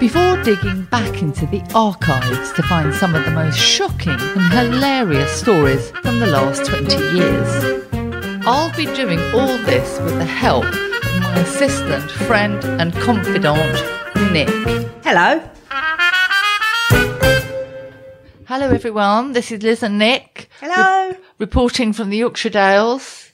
before 0.00 0.42
digging 0.42 0.84
back 0.84 1.22
into 1.22 1.46
the 1.46 1.62
archives 1.74 2.52
to 2.52 2.62
find 2.62 2.94
some 2.94 3.14
of 3.14 3.24
the 3.24 3.30
most 3.30 3.58
shocking 3.58 4.18
and 4.18 4.52
hilarious 4.52 5.30
stories 5.32 5.90
from 6.02 6.18
the 6.18 6.26
last 6.26 6.64
20 6.64 6.96
years. 7.16 7.80
I'll 8.46 8.74
be 8.76 8.86
doing 8.86 9.20
all 9.34 9.58
this 9.58 9.98
with 10.00 10.16
the 10.18 10.24
help 10.24 10.64
of 10.64 11.20
my 11.20 11.38
assistant, 11.40 12.10
friend, 12.10 12.64
and 12.64 12.92
confidant, 12.94 13.74
Nick. 14.32 14.48
Hello. 15.04 15.40
Hello, 18.46 18.68
everyone. 18.70 19.32
This 19.32 19.52
is 19.52 19.62
Liz 19.62 19.82
and 19.82 19.98
Nick. 19.98 20.48
Hello. 20.60 21.14
reporting 21.38 21.92
from 21.92 22.10
the 22.10 22.16
Yorkshire 22.16 22.50
Dales. 22.50 23.30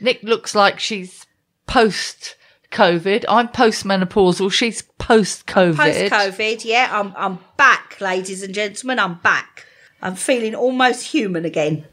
Nick 0.00 0.22
looks 0.22 0.54
like 0.54 0.80
she's 0.80 1.26
post 1.66 2.36
COVID. 2.74 3.24
I'm 3.28 3.48
postmenopausal. 3.48 4.52
She's 4.52 4.82
post 4.98 5.46
COVID. 5.46 5.76
Post 5.76 6.12
COVID, 6.12 6.64
yeah, 6.64 6.88
I'm 6.92 7.14
I'm 7.16 7.38
back, 7.56 8.00
ladies 8.00 8.42
and 8.42 8.52
gentlemen. 8.52 8.98
I'm 8.98 9.14
back. 9.14 9.66
I'm 10.02 10.16
feeling 10.16 10.54
almost 10.54 11.06
human 11.06 11.44
again. 11.44 11.86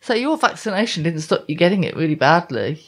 So 0.00 0.14
your 0.14 0.36
vaccination 0.36 1.04
didn't 1.04 1.20
stop 1.20 1.44
you 1.48 1.56
getting 1.56 1.84
it 1.84 1.96
really 1.96 2.14
badly. 2.14 2.82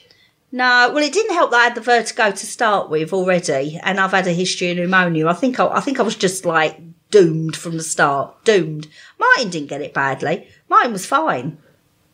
No, 0.51 0.91
well, 0.93 1.05
it 1.05 1.13
didn't 1.13 1.35
help 1.35 1.51
that 1.51 1.57
I 1.57 1.65
had 1.65 1.75
the 1.75 1.81
vertigo 1.81 2.31
to 2.31 2.47
start 2.47 2.91
with 2.91 3.13
already, 3.13 3.79
and 3.83 4.01
I've 4.01 4.13
had 4.13 4.27
a 4.27 4.33
history 4.33 4.71
of 4.71 4.79
pneumonia. 4.79 5.27
I 5.27 5.35
think 5.35 5.61
I, 5.61 5.67
I 5.69 5.81
think 5.81 6.01
I 6.01 6.03
was 6.03 6.17
just 6.17 6.45
like 6.45 6.81
doomed 7.11 7.57
from 7.57 7.77
the 7.77 7.83
start. 7.83 8.45
Doomed. 8.45 8.89
Martin 9.19 9.51
didn't 9.51 9.69
get 9.69 9.81
it 9.81 9.95
badly. 9.95 10.49
Martin 10.69 10.93
was 10.93 11.07
fine. 11.07 11.59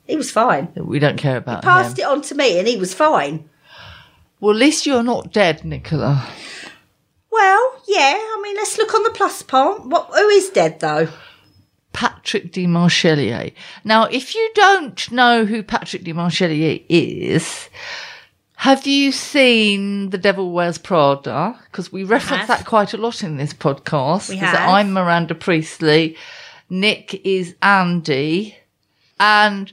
He 0.07 0.17
was 0.17 0.31
fine. 0.31 0.69
We 0.77 0.99
don't 0.99 1.17
care 1.17 1.39
about 1.39 1.65
He 1.65 1.69
Passed 1.69 1.99
him. 1.99 2.05
it 2.05 2.09
on 2.09 2.23
to 2.23 2.35
me, 2.35 2.59
and 2.59 2.69
he 2.69 2.77
was 2.77 2.93
fine. 2.93 3.49
Well, 4.45 4.53
at 4.53 4.61
least 4.61 4.85
you're 4.85 5.03
not 5.03 5.33
dead, 5.33 5.65
Nicola. 5.65 6.29
Well, 7.31 7.83
yeah. 7.89 8.13
I 8.15 8.41
mean, 8.43 8.57
let's 8.57 8.77
look 8.77 8.93
on 8.93 9.03
the 9.03 9.09
plus 9.09 9.41
point. 9.41 9.87
What? 9.87 10.11
Who 10.15 10.29
is 10.29 10.51
dead 10.51 10.81
though? 10.81 11.09
Patrick 11.95 12.53
Demarchelier. 12.53 13.55
Now, 13.85 14.05
if 14.05 14.35
you 14.35 14.51
don't 14.55 15.11
know 15.11 15.47
who 15.47 15.63
Patrick 15.63 16.05
Demarchelier 16.05 16.85
is, 16.91 17.71
have 18.57 18.87
you 18.87 19.13
seen 19.13 20.11
The 20.11 20.19
Devil 20.19 20.53
Wears 20.53 20.77
Prada? 20.77 21.59
Because 21.65 21.91
we 21.91 22.05
reference 22.05 22.47
that 22.47 22.67
quite 22.67 22.93
a 22.93 22.99
lot 22.99 23.23
in 23.23 23.39
this 23.39 23.55
podcast. 23.55 24.29
We 24.29 24.37
have. 24.37 24.69
I'm 24.69 24.93
Miranda 24.93 25.35
Priestly. 25.35 26.19
Nick 26.69 27.15
is 27.25 27.55
Andy. 27.63 28.59
And 29.19 29.73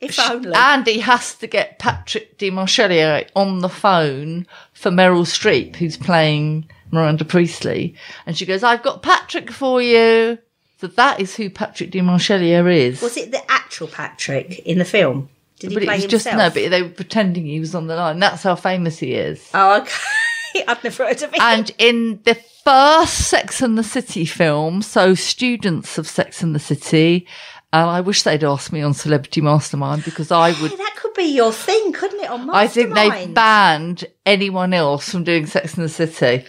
If 0.00 0.18
only. 0.20 0.52
Andy 0.54 0.98
has 0.98 1.34
to 1.36 1.46
get 1.46 1.78
Patrick 1.78 2.36
de 2.38 2.50
on 2.50 3.58
the 3.60 3.68
phone 3.68 4.46
for 4.72 4.90
Meryl 4.90 5.24
Streep, 5.24 5.76
who's 5.76 5.96
playing 5.96 6.68
Miranda 6.90 7.24
Priestly. 7.24 7.94
And 8.26 8.36
she 8.36 8.44
goes, 8.44 8.62
I've 8.62 8.82
got 8.82 9.02
Patrick 9.02 9.50
for 9.50 9.80
you. 9.80 10.38
So 10.78 10.88
that 10.88 11.20
is 11.20 11.34
who 11.34 11.48
Patrick 11.48 11.90
Demarchelier 11.90 12.70
is. 12.70 13.00
was 13.00 13.16
it 13.16 13.30
the 13.30 13.50
actual 13.50 13.88
Patrick 13.88 14.58
in 14.60 14.78
the 14.78 14.84
film? 14.84 15.30
Did 15.58 15.70
he 15.70 15.76
but 15.76 15.82
it 15.84 15.86
play 15.86 15.94
was 15.96 16.02
himself? 16.02 16.22
just, 16.24 16.36
no, 16.36 16.62
but 16.62 16.70
they 16.70 16.82
were 16.82 16.90
pretending 16.90 17.46
he 17.46 17.60
was 17.60 17.74
on 17.74 17.86
the 17.86 17.96
line. 17.96 18.18
That's 18.18 18.42
how 18.42 18.56
famous 18.56 18.98
he 18.98 19.14
is. 19.14 19.50
Oh, 19.54 19.80
okay. 19.80 20.64
I've 20.68 20.84
never 20.84 21.06
heard 21.06 21.22
of 21.22 21.32
it. 21.32 21.40
And 21.40 21.70
in 21.78 22.20
the 22.24 22.34
first 22.34 23.28
Sex 23.28 23.62
and 23.62 23.78
the 23.78 23.84
City 23.84 24.26
film, 24.26 24.82
so 24.82 25.14
students 25.14 25.96
of 25.96 26.06
Sex 26.06 26.42
and 26.42 26.54
the 26.54 26.58
City, 26.58 27.26
and 27.72 27.90
I 27.90 28.00
wish 28.00 28.22
they'd 28.22 28.44
asked 28.44 28.72
me 28.72 28.80
on 28.82 28.94
Celebrity 28.94 29.40
Mastermind 29.40 30.04
because 30.04 30.30
I 30.30 30.52
would 30.60 30.72
that 30.72 30.94
could 30.96 31.14
be 31.14 31.24
your 31.24 31.52
thing, 31.52 31.92
couldn't 31.92 32.20
it? 32.20 32.30
On 32.30 32.46
Mastermind. 32.46 32.56
I 32.56 32.66
think 32.68 32.94
they 32.94 33.26
banned 33.32 34.04
anyone 34.24 34.72
else 34.72 35.10
from 35.10 35.24
doing 35.24 35.46
Sex 35.46 35.74
and 35.74 35.84
the 35.84 35.88
City. 35.88 36.46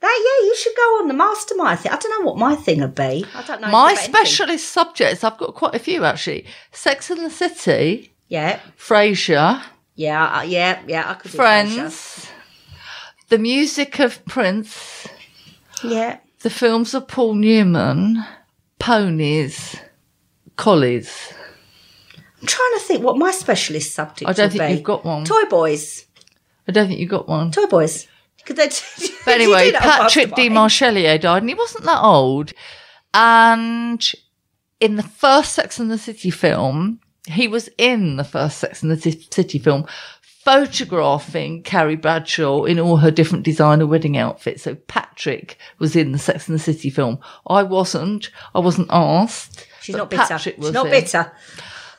That 0.00 0.38
yeah, 0.40 0.46
you 0.46 0.54
should 0.56 0.76
go 0.76 0.82
on 1.00 1.08
the 1.08 1.14
mastermind 1.14 1.80
thing. 1.80 1.90
I 1.90 1.96
don't 1.96 2.20
know 2.20 2.26
what 2.30 2.38
my 2.38 2.54
thing 2.54 2.80
would 2.80 2.94
be. 2.94 3.24
I 3.34 3.42
don't 3.44 3.60
know. 3.60 3.68
My 3.68 3.94
specialist 3.94 4.68
subjects, 4.68 5.24
I've 5.24 5.38
got 5.38 5.54
quite 5.56 5.74
a 5.74 5.80
few 5.80 6.04
actually. 6.04 6.46
Sex 6.70 7.10
and 7.10 7.24
the 7.24 7.30
City, 7.30 8.12
Yeah, 8.28 8.60
Frasier, 8.78 9.60
yeah, 9.96 10.38
uh, 10.38 10.42
yeah, 10.42 10.80
yeah. 10.86 11.10
I 11.10 11.14
could. 11.14 11.32
Do 11.32 11.36
Friends, 11.36 12.28
the 13.28 13.38
music 13.38 13.98
of 13.98 14.24
Prince. 14.26 15.08
Yeah. 15.82 16.18
the 16.42 16.50
films 16.50 16.94
of 16.94 17.08
Paul 17.08 17.34
Newman, 17.34 18.24
Ponies, 18.78 19.76
Collies. 20.58 21.32
I'm 22.40 22.46
trying 22.46 22.72
to 22.74 22.80
think 22.80 23.02
what 23.02 23.16
my 23.16 23.30
specialist 23.30 23.94
subject. 23.94 24.28
I 24.28 24.32
don't 24.32 24.50
think 24.50 24.62
be. 24.62 24.72
you've 24.74 24.82
got 24.82 25.04
one. 25.04 25.24
Toy 25.24 25.44
boys. 25.44 26.04
I 26.66 26.72
don't 26.72 26.88
think 26.88 27.00
you 27.00 27.06
got 27.06 27.28
one. 27.28 27.50
Toy 27.50 27.66
boys. 27.66 28.06
But 28.48 29.34
anyway, 29.34 29.72
Patrick 29.72 30.30
Demarchelier 30.30 31.20
died, 31.20 31.42
and 31.42 31.50
he 31.50 31.54
wasn't 31.54 31.84
that 31.84 32.02
old. 32.02 32.54
And 33.12 34.02
in 34.80 34.96
the 34.96 35.02
first 35.02 35.52
Sex 35.52 35.78
and 35.78 35.90
the 35.90 35.98
City 35.98 36.30
film, 36.30 37.00
he 37.26 37.46
was 37.46 37.68
in 37.76 38.16
the 38.16 38.24
first 38.24 38.58
Sex 38.58 38.82
and 38.82 38.90
the 38.90 38.98
City 39.30 39.58
film, 39.58 39.86
photographing 40.22 41.62
Carrie 41.62 41.96
Bradshaw 41.96 42.64
in 42.64 42.80
all 42.80 42.96
her 42.96 43.10
different 43.10 43.44
designer 43.44 43.86
wedding 43.86 44.16
outfits. 44.16 44.62
So 44.62 44.76
Patrick 44.76 45.58
was 45.78 45.94
in 45.94 46.12
the 46.12 46.18
Sex 46.18 46.48
and 46.48 46.54
the 46.54 46.62
City 46.62 46.88
film. 46.88 47.18
I 47.46 47.62
wasn't. 47.62 48.30
I 48.54 48.60
wasn't 48.60 48.88
asked. 48.90 49.67
She's 49.88 49.94
but 49.94 50.00
not 50.00 50.10
bitter. 50.10 50.22
Patrick 50.24 50.58
was 50.58 50.66
She's 50.66 50.74
not 50.74 50.86
in. 50.86 50.92
bitter. 50.92 51.32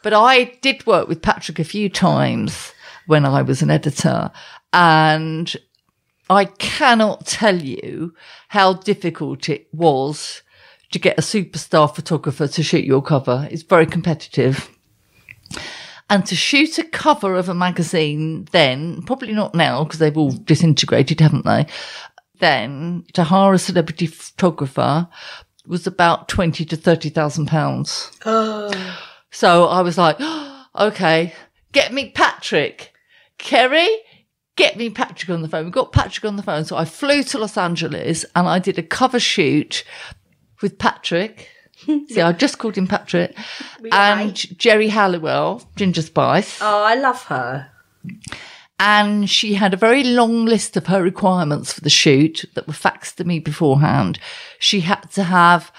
But 0.03 0.13
I 0.13 0.43
did 0.61 0.85
work 0.85 1.07
with 1.07 1.23
Patrick 1.23 1.57
a 1.57 1.63
few 1.63 1.89
times 1.89 2.71
when 3.07 3.25
I 3.25 3.41
was 3.41 3.63
an 3.63 3.71
editor, 3.71 4.29
and 4.71 5.55
I 6.29 6.45
cannot 6.45 7.25
tell 7.25 7.59
you 7.59 8.13
how 8.49 8.73
difficult 8.73 9.49
it 9.49 9.67
was 9.73 10.43
to 10.91 10.99
get 10.99 11.17
a 11.17 11.23
superstar 11.23 11.93
photographer 11.93 12.47
to 12.47 12.61
shoot 12.61 12.85
your 12.85 13.01
cover. 13.01 13.47
It's 13.49 13.63
very 13.63 13.87
competitive. 13.87 14.69
And 16.11 16.23
to 16.27 16.35
shoot 16.35 16.77
a 16.77 16.83
cover 16.83 17.35
of 17.35 17.49
a 17.49 17.55
magazine 17.55 18.47
then, 18.51 19.01
probably 19.01 19.33
not 19.33 19.55
now 19.55 19.83
because 19.83 19.97
they've 19.97 20.15
all 20.17 20.31
disintegrated, 20.31 21.19
haven't 21.19 21.45
they? 21.45 21.65
Then 22.39 23.05
to 23.13 23.23
hire 23.23 23.53
a 23.53 23.57
celebrity 23.57 24.05
photographer 24.05 25.07
was 25.69 25.87
about 25.87 26.27
twenty 26.27 26.65
to 26.65 26.75
thirty 26.75 27.09
thousand 27.09 27.45
pounds. 27.45 28.11
Oh. 28.25 28.71
So 29.31 29.65
I 29.65 29.81
was 29.81 29.97
like, 29.97 30.17
okay, 30.75 31.33
get 31.71 31.93
me 31.93 32.09
Patrick. 32.09 32.91
Kerry, 33.37 33.87
get 34.55 34.75
me 34.75 34.89
Patrick 34.89 35.29
on 35.29 35.41
the 35.41 35.47
phone. 35.47 35.65
We 35.65 35.71
got 35.71 35.93
Patrick 35.93 36.25
on 36.25 36.35
the 36.35 36.43
phone. 36.43 36.65
So 36.65 36.75
I 36.75 36.85
flew 36.85 37.23
to 37.23 37.37
Los 37.37 37.57
Angeles 37.57 38.25
and 38.35 38.47
I 38.47 38.59
did 38.59 38.77
a 38.77 38.83
cover 38.83 39.19
shoot 39.19 39.85
with 40.61 40.77
Patrick. 40.77 41.49
See, 41.85 42.19
I 42.19 42.33
just 42.33 42.57
called 42.57 42.75
him 42.75 42.87
Patrick. 42.87 43.37
And 43.91 44.35
Geri 44.57 44.89
Halliwell, 44.89 45.63
Ginger 45.77 46.01
Spice. 46.01 46.59
Oh, 46.61 46.83
I 46.83 46.95
love 46.95 47.23
her. 47.23 47.71
And 48.79 49.29
she 49.29 49.55
had 49.55 49.73
a 49.73 49.77
very 49.77 50.03
long 50.03 50.45
list 50.45 50.77
of 50.77 50.87
her 50.87 51.03
requirements 51.03 51.73
for 51.73 51.81
the 51.81 51.89
shoot 51.89 52.45
that 52.53 52.65
were 52.65 52.73
faxed 52.73 53.15
to 53.15 53.25
me 53.25 53.39
beforehand. 53.39 54.19
She 54.57 54.79
had 54.79 55.11
to 55.11 55.23
have 55.23 55.71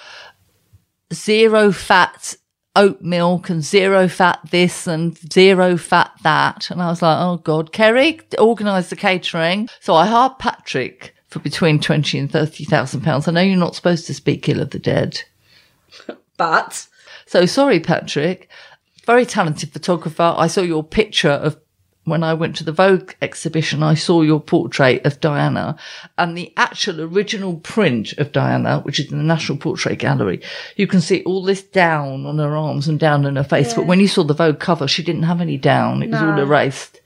zero 1.13 1.73
fat 1.73 2.37
oat 2.77 3.03
milk 3.03 3.51
and 3.51 3.65
zero 3.65 4.07
fat 4.07 4.39
this 4.51 4.87
and 4.87 5.17
zero 5.33 5.77
fat 5.77 6.13
that. 6.23 6.71
And 6.71 6.83
I 6.83 6.89
was 6.89 7.03
like, 7.03 7.19
oh 7.19 7.39
God, 7.39 7.73
Kerry, 7.73 8.21
organise 8.39 8.91
the 8.91 8.97
catering. 8.97 9.69
So 9.81 9.95
I 9.95 10.07
hired 10.07 10.39
Patrick 10.39 11.15
for 11.29 11.39
between 11.39 11.81
20 11.81 12.19
and 12.19 12.31
30,000 12.31 13.01
pounds. 13.01 13.27
I 13.27 13.33
know 13.33 13.41
you're 13.41 13.57
not 13.57 13.75
supposed 13.75 14.07
to 14.07 14.15
speak 14.15 14.49
ill 14.49 14.61
of 14.61 14.71
the 14.71 14.79
dead. 14.79 15.23
But 16.37 16.87
So 17.27 17.45
sorry, 17.45 17.81
Patrick. 17.81 18.49
Very 19.05 19.27
talented 19.27 19.73
photographer. 19.73 20.35
I 20.39 20.47
saw 20.47 20.63
your 20.63 20.83
picture 20.83 21.29
of 21.29 21.59
when 22.05 22.23
I 22.23 22.35
went 22.35 22.57
to 22.57 22.65
the 22.65 22.73
Vogue 22.73 23.13
exhibition. 23.21 23.83
I 23.83 23.95
saw 23.95 24.23
your 24.23 24.41
portrait 24.41 25.05
of 25.05 25.21
Diana 25.21 25.77
and 26.17 26.37
the 26.37 26.53
actual 26.57 27.01
original 27.01 27.57
print 27.57 28.13
of 28.15 28.33
Diana, 28.33 28.81
which 28.81 28.99
is 28.99 29.13
in 29.13 29.19
the 29.19 29.25
National 29.25 29.59
Portrait 29.59 29.99
Gallery. 29.99 30.41
You 30.77 30.87
can 30.87 31.01
see 31.01 31.23
all 31.25 31.43
this 31.43 31.63
down 31.63 32.27
on 32.27 32.39
her 32.39 32.57
arms 32.57 32.89
and 32.89 32.99
down 32.99 33.27
on 33.27 33.37
her 33.37 33.45
face. 33.45 33.75
But 33.75 33.87
when 33.87 34.01
you 34.01 34.09
saw 34.09 34.25
the 34.25 34.35
Vogue 34.35 34.61
cover, 34.61 34.89
she 34.89 35.03
didn't 35.03 35.25
have 35.25 35.41
any 35.41 35.57
down. 35.57 36.03
It 36.03 36.11
was 36.11 36.23
all 36.23 36.39
erased. 36.39 37.01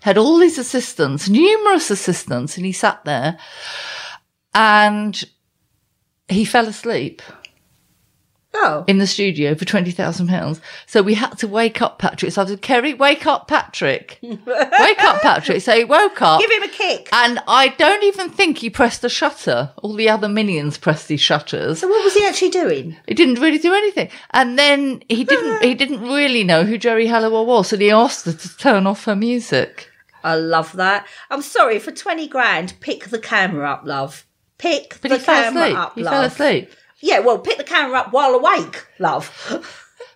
Had 0.00 0.18
all 0.18 0.38
these 0.38 0.58
assistants, 0.58 1.28
numerous 1.28 1.90
assistants, 1.90 2.56
and 2.56 2.66
he 2.66 2.72
sat 2.72 3.04
there 3.04 3.38
and 4.52 5.24
he 6.28 6.44
fell 6.44 6.66
asleep. 6.66 7.22
Oh. 8.54 8.84
in 8.86 8.98
the 8.98 9.06
studio 9.06 9.54
for 9.54 9.64
twenty 9.64 9.90
thousand 9.92 10.28
pounds. 10.28 10.60
So 10.86 11.00
we 11.02 11.14
had 11.14 11.38
to 11.38 11.48
wake 11.48 11.80
up 11.80 11.98
Patrick. 11.98 12.32
So 12.32 12.42
I 12.42 12.46
said, 12.46 12.60
Kerry, 12.60 12.92
wake 12.92 13.26
up 13.26 13.48
Patrick. 13.48 14.18
wake 14.22 15.02
up 15.04 15.22
Patrick. 15.22 15.62
So 15.62 15.74
he 15.76 15.84
woke 15.84 16.20
up. 16.20 16.38
Give 16.40 16.50
him 16.50 16.62
a 16.62 16.68
kick. 16.68 17.08
and 17.12 17.40
I 17.48 17.68
don't 17.68 18.02
even 18.04 18.28
think 18.30 18.58
he 18.58 18.68
pressed 18.68 19.00
the 19.02 19.08
shutter. 19.08 19.72
All 19.82 19.94
the 19.94 20.10
other 20.10 20.28
minions 20.28 20.76
pressed 20.76 21.08
these 21.08 21.20
shutters. 21.22 21.80
So 21.80 21.88
what 21.88 22.04
was 22.04 22.14
he 22.14 22.26
actually 22.26 22.50
doing? 22.50 22.96
He 23.08 23.14
didn't 23.14 23.40
really 23.40 23.58
do 23.58 23.72
anything. 23.72 24.10
And 24.32 24.58
then 24.58 25.02
he 25.08 25.24
didn't 25.32 25.62
he 25.62 25.74
didn't 25.74 26.02
really 26.02 26.44
know 26.44 26.64
who 26.64 26.76
Geri 26.76 27.06
Halliwell 27.06 27.46
was, 27.46 27.72
and 27.72 27.80
he 27.80 27.90
asked 27.90 28.26
her 28.26 28.32
to 28.32 28.56
turn 28.58 28.86
off 28.86 29.04
her 29.06 29.16
music. 29.16 29.88
I 30.22 30.36
love 30.36 30.72
that. 30.74 31.06
I'm 31.30 31.42
sorry, 31.42 31.78
for 31.80 31.90
20 31.90 32.28
grand, 32.28 32.74
pick 32.80 33.06
the 33.06 33.18
camera 33.18 33.68
up, 33.72 33.82
love. 33.84 34.24
Pick 34.58 34.98
But 35.02 35.08
the 35.08 35.16
he 35.16 35.24
fell 35.24 35.42
camera 35.42 35.62
asleep. 35.64 35.78
up, 35.78 35.94
he 35.96 36.02
love. 36.04 36.12
fell 36.12 36.22
asleep. 36.24 36.70
Yeah, 37.02 37.18
well, 37.18 37.38
pick 37.38 37.58
the 37.58 37.64
camera 37.64 37.98
up 37.98 38.12
while 38.12 38.34
awake, 38.34 38.86
love. 38.98 39.28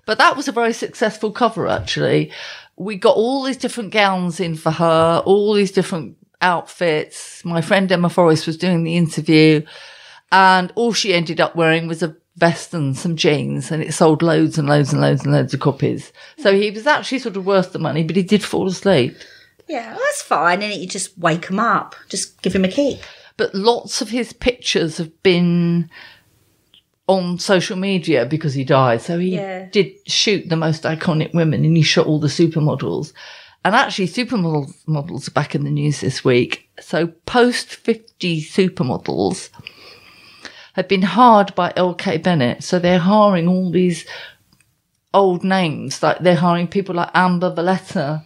But 0.06 0.18
that 0.18 0.36
was 0.36 0.46
a 0.46 0.52
very 0.52 0.72
successful 0.72 1.32
cover, 1.32 1.66
actually. 1.66 2.30
We 2.76 2.96
got 2.96 3.16
all 3.16 3.42
these 3.42 3.56
different 3.56 3.92
gowns 3.92 4.38
in 4.38 4.54
for 4.56 4.70
her, 4.70 5.22
all 5.26 5.52
these 5.52 5.72
different 5.72 6.16
outfits. 6.40 7.44
My 7.44 7.60
friend 7.60 7.90
Emma 7.90 8.08
Forrest 8.08 8.46
was 8.46 8.56
doing 8.56 8.84
the 8.84 8.96
interview, 8.96 9.66
and 10.30 10.72
all 10.76 10.92
she 10.92 11.12
ended 11.12 11.40
up 11.40 11.56
wearing 11.56 11.88
was 11.88 12.02
a 12.04 12.16
vest 12.36 12.72
and 12.72 12.96
some 12.96 13.16
jeans, 13.16 13.72
and 13.72 13.82
it 13.82 13.92
sold 13.92 14.22
loads 14.22 14.56
and 14.58 14.68
loads 14.68 14.92
and 14.92 15.00
loads 15.00 15.24
and 15.24 15.32
loads 15.32 15.54
of 15.54 15.60
copies. 15.60 16.12
So 16.38 16.54
he 16.54 16.70
was 16.70 16.86
actually 16.86 17.18
sort 17.18 17.36
of 17.36 17.46
worth 17.46 17.72
the 17.72 17.78
money, 17.80 18.04
but 18.04 18.14
he 18.14 18.22
did 18.22 18.44
fall 18.44 18.68
asleep. 18.68 19.16
yeah, 19.68 19.88
well, 19.90 19.98
that's 19.98 20.22
fine. 20.22 20.62
And 20.62 20.72
you 20.74 20.86
just 20.86 21.18
wake 21.18 21.46
him 21.46 21.58
up. 21.58 21.96
Just 22.08 22.40
give 22.42 22.54
him 22.54 22.64
a 22.64 22.68
kick. 22.68 23.00
But 23.36 23.54
lots 23.54 24.00
of 24.00 24.10
his 24.10 24.32
pictures 24.32 24.98
have 24.98 25.22
been 25.22 25.90
on 27.08 27.38
social 27.38 27.76
media 27.76 28.26
because 28.26 28.54
he 28.54 28.64
died. 28.64 29.00
So 29.00 29.18
he 29.18 29.36
Yeah. 29.36 29.66
did 29.70 29.92
shoot 30.06 30.48
the 30.48 30.56
most 30.56 30.82
iconic 30.82 31.32
women 31.34 31.64
and 31.64 31.76
he 31.76 31.82
shot 31.82 32.06
all 32.06 32.18
the 32.18 32.26
supermodels. 32.28 33.12
And 33.64 33.74
actually, 33.74 34.08
supermodels 34.08 34.74
models 34.86 35.28
are 35.28 35.32
back 35.32 35.54
in 35.54 35.64
the 35.64 35.70
news 35.70 36.00
this 36.00 36.24
week. 36.24 36.68
So 36.80 37.08
post 37.26 37.74
50 37.74 38.40
supermodels 38.42 39.48
have 40.74 40.88
been 40.88 41.02
hired 41.02 41.54
by 41.54 41.72
LK 41.76 42.18
Bennett. 42.22 42.62
So 42.62 42.78
they're 42.78 42.98
hiring 42.98 43.48
all 43.48 43.70
these 43.70 44.04
old 45.14 45.42
names. 45.42 46.02
Like 46.02 46.18
they're 46.18 46.36
hiring 46.36 46.68
people 46.68 46.94
like 46.94 47.10
Amber 47.14 47.52
Valletta 47.52 48.22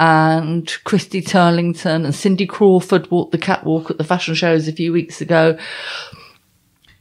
and 0.00 0.70
Christy 0.84 1.22
Turlington 1.22 2.04
and 2.04 2.14
Cindy 2.14 2.46
Crawford 2.46 3.10
walked 3.10 3.32
the 3.32 3.38
catwalk 3.38 3.90
at 3.90 3.98
the 3.98 4.04
fashion 4.04 4.34
shows 4.34 4.66
a 4.68 4.72
few 4.72 4.92
weeks 4.92 5.20
ago. 5.20 5.56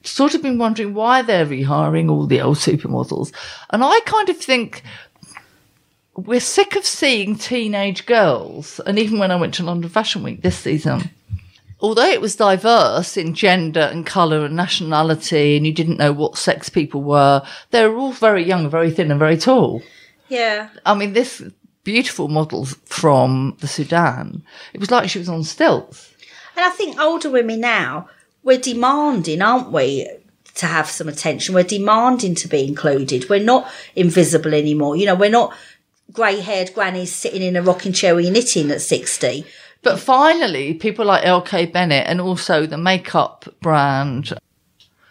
Sort 0.03 0.33
of 0.33 0.42
been 0.42 0.57
wondering 0.57 0.94
why 0.94 1.21
they're 1.21 1.45
rehiring 1.45 2.09
all 2.09 2.25
the 2.25 2.42
old 2.42 2.57
supermodels. 2.57 3.31
And 3.69 3.83
I 3.83 4.00
kind 4.06 4.30
of 4.30 4.38
think 4.38 4.83
we're 6.15 6.39
sick 6.39 6.75
of 6.75 6.86
seeing 6.86 7.36
teenage 7.36 8.06
girls. 8.06 8.80
And 8.86 8.98
even 9.00 9.19
when 9.19 9.31
I 9.31 9.36
went 9.36 9.53
to 9.56 9.63
London 9.63 9.89
Fashion 9.89 10.24
Week 10.24 10.42
this 10.42 10.57
season, 10.57 11.09
although 11.80 12.09
it 12.09 12.21
was 12.21 12.36
diverse 12.36 13.18
in 13.18 13.33
gender 13.33 13.81
and 13.81 14.06
colour 14.06 14.45
and 14.45 14.56
nationality, 14.56 15.56
and 15.56 15.65
you 15.65 15.74
didn't 15.74 16.00
know 16.00 16.12
what 16.12 16.38
sex 16.38 16.69
people 16.69 17.04
were, 17.04 17.44
they 17.71 17.88
were 17.88 17.97
all 17.97 18.12
very 18.12 18.44
young, 18.44 18.69
very 18.69 18.92
thin, 18.92 19.12
and 19.12 19.19
very 19.19 19.38
tall. 19.38 19.81
Yeah. 20.30 20.69
I 20.86 20.94
mean, 20.95 21.13
this 21.13 21.44
beautiful 21.83 22.27
model 22.27 22.65
from 22.65 23.57
the 23.59 23.68
Sudan, 23.68 24.44
it 24.74 24.80
was 24.80 24.92
like 24.92 25.09
she 25.09 25.19
was 25.19 25.30
on 25.30 25.44
stilts. 25.44 26.13
And 26.56 26.65
I 26.65 26.69
think 26.69 27.00
older 27.00 27.30
women 27.30 27.62
now, 27.62 28.09
we're 28.44 28.60
demanding, 28.60 29.42
aren't 29.42 29.72
we, 29.72 30.10
to 30.56 30.66
have 30.66 30.88
some 30.88 31.08
attention? 31.08 31.56
We're 31.56 31.64
demanding 31.64 32.36
to 32.36 32.48
be 32.48 32.68
included. 32.68 33.30
We're 33.30 33.44
not 33.44 33.72
invisible 33.96 34.54
anymore. 34.54 34.96
You 34.96 35.06
know, 35.06 35.16
we're 35.16 35.30
not 35.30 35.56
grey 36.12 36.40
haired 36.40 36.74
grannies 36.74 37.14
sitting 37.14 37.42
in 37.42 37.56
a 37.56 37.62
rocking 37.62 37.94
chair 37.94 38.16
knitting 38.16 38.72
at 38.72 38.82
60. 38.82 39.46
But 39.84 40.00
finally, 40.00 40.74
people 40.76 41.06
like 41.06 41.24
LK 41.24 41.72
Bennett 41.74 42.06
and 42.08 42.22
also 42.22 42.66
the 42.66 42.78
makeup 42.78 43.46
brand 43.62 44.34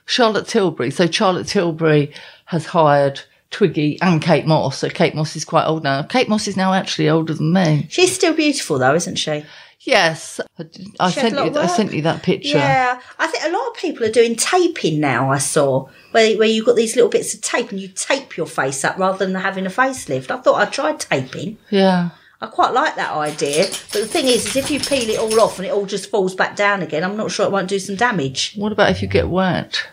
Charlotte 0.06 0.46
Tilbury. 0.46 0.90
So 0.90 1.10
Charlotte 1.10 1.48
Tilbury 1.48 2.12
has 2.46 2.66
hired 2.66 3.20
Twiggy 3.50 3.98
and 4.00 4.22
Kate 4.22 4.46
Moss. 4.46 4.78
So 4.78 4.88
Kate 4.88 5.14
Moss 5.14 5.34
is 5.34 5.44
quite 5.44 5.66
old 5.66 5.82
now. 5.82 6.02
Kate 6.02 6.28
Moss 6.28 6.46
is 6.46 6.56
now 6.56 6.72
actually 6.72 7.08
older 7.08 7.34
than 7.34 7.52
me. 7.52 7.86
She's 7.90 8.14
still 8.14 8.34
beautiful, 8.34 8.78
though, 8.78 8.94
isn't 8.94 9.16
she? 9.16 9.44
Yes, 9.82 10.40
I, 10.58 10.66
I 11.00 11.10
sent 11.10 11.34
you. 11.34 11.58
I 11.58 11.66
sent 11.66 11.92
you 11.92 12.02
that 12.02 12.22
picture. 12.22 12.58
Yeah, 12.58 13.00
I 13.18 13.26
think 13.26 13.44
a 13.44 13.50
lot 13.56 13.68
of 13.68 13.74
people 13.76 14.04
are 14.06 14.10
doing 14.10 14.36
taping 14.36 15.00
now. 15.00 15.30
I 15.30 15.38
saw 15.38 15.88
where 16.10 16.36
where 16.36 16.48
you've 16.48 16.66
got 16.66 16.76
these 16.76 16.96
little 16.96 17.10
bits 17.10 17.32
of 17.34 17.40
tape 17.40 17.70
and 17.70 17.80
you 17.80 17.88
tape 17.88 18.36
your 18.36 18.46
face 18.46 18.84
up 18.84 18.98
rather 18.98 19.24
than 19.24 19.34
having 19.34 19.64
a 19.66 19.70
facelift. 19.70 20.30
I 20.30 20.36
thought 20.38 20.56
I'd 20.56 20.72
tried 20.72 21.00
taping. 21.00 21.58
yeah. 21.70 22.10
I 22.42 22.46
quite 22.46 22.72
like 22.72 22.96
that 22.96 23.12
idea, 23.12 23.66
but 23.92 24.00
the 24.00 24.06
thing 24.06 24.24
is, 24.26 24.46
is 24.46 24.56
if 24.56 24.70
you 24.70 24.80
peel 24.80 25.10
it 25.10 25.18
all 25.18 25.38
off 25.42 25.58
and 25.58 25.66
it 25.66 25.72
all 25.74 25.84
just 25.84 26.08
falls 26.08 26.34
back 26.34 26.56
down 26.56 26.80
again, 26.80 27.04
I'm 27.04 27.14
not 27.14 27.30
sure 27.30 27.44
it 27.44 27.52
won't 27.52 27.68
do 27.68 27.78
some 27.78 27.96
damage. 27.96 28.54
What 28.56 28.72
about 28.72 28.88
if 28.90 29.02
you 29.02 29.08
get 29.08 29.28
wet? 29.28 29.86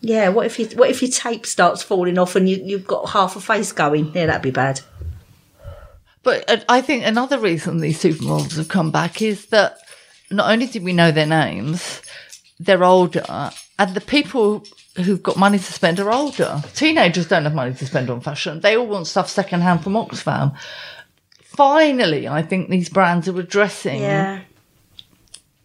Yeah, 0.00 0.30
what 0.30 0.44
if 0.46 0.58
you 0.58 0.66
what 0.76 0.90
if 0.90 1.02
your 1.02 1.10
tape 1.10 1.46
starts 1.46 1.82
falling 1.84 2.18
off 2.18 2.34
and 2.34 2.48
you 2.48 2.60
you've 2.64 2.86
got 2.86 3.10
half 3.10 3.36
a 3.36 3.40
face 3.40 3.70
going? 3.70 4.12
Yeah, 4.12 4.26
that'd 4.26 4.42
be 4.42 4.50
bad. 4.50 4.80
But 6.24 6.50
uh, 6.50 6.56
I 6.68 6.80
think 6.80 7.04
another 7.04 7.38
reason 7.38 7.78
these 7.78 8.02
supermodels 8.02 8.56
have 8.56 8.68
come 8.68 8.90
back 8.90 9.22
is 9.22 9.46
that 9.46 9.76
not 10.30 10.50
only 10.50 10.66
did 10.66 10.82
we 10.82 10.92
know 10.92 11.10
their 11.12 11.26
names, 11.26 12.02
they're 12.58 12.82
older, 12.82 13.50
and 13.78 13.94
the 13.94 14.00
people 14.00 14.64
who've 14.96 15.22
got 15.22 15.36
money 15.36 15.58
to 15.58 15.72
spend 15.72 16.00
are 16.00 16.10
older. 16.12 16.62
Teenagers 16.74 17.28
don't 17.28 17.44
have 17.44 17.54
money 17.54 17.74
to 17.74 17.86
spend 17.86 18.08
on 18.10 18.20
fashion. 18.20 18.60
They 18.60 18.76
all 18.76 18.86
want 18.86 19.06
stuff 19.06 19.28
secondhand 19.28 19.82
from 19.84 19.94
Oxfam. 19.94 20.56
Finally, 21.42 22.26
I 22.26 22.42
think 22.42 22.68
these 22.68 22.88
brands 22.88 23.28
are 23.28 23.38
addressing 23.38 24.00
Yeah, 24.00 24.40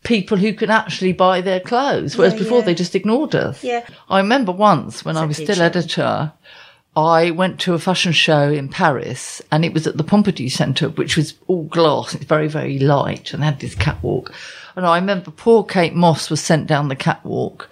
people 0.04 0.38
who 0.38 0.54
can 0.54 0.70
actually 0.70 1.14
buy 1.14 1.42
their 1.42 1.60
clothes, 1.60 2.18
whereas 2.18 2.34
Yeah, 2.34 2.40
before 2.40 2.60
yeah. 2.60 2.66
they 2.66 2.76
just 2.76 2.96
ignored 2.96 3.36
us. 3.36 3.64
Yeah. 3.64 3.86
I 4.10 4.20
remember 4.20 4.52
once 4.52 5.06
when 5.06 5.18
I 5.18 5.26
was 5.26 5.38
still 5.38 5.62
editor, 5.62 6.34
I 6.96 7.32
went 7.32 7.60
to 7.62 7.74
a 7.74 7.80
fashion 7.80 8.12
show 8.12 8.50
in 8.50 8.68
Paris 8.68 9.42
and 9.52 9.64
it 9.64 9.74
was 9.74 9.88
at 9.88 9.98
the 9.98 10.04
Pompidou 10.04 10.52
Centre, 10.52 10.90
which 10.90 11.16
was 11.16 11.36
all 11.48 11.64
glass. 11.66 12.16
It's 12.16 12.26
very, 12.26 12.48
very 12.48 12.80
light 12.80 13.34
and 13.34 13.44
had 13.44 13.60
this 13.60 13.76
catwalk. 13.76 14.34
And 14.76 14.86
I 14.86 14.98
remember 14.98 15.32
poor 15.32 15.64
Kate 15.64 15.94
Moss 15.94 16.30
was 16.30 16.42
sent 16.42 16.68
down 16.68 16.88
the 16.88 16.96
catwalk 16.96 17.70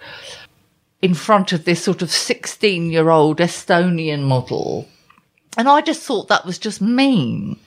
in 1.02 1.14
front 1.14 1.52
of 1.52 1.64
this 1.64 1.82
sort 1.82 2.02
of 2.02 2.10
16 2.10 2.90
year 2.90 3.10
old 3.10 3.38
Estonian 3.38 4.22
model. 4.22 4.88
And 5.56 5.68
I 5.68 5.80
just 5.80 6.02
thought 6.02 6.28
that 6.28 6.46
was 6.46 6.58
just 6.58 6.80
mean. 6.80 7.58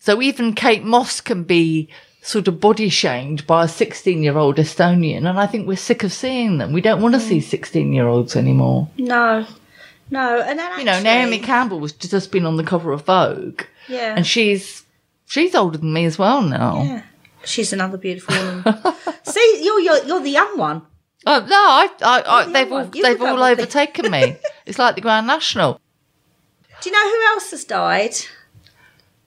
So 0.00 0.20
even 0.20 0.54
Kate 0.54 0.84
Moss 0.84 1.20
can 1.20 1.44
be 1.44 1.88
sort 2.22 2.48
of 2.48 2.60
body 2.60 2.88
shamed 2.88 3.46
by 3.46 3.64
a 3.64 3.68
16 3.68 4.22
year 4.22 4.36
old 4.36 4.56
Estonian. 4.56 5.28
And 5.28 5.38
I 5.38 5.46
think 5.46 5.66
we're 5.66 5.76
sick 5.76 6.02
of 6.02 6.12
seeing 6.12 6.58
them. 6.58 6.72
We 6.72 6.80
don't 6.80 7.00
want 7.00 7.14
to 7.14 7.20
mm. 7.20 7.28
see 7.28 7.40
16 7.40 7.92
year 7.92 8.06
olds 8.06 8.36
anymore. 8.36 8.88
no, 8.98 9.46
no, 10.10 10.40
and 10.40 10.58
then 10.58 10.78
You 10.78 10.84
know, 10.84 11.00
Naomi 11.00 11.38
Campbell 11.38 11.80
was 11.80 11.92
just 11.92 12.30
been 12.32 12.46
on 12.46 12.56
the 12.56 12.64
cover 12.64 12.92
of 12.92 13.04
Vogue. 13.04 13.62
Yeah, 13.88 14.14
And 14.16 14.26
she's, 14.26 14.84
she's 15.26 15.54
older 15.54 15.78
than 15.78 15.92
me 15.92 16.04
as 16.04 16.18
well 16.18 16.42
now. 16.42 16.82
yeah, 16.82 17.02
she's 17.44 17.72
another 17.72 17.96
beautiful 17.98 18.34
woman. 18.36 18.64
See, 19.24 19.60
you're, 19.62 19.80
you're 19.80 20.04
you're 20.04 20.20
the 20.20 20.30
young 20.30 20.56
one. 20.58 20.82
Oh, 21.26 21.40
no, 21.40 21.56
I, 21.56 21.88
I, 22.02 22.22
I, 22.26 22.44
the 22.46 22.52
they've 22.52 22.72
all, 22.72 22.78
one. 22.78 22.90
They've 22.90 23.22
all 23.22 23.42
overtaken 23.42 24.10
me. 24.10 24.36
It's 24.66 24.78
like 24.78 24.94
the 24.94 25.00
Grand 25.00 25.26
National. 25.26 25.80
Do 26.80 26.88
you 26.90 26.94
know 26.94 27.02
who 27.10 27.34
else 27.34 27.50
has 27.50 27.64
died? 27.64 28.14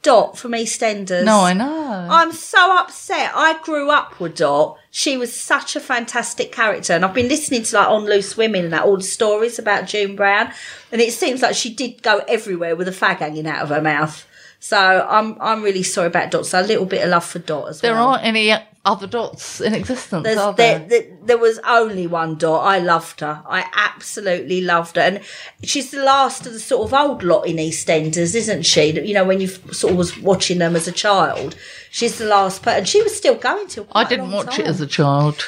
Dot 0.03 0.37
from 0.37 0.51
EastEnders. 0.51 1.23
No, 1.23 1.39
I 1.39 1.53
know. 1.53 2.07
I'm 2.11 2.31
so 2.33 2.77
upset. 2.77 3.31
I 3.33 3.59
grew 3.63 3.89
up 3.89 4.19
with 4.19 4.35
Dot. 4.35 4.77
She 4.91 5.17
was 5.17 5.35
such 5.35 5.75
a 5.75 5.79
fantastic 5.79 6.51
character, 6.51 6.93
and 6.93 7.03
I've 7.03 7.13
been 7.13 7.29
listening 7.29 7.63
to 7.63 7.75
like 7.77 7.87
On 7.87 8.05
Loose 8.05 8.37
Women 8.37 8.65
and 8.65 8.73
that 8.73 8.83
all 8.83 8.97
the 8.97 9.03
stories 9.03 9.57
about 9.57 9.87
June 9.87 10.15
Brown, 10.15 10.51
and 10.91 11.01
it 11.01 11.13
seems 11.13 11.41
like 11.41 11.55
she 11.55 11.73
did 11.73 12.03
go 12.03 12.19
everywhere 12.27 12.75
with 12.75 12.87
a 12.87 12.91
fag 12.91 13.17
hanging 13.17 13.47
out 13.47 13.63
of 13.63 13.69
her 13.69 13.81
mouth. 13.81 14.27
So 14.63 14.77
I'm 14.77 15.35
I'm 15.41 15.61
really 15.61 15.83
sorry 15.83 16.07
about 16.07 16.31
Dot. 16.31 16.45
So 16.45 16.61
a 16.61 16.63
little 16.63 16.85
bit 16.85 17.03
of 17.03 17.09
love 17.09 17.25
for 17.25 17.39
Dot 17.39 17.67
as 17.67 17.81
there 17.81 17.91
well. 17.91 18.01
There 18.01 18.11
aren't 18.11 18.23
any 18.23 18.55
other 18.85 19.07
dots 19.07 19.59
in 19.59 19.73
existence, 19.73 20.23
There's, 20.23 20.37
are 20.37 20.53
there, 20.53 20.79
there? 20.79 20.87
there, 20.87 21.17
there 21.21 21.37
was 21.37 21.59
only 21.67 22.07
one 22.07 22.37
Dot. 22.37 22.65
I 22.65 22.79
loved 22.79 23.19
her. 23.19 23.43
I 23.45 23.69
absolutely 23.75 24.61
loved 24.61 24.95
her. 24.95 25.01
And 25.01 25.21
she's 25.63 25.91
the 25.91 26.01
last 26.01 26.47
of 26.47 26.53
the 26.53 26.61
sort 26.61 26.87
of 26.87 26.93
old 26.93 27.23
lot 27.23 27.41
in 27.41 27.57
EastEnders, 27.57 28.35
isn't 28.35 28.63
she? 28.63 28.97
You 29.05 29.13
know, 29.13 29.25
when 29.25 29.41
you 29.41 29.47
sort 29.47 29.91
of 29.91 29.97
was 29.97 30.17
watching 30.17 30.59
them 30.59 30.77
as 30.77 30.87
a 30.87 30.93
child, 30.93 31.57
she's 31.91 32.17
the 32.17 32.25
last 32.25 32.61
person. 32.61 32.85
She 32.85 33.01
was 33.01 33.13
still 33.13 33.35
going 33.35 33.67
till 33.67 33.85
I 33.91 34.05
didn't 34.05 34.31
watch 34.31 34.59
it 34.59 34.65
as 34.65 34.79
a 34.79 34.87
child. 34.87 35.45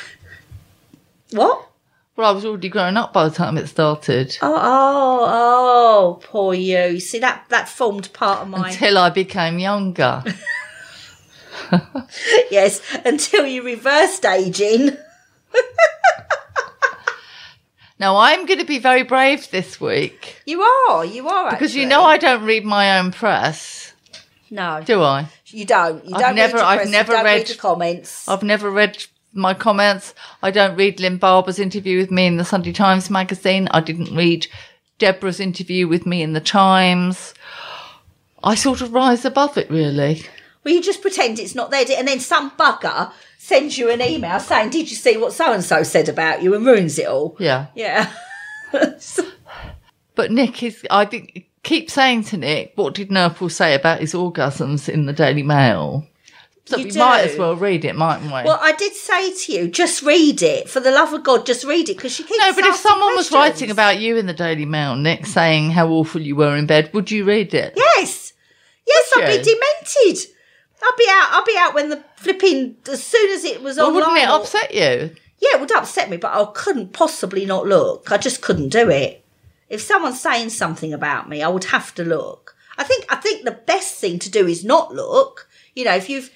What? 1.31 1.69
Well, 2.17 2.29
I 2.29 2.34
was 2.34 2.45
already 2.45 2.69
grown 2.69 2.95
up 2.95 3.12
by 3.12 3.27
the 3.27 3.36
time 3.36 3.57
it 3.57 3.67
started. 3.67 4.38
Oh, 4.41 4.53
oh, 4.55 5.25
oh, 5.27 6.19
poor 6.24 6.53
you. 6.53 7.00
See, 7.01 7.19
that, 7.19 7.45
that 7.50 7.67
formed 7.67 8.12
part 8.13 8.39
of 8.41 8.48
my. 8.48 8.69
Until 8.69 8.98
I 8.98 9.10
became 9.10 9.60
younger. 9.60 10.24
yes, 12.51 12.81
until 13.03 13.45
you 13.45 13.63
reversed 13.63 14.25
aging. 14.25 14.91
Now 17.98 18.17
I'm 18.17 18.45
going 18.45 18.60
to 18.60 18.65
be 18.65 18.77
very 18.77 19.03
brave 19.03 19.50
this 19.51 19.79
week 19.79 20.41
You 20.45 20.62
are, 20.62 21.05
you 21.05 21.29
are. 21.29 21.50
because 21.51 21.74
you 21.77 21.86
know 21.86 22.03
I 22.03 22.17
don't 22.17 22.43
read 22.43 22.65
my 22.65 23.00
own 23.00 23.13
press, 23.13 23.93
No, 24.50 24.81
do 24.86 25.01
I? 25.01 25.29
you 25.45 25.63
don't. 25.63 26.03
You 26.03 26.13
I've 26.15 26.22
don't 26.22 26.36
never- 26.36 26.57
read 26.57 26.63
I've 26.65 26.75
press, 26.79 26.86
you 26.88 26.91
never 26.91 27.13
read- 27.13 27.48
the 27.48 27.55
comments. 27.55 28.27
I've 28.27 28.43
never 28.43 28.69
read 28.69 29.05
my 29.36 29.54
comments. 29.54 30.13
I 30.42 30.51
don't 30.51 30.75
read 30.75 31.00
Lynn 31.00 31.18
Barber's 31.18 31.60
interview 31.60 31.98
with 32.00 32.12
me 32.12 32.25
in 32.25 32.38
the 32.38 32.46
Sunday 32.46 32.72
Times 32.72 33.10
magazine. 33.10 33.68
I 33.72 33.82
didn't 33.82 34.15
read 34.15 34.48
Deborah's 35.00 35.39
interview 35.39 35.88
with 35.88 36.06
me 36.06 36.22
in 36.22 36.34
the 36.34 36.42
Times. 36.42 37.34
I 38.44 38.56
sort 38.56 38.82
of 38.82 38.94
rise 38.94 39.25
above 39.25 39.58
it, 39.58 39.70
really. 39.70 40.24
Well, 40.63 40.74
you 40.74 40.82
just 40.82 41.01
pretend 41.01 41.39
it's 41.39 41.56
not 41.56 41.72
there, 41.72 41.86
and 41.98 42.08
then 42.08 42.20
some 42.20 42.51
bugger 42.51 43.12
sends 43.38 43.77
you 43.77 43.92
an 43.92 44.01
email 44.01 44.39
saying, 44.39 44.72
"Did 44.72 44.89
you 44.89 44.96
see 44.96 45.18
what 45.18 45.34
so 45.34 45.54
and 45.54 45.63
so 45.63 45.84
said 45.84 46.10
about 46.10 46.42
you?" 46.42 46.56
and 46.56 46.65
ruins 46.65 46.98
it 46.98 47.08
all. 47.08 47.36
Yeah. 47.39 47.68
Yeah. 47.75 48.12
But 50.15 50.32
Nick 50.32 50.63
is, 50.63 50.86
I 50.89 51.06
think, 51.06 51.46
keep 51.63 51.92
saying 51.92 52.24
to 52.25 52.38
Nick, 52.38 52.72
what 52.75 52.94
did 52.94 53.10
Nirpal 53.10 53.51
say 53.51 53.75
about 53.75 54.00
his 54.00 54.13
orgasms 54.13 54.89
in 54.89 55.06
the 55.06 55.13
Daily 55.13 55.44
Mail? 55.44 56.08
So 56.67 56.77
You 56.77 56.86
we 56.88 56.91
might 56.93 57.22
as 57.22 57.38
well 57.38 57.55
read 57.55 57.86
it, 57.86 57.95
mightn't 57.95 58.25
we? 58.25 58.41
Well, 58.43 58.57
I 58.60 58.72
did 58.74 58.93
say 58.93 59.31
to 59.34 59.51
you, 59.53 59.67
just 59.67 60.01
read 60.01 60.41
it. 60.41 60.67
For 60.67 60.79
the 60.79 60.89
love 60.91 61.13
of 61.13 61.24
God, 61.24 61.45
just 61.45 61.63
read 61.63 61.89
it 61.89 61.98
because 61.98 62.12
she 62.13 62.24
keeps. 62.24 62.39
no, 62.39 62.53
but 62.55 62.65
if 62.65 62.75
someone 62.75 63.15
was 63.15 63.31
writing 63.31 63.69
about 63.69 64.00
you 64.00 64.17
in 64.17 64.25
the 64.25 64.34
Daily 64.34 64.65
Mail, 64.65 64.95
Nick, 64.95 65.27
saying 65.27 65.72
how 65.72 65.88
awful 65.89 66.22
you 66.22 66.36
were 66.36 66.55
in 66.57 66.65
bed, 66.65 66.91
would 66.93 67.12
you 67.12 67.24
read 67.24 67.53
it? 67.53 67.74
yes, 67.75 68.34
yes, 68.88 69.12
Would 69.15 69.25
I'd 69.25 69.38
be 69.38 69.43
demented. 69.43 70.25
I'll 70.84 70.98
be 70.98 71.05
out. 71.10 71.27
I'll 71.31 71.45
be 71.45 71.55
out 71.57 71.74
when 71.75 71.89
the 71.89 72.03
flipping 72.15 72.77
as 72.91 73.03
soon 73.03 73.29
as 73.31 73.43
it 73.43 73.62
was 73.62 73.77
Well, 73.77 73.88
online. 73.88 74.01
wouldn't 74.03 74.17
it 74.24 74.29
upset 74.29 74.74
you? 74.74 75.15
Yeah, 75.39 75.55
it 75.57 75.60
would 75.62 75.72
upset 75.72 76.10
me, 76.10 76.17
but 76.17 76.34
I 76.34 76.45
couldn't 76.53 76.93
possibly 76.93 77.45
not 77.45 77.67
look. 77.67 78.12
I 78.12 78.17
just 78.17 78.41
couldn't 78.41 78.69
do 78.69 78.89
it. 78.89 79.24
If 79.69 79.81
someone's 79.81 80.22
saying 80.22 80.50
something 80.50 80.93
about 80.93 81.27
me, 81.29 81.41
I 81.43 81.48
would 81.48 81.65
have 81.65 81.93
to 81.95 82.03
look. 82.03 82.55
I 82.77 82.84
think 82.84 83.05
I 83.10 83.15
think 83.17 83.45
the 83.45 83.51
best 83.51 83.95
thing 83.95 84.17
to 84.19 84.29
do 84.31 84.48
is 84.48 84.63
not 84.65 84.93
look. 84.93 85.48
You 85.75 85.86
know, 85.86 85.95
if 85.95 86.10
you've 86.10 86.29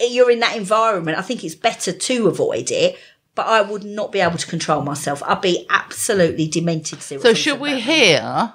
you're 0.00 0.30
in 0.30 0.40
that 0.40 0.56
environment, 0.56 1.18
I 1.18 1.22
think 1.22 1.44
it's 1.44 1.54
better 1.54 1.92
to 1.92 2.28
avoid 2.28 2.70
it. 2.70 2.98
But 3.34 3.48
I 3.48 3.62
would 3.62 3.82
not 3.82 4.12
be 4.12 4.20
able 4.20 4.38
to 4.38 4.46
control 4.46 4.82
myself. 4.82 5.20
I'd 5.24 5.40
be 5.40 5.66
absolutely 5.68 6.46
demented. 6.46 7.02
So 7.02 7.34
should 7.34 7.58
we 7.58 7.80
hear 7.80 8.54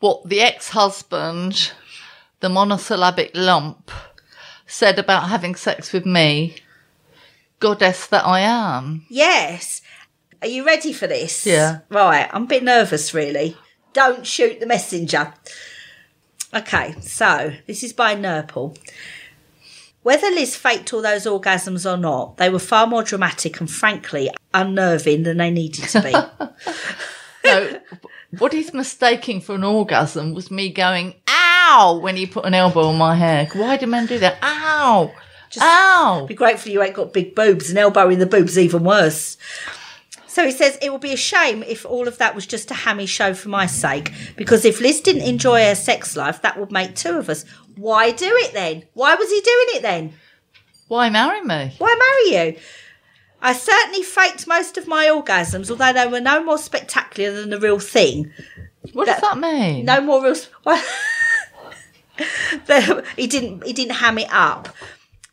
what 0.00 0.28
the 0.28 0.42
ex-husband, 0.42 1.72
the 2.40 2.50
monosyllabic 2.50 3.30
lump, 3.32 3.90
said 4.66 4.98
about 4.98 5.30
having 5.30 5.54
sex 5.54 5.94
with 5.94 6.04
me? 6.04 6.56
Goddess 7.58 8.06
that 8.08 8.26
I 8.26 8.40
am. 8.40 9.06
Yes. 9.08 9.80
Are 10.42 10.48
you 10.48 10.66
ready 10.66 10.92
for 10.92 11.06
this? 11.06 11.46
Yeah. 11.46 11.78
Right. 11.88 12.28
I'm 12.32 12.44
a 12.44 12.46
bit 12.46 12.62
nervous, 12.62 13.14
really. 13.14 13.56
Don't 13.94 14.26
shoot 14.26 14.60
the 14.60 14.66
messenger. 14.66 15.32
Okay, 16.52 16.94
so 17.00 17.52
this 17.66 17.82
is 17.82 17.92
by 17.92 18.14
Nirpal. 18.14 18.76
Whether 20.02 20.28
Liz 20.28 20.56
faked 20.56 20.92
all 20.94 21.02
those 21.02 21.26
orgasms 21.26 21.90
or 21.90 21.96
not, 21.96 22.38
they 22.38 22.48
were 22.48 22.58
far 22.58 22.86
more 22.86 23.02
dramatic 23.02 23.60
and 23.60 23.70
frankly 23.70 24.30
unnerving 24.54 25.24
than 25.24 25.36
they 25.36 25.50
needed 25.50 25.84
to 25.90 26.02
be. 26.02 26.14
No, 27.44 27.80
what 28.38 28.52
he's 28.52 28.74
mistaking 28.74 29.40
for 29.40 29.54
an 29.54 29.64
orgasm 29.64 30.34
was 30.34 30.50
me 30.50 30.70
going, 30.70 31.14
ow, 31.28 31.98
when 32.02 32.16
he 32.16 32.26
put 32.26 32.44
an 32.44 32.54
elbow 32.54 32.88
on 32.88 32.98
my 32.98 33.14
hair. 33.14 33.48
Why 33.54 33.76
do 33.76 33.86
men 33.86 34.06
do 34.06 34.18
that? 34.18 34.38
Ow! 34.42 35.12
ow! 35.60 36.26
Be 36.28 36.34
grateful 36.34 36.70
you 36.70 36.82
ain't 36.82 36.94
got 36.94 37.12
big 37.12 37.34
boobs 37.34 37.70
and 37.70 37.78
elbow 37.78 38.08
in 38.08 38.18
the 38.18 38.26
boobs 38.26 38.58
even 38.58 38.84
worse. 38.84 39.36
So 40.30 40.44
he 40.44 40.52
says 40.52 40.78
it 40.80 40.92
would 40.92 41.00
be 41.00 41.12
a 41.12 41.16
shame 41.16 41.64
if 41.64 41.84
all 41.84 42.06
of 42.06 42.18
that 42.18 42.36
was 42.36 42.46
just 42.46 42.70
a 42.70 42.74
hammy 42.74 43.06
show 43.06 43.34
for 43.34 43.48
my 43.48 43.66
sake, 43.66 44.12
because 44.36 44.64
if 44.64 44.80
Liz 44.80 45.00
didn't 45.00 45.22
enjoy 45.22 45.64
her 45.64 45.74
sex 45.74 46.14
life, 46.14 46.40
that 46.42 46.56
would 46.56 46.70
make 46.70 46.94
two 46.94 47.18
of 47.18 47.28
us. 47.28 47.44
Why 47.76 48.10
do 48.10 48.26
it 48.28 48.52
then? 48.52 48.84
Why 48.94 49.14
was 49.14 49.30
he 49.30 49.40
doing 49.40 49.66
it 49.76 49.82
then? 49.82 50.12
Why 50.88 51.08
marry 51.10 51.40
me? 51.42 51.74
Why 51.78 51.96
marry 52.30 52.52
you? 52.52 52.58
I 53.42 53.52
certainly 53.54 54.02
faked 54.02 54.46
most 54.46 54.76
of 54.76 54.86
my 54.86 55.06
orgasms, 55.06 55.70
although 55.70 55.92
they 55.92 56.06
were 56.06 56.20
no 56.20 56.42
more 56.44 56.58
spectacular 56.58 57.32
than 57.40 57.50
the 57.50 57.60
real 57.60 57.78
thing. 57.78 58.32
What 58.92 59.06
does 59.06 59.20
that 59.20 59.38
mean? 59.38 59.84
No 59.84 60.00
more 60.00 60.22
real. 60.22 60.34
Well, 60.64 60.82
the- 62.66 63.04
he 63.16 63.26
didn't. 63.26 63.64
He 63.64 63.72
didn't 63.72 63.94
ham 63.94 64.18
it 64.18 64.28
up. 64.30 64.68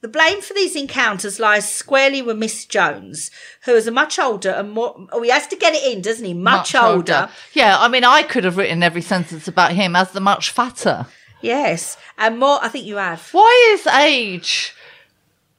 The 0.01 0.07
blame 0.07 0.41
for 0.41 0.53
these 0.53 0.75
encounters 0.75 1.39
lies 1.39 1.69
squarely 1.69 2.21
with 2.21 2.37
Miss 2.37 2.65
Jones, 2.65 3.31
who 3.65 3.73
is 3.73 3.87
a 3.87 3.91
much 3.91 4.19
older 4.19 4.51
and 4.51 4.71
more. 4.71 4.95
Oh, 5.11 5.21
he 5.23 5.29
has 5.31 5.47
to 5.47 5.55
get 5.55 5.73
it 5.73 5.83
in, 5.91 6.01
doesn't 6.01 6.23
he? 6.23 6.33
Much, 6.35 6.75
older. 6.75 7.29
Yeah, 7.53 7.77
I 7.79 7.87
mean, 7.87 8.03
I 8.03 8.21
could 8.21 8.43
have 8.43 8.57
written 8.57 8.83
every 8.83 9.01
sentence 9.01 9.47
about 9.47 9.71
him 9.71 9.95
as 9.95 10.11
the 10.11 10.19
much 10.21 10.51
fatter. 10.51 11.07
Yes, 11.41 11.97
and 12.17 12.39
more. 12.39 12.59
I 12.61 12.69
think 12.69 12.85
you 12.85 12.95
have. 12.97 13.29
Why 13.31 13.71
is 13.73 13.87
age 13.87 14.73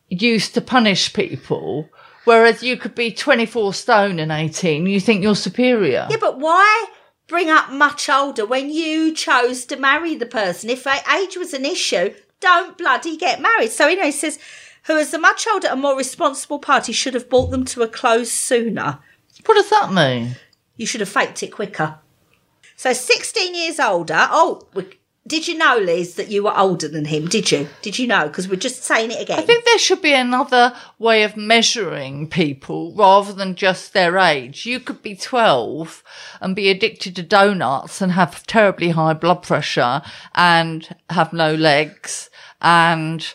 used 0.08 0.54
to 0.54 0.60
punish 0.60 1.12
people, 1.12 1.88
whereas 2.24 2.62
you 2.62 2.76
could 2.76 2.94
be 2.94 3.12
24 3.12 3.74
stone 3.74 4.18
and 4.18 4.32
18, 4.32 4.86
you 4.86 5.00
think 5.00 5.22
you're 5.22 5.36
superior? 5.36 6.06
Yeah, 6.10 6.16
but 6.20 6.38
why 6.38 6.86
bring 7.26 7.50
up 7.50 7.70
much 7.70 8.08
older 8.08 8.46
when 8.46 8.70
you 8.70 9.14
chose 9.14 9.64
to 9.66 9.76
marry 9.76 10.14
the 10.14 10.26
person? 10.26 10.70
If 10.70 10.86
age 10.86 11.36
was 11.36 11.52
an 11.54 11.64
issue, 11.64 12.14
don't 12.40 12.76
bloody 12.78 13.16
get 13.16 13.40
married. 13.40 13.70
So, 13.70 13.86
anyway, 13.86 14.06
he 14.06 14.12
says, 14.12 14.38
who 14.84 14.96
is 14.96 15.10
the 15.10 15.18
much 15.18 15.46
older 15.46 15.68
and 15.68 15.80
more 15.80 15.96
responsible 15.96 16.58
party 16.58 16.92
should 16.92 17.14
have 17.14 17.28
brought 17.28 17.50
them 17.50 17.64
to 17.66 17.82
a 17.82 17.88
close 17.88 18.32
sooner. 18.32 18.98
What 19.44 19.54
does 19.54 19.70
that 19.70 19.92
mean? 19.92 20.36
You 20.76 20.86
should 20.86 21.00
have 21.00 21.08
faked 21.08 21.42
it 21.42 21.48
quicker. 21.48 21.98
So, 22.76 22.92
16 22.92 23.54
years 23.54 23.78
older. 23.80 24.28
Oh, 24.30 24.66
we- 24.74 24.97
did 25.28 25.46
you 25.46 25.56
know, 25.56 25.76
Liz, 25.76 26.14
that 26.14 26.30
you 26.30 26.42
were 26.42 26.56
older 26.56 26.88
than 26.88 27.04
him? 27.04 27.28
Did 27.28 27.52
you? 27.52 27.68
Did 27.82 27.98
you 27.98 28.06
know? 28.06 28.26
Because 28.28 28.48
we're 28.48 28.56
just 28.56 28.82
saying 28.82 29.10
it 29.10 29.20
again. 29.20 29.38
I 29.38 29.42
think 29.42 29.64
there 29.64 29.78
should 29.78 30.02
be 30.02 30.14
another 30.14 30.74
way 30.98 31.22
of 31.22 31.36
measuring 31.36 32.28
people 32.28 32.92
rather 32.94 33.32
than 33.32 33.54
just 33.54 33.92
their 33.92 34.16
age. 34.18 34.64
You 34.66 34.80
could 34.80 35.02
be 35.02 35.14
12 35.14 36.02
and 36.40 36.56
be 36.56 36.70
addicted 36.70 37.14
to 37.16 37.22
donuts 37.22 38.00
and 38.00 38.12
have 38.12 38.46
terribly 38.46 38.90
high 38.90 39.12
blood 39.12 39.42
pressure 39.42 40.02
and 40.34 40.88
have 41.10 41.32
no 41.32 41.54
legs 41.54 42.30
and 42.62 43.34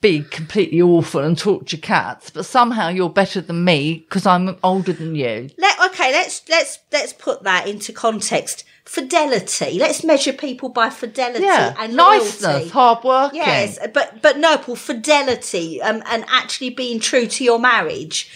be 0.00 0.22
completely 0.22 0.80
awful 0.80 1.20
and 1.20 1.36
torture 1.36 1.76
cats, 1.76 2.30
but 2.30 2.46
somehow 2.46 2.88
you're 2.88 3.10
better 3.10 3.40
than 3.40 3.64
me 3.64 3.98
because 4.08 4.24
I'm 4.24 4.56
older 4.64 4.94
than 4.94 5.14
you. 5.14 5.50
Let, 5.58 5.78
okay, 5.90 6.10
let's 6.12 6.42
let's 6.48 6.78
let's 6.90 7.12
put 7.12 7.42
that 7.42 7.68
into 7.68 7.92
context. 7.92 8.64
Fidelity. 8.90 9.78
Let's 9.78 10.02
measure 10.02 10.32
people 10.32 10.68
by 10.68 10.90
fidelity 10.90 11.44
Yeah, 11.44 11.76
and 11.78 11.94
loyalty. 11.94 12.24
niceness, 12.42 12.70
hard 12.72 13.04
working. 13.04 13.36
Yes, 13.38 13.78
but 13.94 14.20
but 14.20 14.34
Nirpal 14.34 14.76
fidelity 14.76 15.80
um, 15.80 16.02
and 16.06 16.24
actually 16.28 16.70
being 16.70 16.98
true 16.98 17.28
to 17.28 17.44
your 17.44 17.60
marriage. 17.60 18.28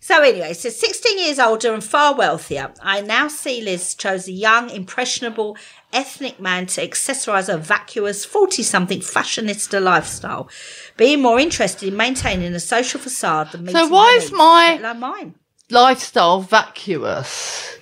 So 0.00 0.22
anyway, 0.22 0.54
so 0.54 0.70
16 0.70 1.18
years 1.18 1.38
older 1.38 1.74
and 1.74 1.84
far 1.84 2.14
wealthier. 2.16 2.72
I 2.82 3.02
now 3.02 3.28
see 3.28 3.60
Liz 3.60 3.94
chose 3.94 4.26
a 4.28 4.32
young, 4.32 4.70
impressionable, 4.70 5.58
ethnic 5.92 6.40
man 6.40 6.64
to 6.68 6.88
accessorise 6.88 7.52
a 7.52 7.58
vacuous 7.58 8.24
40-something 8.24 9.00
fashionista 9.00 9.78
lifestyle, 9.80 10.48
being 10.96 11.20
more 11.20 11.38
interested 11.38 11.86
in 11.88 11.96
maintaining 11.98 12.54
a 12.54 12.60
social 12.60 12.98
facade 12.98 13.52
than 13.52 13.64
meeting 13.64 13.90
why 13.90 14.14
is 14.16 14.32
my- 14.32 14.94
mine. 14.94 15.34
lifestyle 15.70 16.40
vacuous 16.40 17.76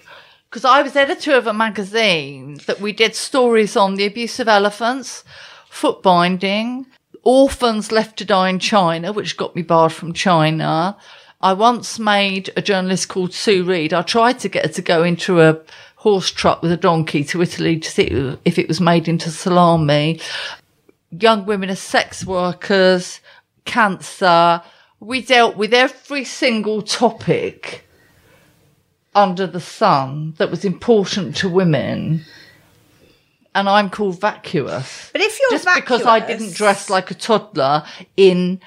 because 0.51 0.65
I 0.65 0.83
was 0.83 0.97
editor 0.97 1.37
of 1.37 1.47
a 1.47 1.53
magazine 1.53 2.59
that 2.67 2.81
we 2.81 2.93
did 2.93 3.15
stories 3.15 3.77
on 3.77 3.95
the 3.95 4.05
abuse 4.05 4.41
of 4.41 4.49
elephants, 4.49 5.23
foot 5.69 6.03
binding, 6.03 6.87
orphans 7.23 7.93
left 7.93 8.17
to 8.19 8.25
die 8.25 8.49
in 8.49 8.59
China, 8.59 9.13
which 9.13 9.37
got 9.37 9.55
me 9.55 9.63
barred 9.63 9.93
from 9.93 10.13
China. 10.13 10.97
I 11.41 11.53
once 11.53 12.01
made 12.01 12.51
a 12.57 12.63
journalist 12.63 13.09
called 13.09 13.33
Sue 13.33 13.63
Reed. 13.63 13.95
I 13.95 14.03
tried 14.03 14.41
to 14.41 14.49
get 14.49 14.67
her 14.67 14.73
to 14.73 14.83
go 14.83 15.05
into 15.05 15.41
a 15.41 15.61
horse 15.95 16.33
truck 16.33 16.63
with 16.63 16.73
a 16.73 16.77
donkey 16.77 17.23
to 17.25 17.43
Italy 17.43 17.79
to 17.79 17.89
see 17.89 18.37
if 18.45 18.59
it 18.59 18.67
was 18.67 18.81
made 18.81 19.07
into 19.07 19.31
salami. 19.31 20.21
Young 21.13 21.47
women 21.47 21.71
as 21.71 21.79
sex 21.79 22.27
workers, 22.27 23.21
cancer. 23.67 24.63
We 24.99 25.23
dealt 25.23 25.57
with 25.57 25.73
every 25.73 26.25
single 26.25 26.83
topic 26.83 27.87
under 29.15 29.47
the 29.47 29.61
sun 29.61 30.35
that 30.39 30.51
was 30.51 30.65
important 30.65 31.37
to 31.37 31.49
women. 31.49 32.25
And 33.55 33.69
I'm 33.69 33.91
called 33.91 34.21
vacuous. 34.21 35.11
But 35.13 35.23
if 35.23 35.39
you're 35.41 35.59
Just 35.59 35.69
because 35.75 36.07
I 36.07 36.21
didn't 36.21 36.55
dress 36.55 36.89
like 36.89 37.11
a 37.11 37.15
toddler 37.15 37.85
in 38.17 38.61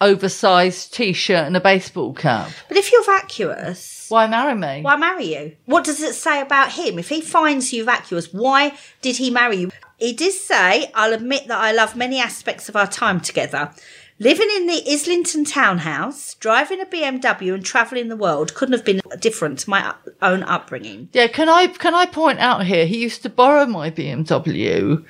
oversized 0.00 0.92
t-shirt 0.94 1.46
and 1.46 1.56
a 1.56 1.60
baseball 1.60 2.12
cap. 2.12 2.50
But 2.68 2.76
if 2.76 2.92
you're 2.92 3.04
vacuous, 3.04 4.06
Why 4.08 4.26
marry 4.26 4.54
me? 4.54 4.82
why 4.82 4.96
marry 4.96 5.34
you? 5.34 5.56
What 5.64 5.84
does 5.84 6.02
it 6.02 6.14
say 6.14 6.40
about 6.40 6.72
him? 6.72 6.98
If 6.98 7.08
he 7.08 7.20
finds 7.20 7.72
you 7.72 7.84
vacuous, 7.84 8.32
why 8.32 8.76
did 9.00 9.16
he 9.16 9.30
marry 9.30 9.56
you? 9.56 9.70
He 9.96 10.12
did 10.12 10.34
say, 10.34 10.90
I'll 10.94 11.14
admit 11.14 11.48
that 11.48 11.58
I 11.58 11.72
love 11.72 11.96
many 11.96 12.20
aspects 12.20 12.68
of 12.68 12.76
our 12.76 12.86
time 12.86 13.20
together. 13.20 13.72
Living 14.18 14.48
in 14.56 14.66
the 14.66 14.82
Islington 14.90 15.44
townhouse, 15.44 16.34
driving 16.34 16.80
a 16.80 16.86
BMW 16.86 17.52
and 17.52 17.62
travelling 17.64 18.08
the 18.08 18.16
world 18.16 18.54
couldn't 18.54 18.72
have 18.72 18.84
been 18.84 19.02
different 19.20 19.58
to 19.60 19.70
my 19.70 19.94
own 20.22 20.42
upbringing. 20.44 21.10
Yeah, 21.12 21.26
can 21.26 21.50
I 21.50 21.66
can 21.66 21.94
I 21.94 22.06
point 22.06 22.38
out 22.38 22.64
here? 22.64 22.86
He 22.86 23.02
used 23.02 23.22
to 23.24 23.28
borrow 23.28 23.66
my 23.66 23.90
BMW, 23.90 25.04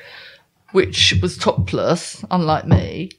which 0.72 1.14
was 1.22 1.38
topless, 1.38 2.24
unlike 2.32 2.66
me, 2.66 3.10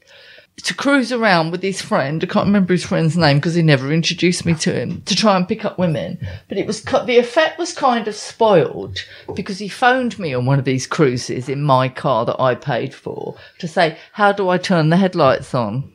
to 0.64 0.74
cruise 0.74 1.12
around 1.12 1.52
with 1.52 1.62
his 1.62 1.82
friend. 1.82 2.24
I 2.24 2.28
can't 2.28 2.48
remember 2.48 2.74
his 2.74 2.86
friend's 2.86 3.16
name 3.16 3.38
because 3.38 3.54
he 3.54 3.62
never 3.62 3.92
introduced 3.92 4.46
me 4.46 4.56
to 4.56 4.74
him 4.74 5.02
to 5.04 5.16
try 5.16 5.38
and 5.38 5.48
pick 5.48 5.64
up 5.64 5.78
women. 5.78 6.18
But 6.50 6.58
it 6.58 6.66
was 6.66 6.82
the 6.82 7.20
effect 7.20 7.60
was 7.60 7.74
kind 7.74 8.08
of 8.08 8.16
spoiled 8.16 8.98
because 9.36 9.60
he 9.60 9.68
phoned 9.68 10.18
me 10.18 10.34
on 10.34 10.46
one 10.46 10.60
of 10.60 10.66
these 10.66 10.88
cruises 10.88 11.48
in 11.48 11.62
my 11.62 11.90
car 11.90 12.26
that 12.26 12.42
I 12.42 12.56
paid 12.56 12.94
for 12.94 13.36
to 13.60 13.68
say, 13.68 13.98
"How 14.14 14.32
do 14.32 14.50
I 14.50 14.58
turn 14.58 14.90
the 14.90 14.98
headlights 14.98 15.54
on?" 15.54 15.94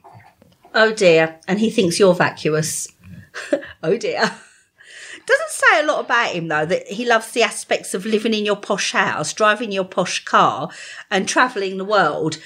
Oh 0.74 0.92
dear. 0.92 1.40
And 1.48 1.60
he 1.60 1.70
thinks 1.70 1.98
you're 1.98 2.14
vacuous. 2.14 2.88
oh 3.82 3.96
dear. 3.96 4.32
Doesn't 5.24 5.50
say 5.50 5.80
a 5.80 5.86
lot 5.86 6.04
about 6.04 6.34
him 6.34 6.48
though, 6.48 6.66
that 6.66 6.86
he 6.88 7.04
loves 7.04 7.30
the 7.30 7.42
aspects 7.42 7.94
of 7.94 8.06
living 8.06 8.34
in 8.34 8.44
your 8.44 8.56
posh 8.56 8.92
house, 8.92 9.32
driving 9.32 9.70
your 9.70 9.84
posh 9.84 10.24
car, 10.24 10.70
and 11.10 11.28
travelling 11.28 11.78
the 11.78 11.84
world. 11.84 12.38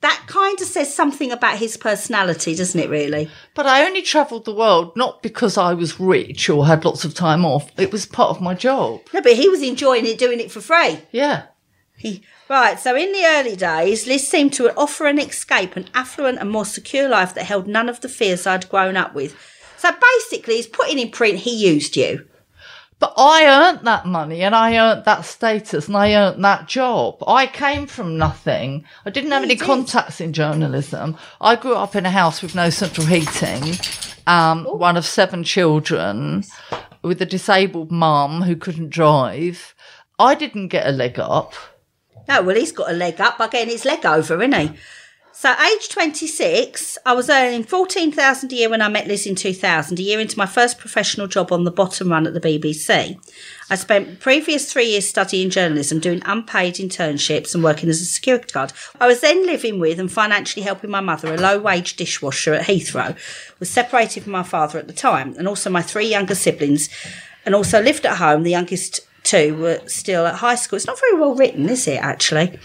That 0.00 0.24
kind 0.26 0.58
of 0.60 0.66
says 0.66 0.94
something 0.94 1.30
about 1.30 1.58
his 1.58 1.76
personality, 1.76 2.54
doesn't 2.54 2.80
it, 2.80 2.88
really? 2.88 3.30
But 3.54 3.66
I 3.66 3.84
only 3.86 4.00
travelled 4.00 4.46
the 4.46 4.54
world 4.54 4.96
not 4.96 5.22
because 5.22 5.58
I 5.58 5.74
was 5.74 6.00
rich 6.00 6.48
or 6.48 6.66
had 6.66 6.86
lots 6.86 7.04
of 7.04 7.12
time 7.12 7.44
off. 7.44 7.70
It 7.78 7.92
was 7.92 8.06
part 8.06 8.30
of 8.30 8.40
my 8.40 8.54
job. 8.54 9.00
No, 9.12 9.20
but 9.20 9.34
he 9.34 9.48
was 9.48 9.62
enjoying 9.62 10.06
it, 10.06 10.18
doing 10.18 10.40
it 10.40 10.50
for 10.50 10.62
free. 10.62 11.02
Yeah. 11.12 11.46
He, 11.98 12.22
right, 12.48 12.80
so 12.80 12.96
in 12.96 13.12
the 13.12 13.26
early 13.26 13.56
days, 13.56 14.06
Liz 14.06 14.26
seemed 14.26 14.54
to 14.54 14.74
offer 14.74 15.06
an 15.06 15.18
escape, 15.18 15.76
an 15.76 15.86
affluent 15.92 16.38
and 16.38 16.48
more 16.48 16.64
secure 16.64 17.06
life 17.06 17.34
that 17.34 17.44
held 17.44 17.66
none 17.66 17.90
of 17.90 18.00
the 18.00 18.08
fears 18.08 18.46
I'd 18.46 18.70
grown 18.70 18.96
up 18.96 19.14
with. 19.14 19.36
So 19.76 19.90
basically, 19.92 20.56
he's 20.56 20.66
putting 20.66 20.98
in 20.98 21.10
print 21.10 21.40
he 21.40 21.54
used 21.54 21.98
you. 21.98 22.26
But 23.00 23.14
I 23.16 23.46
earned 23.46 23.86
that 23.86 24.04
money 24.06 24.42
and 24.42 24.54
I 24.54 24.76
earned 24.76 25.06
that 25.06 25.24
status 25.24 25.88
and 25.88 25.96
I 25.96 26.14
earned 26.14 26.44
that 26.44 26.68
job. 26.68 27.24
I 27.26 27.46
came 27.46 27.86
from 27.86 28.18
nothing. 28.18 28.84
I 29.06 29.10
didn't 29.10 29.30
have 29.30 29.42
any 29.42 29.56
contacts 29.56 30.20
in 30.20 30.34
journalism. 30.34 31.16
I 31.40 31.56
grew 31.56 31.74
up 31.74 31.96
in 31.96 32.04
a 32.04 32.10
house 32.10 32.42
with 32.42 32.54
no 32.54 32.68
central 32.68 33.06
heating, 33.06 33.74
um, 34.26 34.66
one 34.66 34.98
of 34.98 35.06
seven 35.06 35.44
children 35.44 36.44
with 37.00 37.22
a 37.22 37.26
disabled 37.26 37.90
mum 37.90 38.42
who 38.42 38.54
couldn't 38.54 38.90
drive. 38.90 39.74
I 40.18 40.34
didn't 40.34 40.68
get 40.68 40.86
a 40.86 40.92
leg 40.92 41.18
up. 41.18 41.54
No, 42.28 42.42
well, 42.42 42.56
he's 42.56 42.70
got 42.70 42.90
a 42.90 42.94
leg 42.94 43.18
up 43.18 43.38
by 43.38 43.48
getting 43.48 43.70
his 43.70 43.86
leg 43.86 44.04
over, 44.04 44.42
isn't 44.42 44.52
he? 44.52 44.78
So, 45.40 45.54
age 45.58 45.88
26, 45.88 46.98
I 47.06 47.14
was 47.14 47.30
earning 47.30 47.64
14000 47.64 48.52
a 48.52 48.54
year 48.54 48.68
when 48.68 48.82
I 48.82 48.88
met 48.88 49.06
Liz 49.06 49.26
in 49.26 49.34
2000, 49.34 49.98
a 49.98 50.02
year 50.02 50.20
into 50.20 50.36
my 50.36 50.44
first 50.44 50.76
professional 50.76 51.28
job 51.28 51.50
on 51.50 51.64
the 51.64 51.70
bottom 51.70 52.10
run 52.10 52.26
at 52.26 52.34
the 52.34 52.42
BBC. 52.42 53.18
I 53.70 53.74
spent 53.74 54.20
previous 54.20 54.70
three 54.70 54.90
years 54.90 55.08
studying 55.08 55.48
journalism, 55.48 55.98
doing 55.98 56.20
unpaid 56.26 56.74
internships 56.74 57.54
and 57.54 57.64
working 57.64 57.88
as 57.88 58.02
a 58.02 58.04
security 58.04 58.52
guard. 58.52 58.74
I 59.00 59.06
was 59.06 59.22
then 59.22 59.46
living 59.46 59.80
with 59.80 59.98
and 59.98 60.12
financially 60.12 60.62
helping 60.62 60.90
my 60.90 61.00
mother, 61.00 61.32
a 61.32 61.38
low-wage 61.38 61.96
dishwasher 61.96 62.52
at 62.52 62.66
Heathrow, 62.66 63.16
was 63.58 63.70
separated 63.70 64.24
from 64.24 64.32
my 64.32 64.42
father 64.42 64.78
at 64.78 64.88
the 64.88 64.92
time, 64.92 65.34
and 65.38 65.48
also 65.48 65.70
my 65.70 65.80
three 65.80 66.08
younger 66.08 66.34
siblings, 66.34 66.90
and 67.46 67.54
also 67.54 67.80
lived 67.80 68.04
at 68.04 68.18
home. 68.18 68.42
The 68.42 68.50
youngest 68.50 69.00
two 69.22 69.56
were 69.56 69.80
still 69.86 70.26
at 70.26 70.34
high 70.34 70.56
school. 70.56 70.76
It's 70.76 70.86
not 70.86 71.00
very 71.00 71.18
well 71.18 71.34
written, 71.34 71.70
is 71.70 71.88
it, 71.88 71.96
actually? 71.96 72.58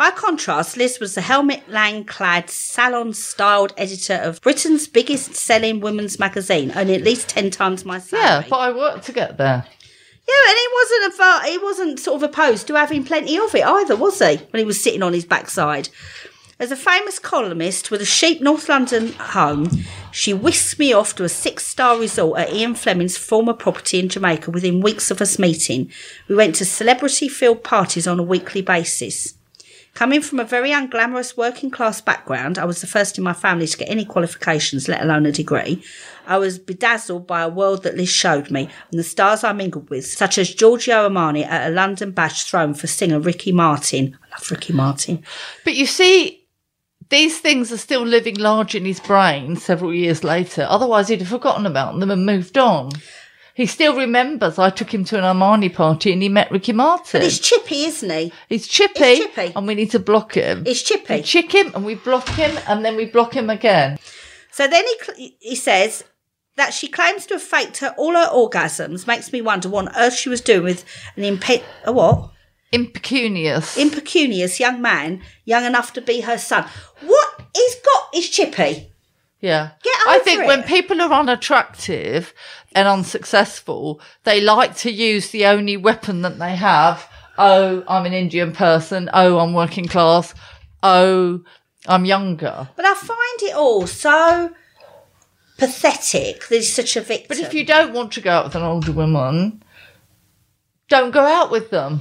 By 0.00 0.10
contrast, 0.10 0.78
Liz 0.78 0.98
was 0.98 1.14
the 1.14 1.20
Helmut 1.20 1.68
Lang 1.68 2.04
clad, 2.04 2.48
salon 2.48 3.12
styled 3.12 3.74
editor 3.76 4.14
of 4.14 4.40
Britain's 4.40 4.88
biggest 4.88 5.34
selling 5.34 5.80
women's 5.80 6.18
magazine, 6.18 6.72
earning 6.74 6.94
at 6.94 7.02
least 7.02 7.28
10 7.28 7.50
times 7.50 7.84
my 7.84 7.98
salary. 7.98 8.24
Yeah, 8.24 8.44
but 8.48 8.56
I 8.56 8.74
worked 8.74 9.04
to 9.04 9.12
get 9.12 9.36
there. 9.36 9.62
Yeah, 10.26 10.48
and 10.48 10.58
he 10.58 10.68
wasn't 10.72 11.20
a, 11.20 11.50
he 11.50 11.58
wasn't 11.58 12.00
sort 12.00 12.16
of 12.16 12.30
opposed 12.30 12.66
to 12.68 12.76
having 12.76 13.04
plenty 13.04 13.36
of 13.36 13.54
it 13.54 13.62
either, 13.62 13.94
was 13.94 14.20
he? 14.20 14.36
When 14.36 14.60
he 14.60 14.64
was 14.64 14.82
sitting 14.82 15.02
on 15.02 15.12
his 15.12 15.26
backside. 15.26 15.90
As 16.58 16.72
a 16.72 16.76
famous 16.76 17.18
columnist 17.18 17.90
with 17.90 18.00
a 18.00 18.06
chic 18.06 18.40
North 18.40 18.70
London 18.70 19.12
home, 19.12 19.68
she 20.12 20.32
whisked 20.32 20.78
me 20.78 20.94
off 20.94 21.14
to 21.16 21.24
a 21.24 21.28
six-star 21.28 21.98
resort 21.98 22.40
at 22.40 22.54
Ian 22.54 22.74
Fleming's 22.74 23.18
former 23.18 23.52
property 23.52 23.98
in 23.98 24.08
Jamaica 24.08 24.50
within 24.50 24.80
weeks 24.80 25.10
of 25.10 25.20
us 25.20 25.38
meeting. 25.38 25.92
We 26.26 26.36
went 26.36 26.54
to 26.54 26.64
celebrity-filled 26.64 27.62
parties 27.62 28.06
on 28.06 28.18
a 28.18 28.22
weekly 28.22 28.62
basis. 28.62 29.34
Coming 30.00 30.22
from 30.22 30.40
a 30.40 30.44
very 30.44 30.70
unglamorous 30.70 31.36
working 31.36 31.70
class 31.70 32.00
background, 32.00 32.56
I 32.56 32.64
was 32.64 32.80
the 32.80 32.86
first 32.86 33.18
in 33.18 33.24
my 33.24 33.34
family 33.34 33.66
to 33.66 33.76
get 33.76 33.90
any 33.90 34.06
qualifications, 34.06 34.88
let 34.88 35.02
alone 35.02 35.26
a 35.26 35.30
degree. 35.30 35.84
I 36.26 36.38
was 36.38 36.58
bedazzled 36.58 37.26
by 37.26 37.42
a 37.42 37.50
world 37.50 37.82
that 37.82 37.98
Liz 37.98 38.08
showed 38.08 38.50
me 38.50 38.70
and 38.90 38.98
the 38.98 39.04
stars 39.04 39.44
I 39.44 39.52
mingled 39.52 39.90
with, 39.90 40.06
such 40.06 40.38
as 40.38 40.54
Giorgio 40.54 41.06
Armani 41.06 41.44
at 41.44 41.70
a 41.70 41.74
London 41.74 42.12
bash 42.12 42.44
thrown 42.44 42.72
for 42.72 42.86
singer 42.86 43.20
Ricky 43.20 43.52
Martin. 43.52 44.16
I 44.24 44.38
love 44.38 44.50
Ricky 44.50 44.72
Martin. 44.72 45.22
But 45.64 45.74
you 45.74 45.84
see, 45.84 46.46
these 47.10 47.38
things 47.38 47.70
are 47.70 47.76
still 47.76 48.06
living 48.06 48.36
large 48.36 48.74
in 48.74 48.86
his 48.86 49.00
brain 49.00 49.56
several 49.56 49.92
years 49.92 50.24
later. 50.24 50.66
Otherwise, 50.66 51.08
he'd 51.08 51.20
have 51.20 51.28
forgotten 51.28 51.66
about 51.66 52.00
them 52.00 52.10
and 52.10 52.24
moved 52.24 52.56
on. 52.56 52.92
He 53.54 53.66
still 53.66 53.96
remembers 53.96 54.58
I 54.58 54.70
took 54.70 54.92
him 54.94 55.04
to 55.06 55.18
an 55.18 55.24
Armani 55.24 55.72
party 55.72 56.12
and 56.12 56.22
he 56.22 56.28
met 56.28 56.50
Ricky 56.50 56.72
Martin. 56.72 57.20
But 57.20 57.26
it's 57.26 57.38
chippy, 57.38 57.84
isn't 57.84 58.10
he? 58.10 58.32
He's 58.48 58.66
chippy, 58.66 59.02
It's 59.02 59.34
chippy. 59.34 59.52
and 59.54 59.66
we 59.66 59.74
need 59.74 59.90
to 59.90 59.98
block 59.98 60.34
him. 60.34 60.64
He's 60.64 60.82
chippy. 60.82 61.16
We 61.16 61.22
chick 61.22 61.52
him 61.52 61.72
and 61.74 61.84
we 61.84 61.94
block 61.96 62.28
him 62.30 62.56
and 62.68 62.84
then 62.84 62.96
we 62.96 63.06
block 63.06 63.34
him 63.34 63.50
again. 63.50 63.98
So 64.52 64.66
then 64.66 64.84
he 64.86 64.96
cl- 65.04 65.30
he 65.40 65.54
says 65.56 66.04
that 66.56 66.72
she 66.74 66.88
claims 66.88 67.26
to 67.26 67.34
have 67.34 67.42
faked 67.42 67.78
her 67.78 67.94
all 67.98 68.12
her 68.14 68.28
orgasms. 68.32 69.06
Makes 69.06 69.32
me 69.32 69.40
wonder 69.42 69.68
what 69.68 69.88
on 69.88 69.96
earth 69.96 70.14
she 70.14 70.28
was 70.28 70.40
doing 70.40 70.64
with 70.64 70.84
an 71.16 71.22
impe- 71.24 71.62
a 71.84 71.92
what 71.92 72.30
Impecunious. 72.72 73.76
impecunious 73.76 74.60
young 74.60 74.80
man, 74.80 75.22
young 75.44 75.64
enough 75.64 75.92
to 75.94 76.00
be 76.00 76.20
her 76.20 76.38
son. 76.38 76.64
What 77.00 77.42
he's 77.54 77.74
got 77.76 78.08
is 78.14 78.28
chippy. 78.30 78.90
yeah. 79.40 79.70
Get 79.82 79.94
I 80.06 80.18
think 80.20 80.42
it. 80.42 80.46
when 80.46 80.62
people 80.62 81.00
are 81.00 81.12
unattractive 81.12 82.32
and 82.74 82.86
unsuccessful, 82.86 84.00
they 84.24 84.40
like 84.40 84.76
to 84.78 84.90
use 84.90 85.30
the 85.30 85.46
only 85.46 85.76
weapon 85.76 86.22
that 86.22 86.38
they 86.38 86.56
have. 86.56 87.08
Oh, 87.38 87.82
I'm 87.88 88.06
an 88.06 88.12
Indian 88.12 88.52
person. 88.52 89.10
Oh, 89.12 89.38
I'm 89.38 89.54
working 89.54 89.86
class. 89.86 90.34
Oh, 90.82 91.42
I'm 91.86 92.04
younger. 92.04 92.68
But 92.76 92.84
I 92.84 92.94
find 92.94 93.42
it 93.42 93.54
all 93.54 93.86
so 93.86 94.52
pathetic 95.58 96.48
that 96.48 96.56
he's 96.56 96.72
such 96.72 96.96
a 96.96 97.00
victim. 97.00 97.26
But 97.28 97.38
if 97.38 97.54
you 97.54 97.64
don't 97.64 97.92
want 97.92 98.12
to 98.12 98.20
go 98.20 98.30
out 98.30 98.44
with 98.44 98.54
an 98.54 98.62
older 98.62 98.92
woman, 98.92 99.62
don't 100.88 101.10
go 101.12 101.24
out 101.24 101.50
with 101.50 101.70
them. 101.70 102.00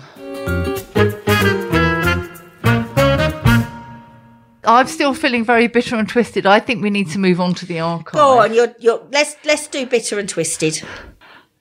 I'm 4.69 4.86
still 4.86 5.15
feeling 5.15 5.43
very 5.43 5.65
bitter 5.65 5.95
and 5.95 6.08
twisted. 6.08 6.45
I 6.45 6.60
think 6.60 6.84
we 6.84 6.91
need 6.91 7.10
to 7.10 7.17
move 7.17 7.41
on 7.41 7.55
to 7.55 7.65
the 7.65 7.79
archive. 7.79 8.13
go 8.13 8.38
on, 8.38 8.53
you're 8.53 8.75
you're 8.77 9.03
let's 9.12 9.36
let's 9.43 9.67
do 9.67 9.88
bitter 9.88 10.19
and 10.19 10.29
twisted. 10.29 10.84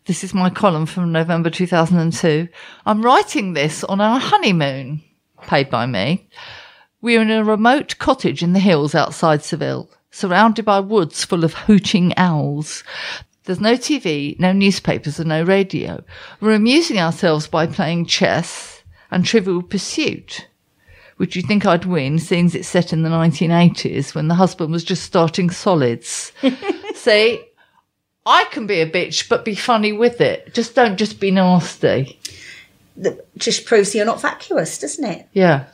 This 0.05 0.23
is 0.23 0.35
my 0.35 0.51
column 0.51 0.85
from 0.85 1.11
November 1.11 1.49
2002. 1.49 2.49
I'm 2.85 3.01
writing 3.01 3.55
this 3.55 3.83
on 3.85 4.03
our 4.03 4.21
honeymoon, 4.21 5.03
paid 5.47 5.71
by 5.71 5.87
me. 5.87 6.29
We're 7.01 7.23
in 7.23 7.31
a 7.31 7.43
remote 7.43 7.97
cottage 7.99 8.43
in 8.43 8.53
the 8.53 8.61
hills 8.61 8.95
outside 8.95 9.43
Seville, 9.43 9.89
surrounded 10.11 10.67
by 10.67 10.81
woods 10.81 11.25
full 11.25 11.45
of 11.45 11.55
hooting 11.55 12.13
owls. 12.19 12.85
There's 13.45 13.59
no 13.59 13.77
TV, 13.77 14.39
no 14.39 14.53
newspapers, 14.53 15.19
and 15.19 15.31
no 15.31 15.45
radio. 15.45 16.05
We're 16.43 16.53
amusing 16.53 16.99
ourselves 16.99 17.47
by 17.47 17.69
playing 17.69 18.05
chess 18.05 18.83
and 19.11 19.25
trivial 19.25 19.63
pursuit, 19.63 20.48
which 21.19 21.37
you'd 21.37 21.47
think 21.47 21.67
I'd 21.67 21.85
win, 21.85 22.19
seeing 22.19 22.47
as 22.47 22.55
it's 22.55 22.69
set 22.69 22.93
in 22.93 23.03
the 23.03 23.11
1980s 23.11 24.15
when 24.15 24.29
the 24.29 24.35
husband 24.35 24.73
was 24.73 24.85
just 24.85 25.03
starting 25.03 25.51
solids. 25.51 26.33
See, 26.95 27.45
I 28.25 28.45
can 28.45 28.67
be 28.67 28.81
a 28.81 28.91
bitch, 28.91 29.29
but 29.29 29.45
be 29.45 29.55
funny 29.55 29.93
with 29.93 30.21
it. 30.21 30.55
Just 30.55 30.75
don't 30.75 30.97
just 30.97 31.21
be 31.21 31.31
nasty. 31.31 32.19
That 32.97 33.27
just 33.37 33.67
proves 33.67 33.95
you're 33.95 34.07
not 34.07 34.21
vacuous, 34.21 34.79
doesn't 34.79 35.05
it? 35.05 35.29
Yeah. 35.33 35.67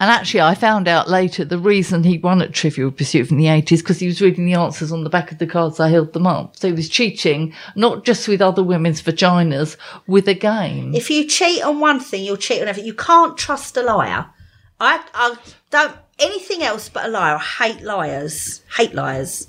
And 0.00 0.10
actually, 0.10 0.40
I 0.40 0.54
found 0.54 0.88
out 0.88 1.08
later 1.08 1.44
the 1.44 1.58
reason 1.58 2.02
he 2.02 2.18
won 2.18 2.42
at 2.42 2.52
Trivial 2.52 2.90
Pursuit 2.90 3.28
from 3.28 3.36
the 3.36 3.44
80s 3.44 3.78
because 3.78 4.00
he 4.00 4.08
was 4.08 4.20
reading 4.20 4.44
the 4.44 4.54
answers 4.54 4.90
on 4.90 5.04
the 5.04 5.10
back 5.10 5.30
of 5.30 5.38
the 5.38 5.46
cards. 5.46 5.78
I 5.78 5.88
held 5.88 6.12
them 6.12 6.26
up. 6.26 6.56
So 6.56 6.66
he 6.66 6.74
was 6.74 6.88
cheating, 6.88 7.54
not 7.76 8.04
just 8.04 8.26
with 8.26 8.42
other 8.42 8.64
women's 8.64 9.00
vaginas, 9.00 9.76
with 10.08 10.26
a 10.26 10.34
game. 10.34 10.94
If 10.94 11.10
you 11.10 11.26
cheat 11.26 11.62
on 11.62 11.78
one 11.78 12.00
thing, 12.00 12.24
you'll 12.24 12.36
cheat 12.36 12.60
on 12.60 12.68
everything. 12.68 12.88
You 12.88 12.94
can't 12.94 13.38
trust 13.38 13.76
a 13.76 13.82
liar. 13.82 14.26
I 14.80 15.04
I 15.14 15.36
don't 15.70 15.96
anything 16.18 16.62
else 16.62 16.88
but 16.88 17.06
a 17.06 17.08
liar. 17.08 17.36
I 17.36 17.68
hate 17.68 17.82
liars. 17.82 18.62
Hate 18.76 18.94
liars. 18.94 19.46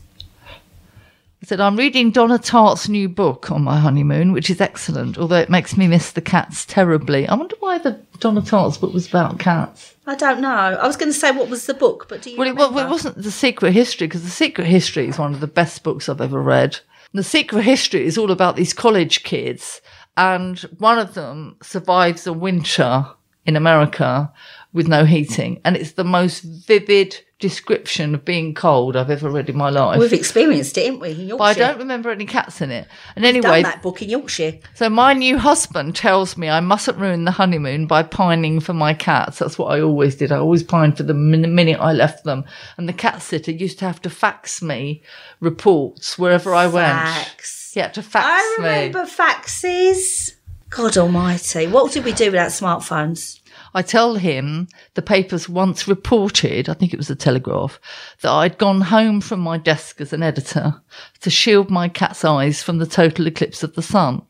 I 1.46 1.48
said, 1.48 1.60
I'm 1.60 1.76
reading 1.78 2.10
Donna 2.10 2.40
Tartt's 2.40 2.90
new 2.90 3.08
book 3.08 3.52
on 3.52 3.64
my 3.64 3.78
honeymoon, 3.78 4.32
which 4.32 4.50
is 4.50 4.60
excellent, 4.60 5.20
although 5.20 5.36
it 5.36 5.48
makes 5.48 5.78
me 5.78 5.88
miss 5.88 6.12
the 6.12 6.20
cats 6.20 6.66
terribly. 6.66 7.28
I 7.28 7.36
wonder 7.36 7.56
why 7.60 7.78
the 7.78 8.02
Donna 8.20 8.42
Tartt's 8.42 8.80
book 8.80 8.92
was 8.96 9.08
about 9.08 9.38
cats. 9.38 9.94
I 10.08 10.16
don't 10.16 10.42
know. 10.42 10.50
I 10.50 10.88
was 10.88 10.98
going 10.98 11.12
to 11.12 11.18
say 11.18 11.30
what 11.30 11.48
was 11.48 11.68
the 11.68 11.76
book, 11.76 12.08
but 12.10 12.24
do 12.24 12.32
you 12.32 12.38
Well, 12.40 12.48
it, 12.48 12.56
well, 12.56 12.76
it 12.80 12.90
wasn't 12.90 13.22
The 13.22 13.30
Secret 13.30 13.74
History, 13.74 14.08
because 14.08 14.24
The 14.24 14.32
Secret 14.32 14.66
History 14.66 15.08
is 15.08 15.20
one 15.20 15.36
of 15.36 15.40
the 15.40 15.46
best 15.46 15.84
books 15.84 16.10
I've 16.10 16.20
ever 16.20 16.42
read. 16.42 16.80
The 17.14 17.22
Secret 17.22 17.62
History 17.62 18.08
is 18.08 18.18
all 18.18 18.32
about 18.32 18.56
these 18.56 18.74
college 18.74 19.22
kids, 19.22 19.82
and 20.18 20.58
one 20.80 20.98
of 20.98 21.14
them 21.14 21.58
survives 21.62 22.26
a 22.26 22.34
winter 22.34 23.06
in 23.46 23.56
America 23.56 24.34
with 24.74 24.88
no 24.88 25.06
heating. 25.06 25.62
And 25.64 25.78
it's 25.78 25.92
the 25.92 26.04
most 26.04 26.42
vivid 26.42 27.20
description 27.40 28.16
of 28.16 28.24
being 28.24 28.54
cold 28.54 28.96
I've 28.96 29.10
ever 29.10 29.30
read 29.30 29.50
in 29.50 29.58
my 29.58 29.70
life. 29.70 30.00
We've 30.00 30.14
experienced 30.14 30.78
it, 30.78 30.86
haven't 30.86 31.02
we? 31.02 31.12
In 31.12 31.28
Yorkshire. 31.28 31.38
but 31.38 31.44
I 31.44 31.54
don't 31.54 31.80
remember 31.80 32.10
any 32.10 32.26
cats 32.26 32.62
in 32.62 32.72
it. 32.72 32.88
And 33.16 33.26
anyway, 33.26 33.62
that 33.64 33.82
book 33.82 34.02
in 34.02 34.10
Yorkshire. 34.10 34.60
so 34.74 34.90
my 34.90 35.14
new 35.14 35.38
husband 35.38 35.96
tells 35.96 36.38
me 36.38 36.50
I 36.50 36.62
mustn't 36.62 36.98
ruin 36.98 37.26
the 37.26 37.32
honeymoon 37.32 37.88
by 37.88 38.04
pining 38.04 38.62
for 38.62 38.74
my 38.74 38.94
cats. 38.94 39.40
That's 39.40 39.58
what 39.58 39.68
I 39.68 39.82
always 39.82 40.16
did. 40.16 40.32
I 40.32 40.38
always 40.38 40.64
pined 40.64 40.96
for 40.98 41.04
them 41.04 41.32
the 41.32 41.48
minute 41.48 41.80
I 41.80 41.92
left 41.92 42.24
them. 42.24 42.46
And 42.78 42.88
the 42.88 42.94
cat 42.94 43.22
sitter 43.22 43.52
used 43.52 43.80
to 43.80 43.86
have 43.86 44.02
to 44.04 44.10
fax 44.10 44.62
me 44.62 45.04
reports 45.42 46.18
wherever 46.18 46.54
I 46.56 46.68
went. 46.68 46.98
Fax. 46.98 47.74
Had 47.76 47.94
to 47.96 48.02
fax 48.02 48.26
I 48.26 48.58
me. 48.60 48.66
remember 48.66 49.04
faxes. 49.04 50.36
God 50.70 50.98
Almighty! 50.98 51.68
What 51.68 51.92
did 51.92 52.06
we 52.06 52.12
do 52.14 52.26
without 52.32 52.50
smartphones? 52.50 53.40
I 53.76 53.82
tell 53.82 54.16
him 54.16 54.70
the 54.94 55.02
papers 55.02 55.50
once 55.50 55.86
reported, 55.86 56.70
I 56.70 56.74
think 56.76 56.94
it 56.94 56.98
was 56.98 57.10
the 57.10 57.16
Telegraph, 57.16 57.78
that 58.22 58.32
I'd 58.32 58.58
gone 58.58 58.80
home 58.80 59.20
from 59.20 59.42
my 59.42 59.58
desk 59.58 60.00
as 60.00 60.14
an 60.14 60.24
editor 60.24 60.82
to 61.20 61.30
shield 61.30 61.70
my 61.70 61.90
cat's 61.90 62.24
eyes 62.24 62.64
from 62.64 62.78
the 62.78 62.86
total 62.86 63.28
eclipse 63.28 63.64
of 63.64 63.76
the 63.76 63.82
sun. 63.82 64.22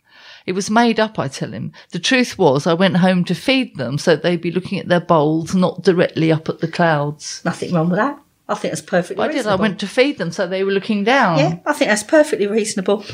It 0.47 0.53
was 0.53 0.71
made 0.71 0.99
up, 0.99 1.19
I 1.19 1.27
tell 1.27 1.51
him. 1.51 1.73
The 1.91 1.99
truth 1.99 2.39
was 2.39 2.65
I 2.65 2.73
went 2.73 2.97
home 2.97 3.23
to 3.25 3.35
feed 3.35 3.77
them 3.77 3.99
so 3.99 4.15
they'd 4.15 4.41
be 4.41 4.51
looking 4.51 4.79
at 4.79 4.87
their 4.87 4.99
bowls, 4.99 5.53
not 5.53 5.83
directly 5.83 6.31
up 6.31 6.49
at 6.49 6.59
the 6.59 6.67
clouds. 6.67 7.43
Nothing 7.45 7.71
wrong 7.71 7.89
with 7.89 7.99
that. 7.99 8.19
I 8.49 8.55
think 8.55 8.71
that's 8.71 8.81
perfectly 8.81 9.23
I 9.23 9.31
did. 9.31 9.45
I 9.45 9.55
went 9.55 9.79
to 9.81 9.87
feed 9.87 10.17
them 10.17 10.31
so 10.31 10.47
they 10.47 10.63
were 10.63 10.71
looking 10.71 11.03
down. 11.03 11.37
Yeah, 11.37 11.59
I 11.67 11.73
think 11.73 11.89
that's 11.89 12.03
perfectly 12.03 12.47
reasonable. 12.47 13.05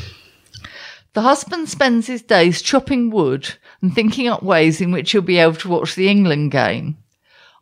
The 1.14 1.22
husband 1.24 1.68
spends 1.68 2.08
his 2.08 2.22
days 2.22 2.62
chopping 2.62 3.10
wood 3.10 3.56
and 3.82 3.94
thinking 3.94 4.28
up 4.28 4.44
ways 4.44 4.82
in 4.82 4.92
which 4.92 5.12
he'll 5.12 5.22
be 5.22 5.38
able 5.38 5.56
to 5.56 5.70
watch 5.70 5.96
the 5.96 6.10
England 6.10 6.52
game. 6.52 6.98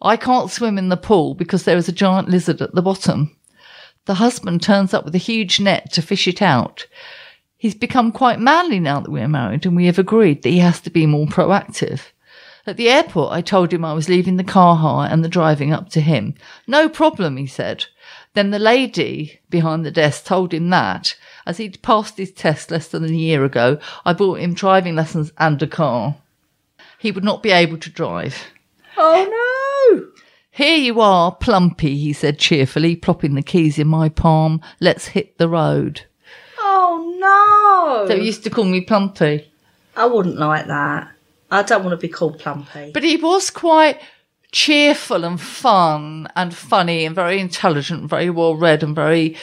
I 0.01 0.17
can't 0.17 0.51
swim 0.51 0.77
in 0.77 0.89
the 0.89 0.97
pool 0.97 1.34
because 1.34 1.63
there 1.63 1.77
is 1.77 1.89
a 1.89 1.93
giant 1.93 2.29
lizard 2.29 2.62
at 2.62 2.73
the 2.73 2.82
bottom. 2.82 3.36
The 4.05 4.15
husband 4.15 4.62
turns 4.62 4.93
up 4.93 5.05
with 5.05 5.15
a 5.15 5.19
huge 5.19 5.60
net 5.60 5.91
to 5.93 6.01
fish 6.01 6.27
it 6.27 6.41
out. 6.41 6.88
He's 7.58 7.75
become 7.75 8.12
quite 8.12 8.39
manly 8.39 8.79
now 8.79 9.01
that 9.01 9.12
we're 9.12 9.27
married 9.27 9.65
and 9.65 9.75
we 9.75 9.86
have 9.88 9.99
agreed 9.99 10.43
that 10.43 10.49
he 10.49 10.60
has 10.60 10.79
to 10.82 10.89
be 10.89 11.05
more 11.05 11.27
proactive. 11.27 12.01
At 12.65 12.77
the 12.77 12.89
airport, 12.89 13.34
I 13.34 13.41
told 13.41 13.73
him 13.73 13.84
I 13.84 13.93
was 13.93 14.10
leaving 14.10 14.38
the 14.38 14.43
car 14.43 14.75
hire 14.75 15.10
and 15.10 15.23
the 15.23 15.29
driving 15.29 15.73
up 15.73 15.89
to 15.89 16.01
him. 16.01 16.36
No 16.67 16.88
problem, 16.88 17.38
he 17.38 17.47
said. 17.47 17.86
Then 18.33 18.51
the 18.51 18.59
lady 18.59 19.39
behind 19.49 19.85
the 19.85 19.91
desk 19.91 20.25
told 20.25 20.53
him 20.53 20.69
that, 20.69 21.15
as 21.45 21.57
he'd 21.57 21.81
passed 21.81 22.17
his 22.17 22.31
test 22.31 22.69
less 22.69 22.87
than 22.87 23.03
a 23.03 23.07
year 23.07 23.43
ago, 23.43 23.79
I 24.05 24.13
bought 24.13 24.39
him 24.39 24.53
driving 24.53 24.95
lessons 24.95 25.31
and 25.37 25.61
a 25.61 25.67
car. 25.67 26.15
He 26.99 27.11
would 27.11 27.23
not 27.23 27.41
be 27.41 27.51
able 27.51 27.77
to 27.77 27.89
drive. 27.89 28.47
Oh 28.97 29.25
no! 29.95 30.11
Here 30.51 30.77
you 30.77 30.99
are, 30.99 31.33
Plumpy, 31.33 31.97
he 31.97 32.13
said 32.13 32.37
cheerfully, 32.37 32.95
plopping 32.95 33.33
the 33.33 33.41
keys 33.41 33.79
in 33.79 33.87
my 33.87 34.09
palm. 34.09 34.61
Let's 34.79 35.07
hit 35.07 35.37
the 35.37 35.47
road. 35.47 36.01
Oh 36.59 37.15
no! 37.17 38.07
They 38.07 38.21
used 38.21 38.43
to 38.43 38.49
call 38.49 38.65
me 38.65 38.81
Plumpy. 38.81 39.45
I 39.95 40.05
wouldn't 40.05 40.37
like 40.37 40.67
that. 40.67 41.11
I 41.49 41.63
don't 41.63 41.83
want 41.83 41.99
to 41.99 42.07
be 42.07 42.13
called 42.13 42.39
Plumpy. 42.39 42.91
But 42.93 43.03
he 43.03 43.17
was 43.17 43.49
quite 43.49 43.99
cheerful 44.51 45.23
and 45.23 45.39
fun 45.39 46.27
and 46.35 46.53
funny 46.53 47.05
and 47.05 47.15
very 47.15 47.39
intelligent, 47.39 48.09
very 48.09 48.29
well 48.29 48.55
read 48.55 48.83
and 48.83 48.95
very 48.95 49.38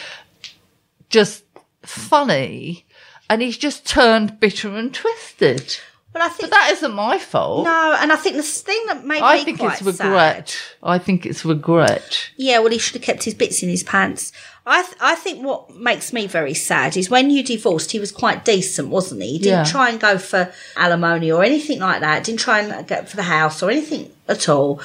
just 1.08 1.44
funny. 1.82 2.84
And 3.28 3.42
he's 3.42 3.58
just 3.58 3.86
turned 3.86 4.40
bitter 4.40 4.76
and 4.76 4.92
twisted. 4.92 5.78
But 6.16 6.22
I 6.24 6.28
But 6.28 6.36
think 6.38 6.50
that 6.50 6.70
isn't 6.72 6.94
my 6.94 7.18
fault. 7.18 7.64
no, 7.66 7.94
and 8.00 8.10
I 8.10 8.16
think 8.16 8.36
the 8.36 8.42
thing 8.42 8.82
that 8.86 9.04
made 9.04 9.20
I 9.20 9.36
me 9.36 9.44
think 9.44 9.58
quite 9.58 9.72
it's 9.74 9.82
regret. 9.82 10.48
sad- 10.48 10.56
I 10.82 10.96
think 10.98 11.26
it's 11.26 11.44
regret. 11.44 12.30
Yeah, 12.38 12.60
well, 12.60 12.70
he 12.72 12.78
should 12.78 12.94
have 12.94 13.02
kept 13.02 13.24
his 13.24 13.34
bits 13.34 13.62
in 13.62 13.68
his 13.68 13.82
pants. 13.82 14.32
I 14.64 14.80
th- 14.82 14.96
I 14.98 15.14
think 15.14 15.44
what 15.44 15.76
makes 15.76 16.14
me 16.14 16.26
very 16.26 16.54
sad 16.54 16.96
is 16.96 17.10
when 17.10 17.28
you 17.28 17.42
divorced, 17.42 17.90
he 17.92 18.00
was 18.00 18.12
quite 18.12 18.46
decent, 18.46 18.88
wasn't 18.88 19.22
he? 19.24 19.32
He 19.32 19.38
didn't 19.40 19.66
Yeah. 19.66 19.70
try 19.70 19.90
and 19.90 20.00
go 20.00 20.16
for 20.16 20.50
alimony 20.74 21.30
or 21.30 21.44
anything 21.44 21.80
like 21.80 22.00
that. 22.00 22.24
Didn't 22.24 22.40
try 22.40 22.60
and 22.60 22.86
get 22.86 23.10
for 23.10 23.16
the 23.16 23.24
house 23.24 23.62
or 23.62 23.70
anything 23.70 24.10
at 24.26 24.48
all. 24.48 24.80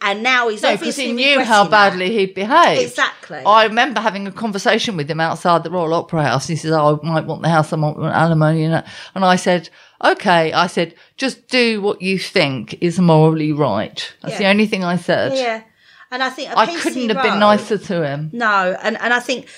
And 0.00 0.22
now 0.22 0.48
he's 0.48 0.62
No, 0.62 0.70
because 0.70 0.80
obviously 0.80 1.06
he 1.06 1.12
knew 1.12 1.40
how 1.44 1.68
badly 1.68 2.10
he'd 2.12 2.34
behaved. 2.34 2.82
Exactly. 2.82 3.38
I 3.44 3.64
remember 3.64 4.00
having 4.00 4.28
a 4.28 4.32
conversation 4.32 4.96
with 4.96 5.10
him 5.10 5.20
outside 5.20 5.64
the 5.64 5.70
Royal 5.70 5.92
Opera 5.92 6.22
House. 6.22 6.46
He 6.46 6.54
says, 6.54 6.70
"Oh, 6.70 7.00
I 7.02 7.06
might 7.06 7.26
want 7.26 7.42
the 7.42 7.48
house. 7.48 7.72
I 7.72 7.76
might 7.76 7.96
want 7.96 8.14
alimony." 8.14 8.64
And, 8.64 8.84
and 9.14 9.24
I 9.24 9.34
said, 9.34 9.70
"Okay." 10.04 10.52
I 10.52 10.68
said, 10.68 10.94
"Just 11.16 11.48
do 11.48 11.80
what 11.80 12.00
you 12.00 12.16
think 12.18 12.78
is 12.80 13.00
morally 13.00 13.52
right." 13.52 14.14
That's 14.22 14.38
the 14.38 14.46
only 14.46 14.66
thing 14.66 14.84
I 14.84 14.96
said. 14.96 15.36
Yeah, 15.36 15.62
and 16.12 16.22
I 16.22 16.30
think 16.30 16.52
a 16.52 16.58
I 16.58 16.66
couldn't 16.66 17.08
have 17.08 17.22
been 17.22 17.40
nicer 17.40 17.76
to 17.78 18.06
him. 18.06 18.30
No, 18.32 18.76
and 18.80 18.96
and 19.00 19.12
I 19.12 19.18
think 19.18 19.48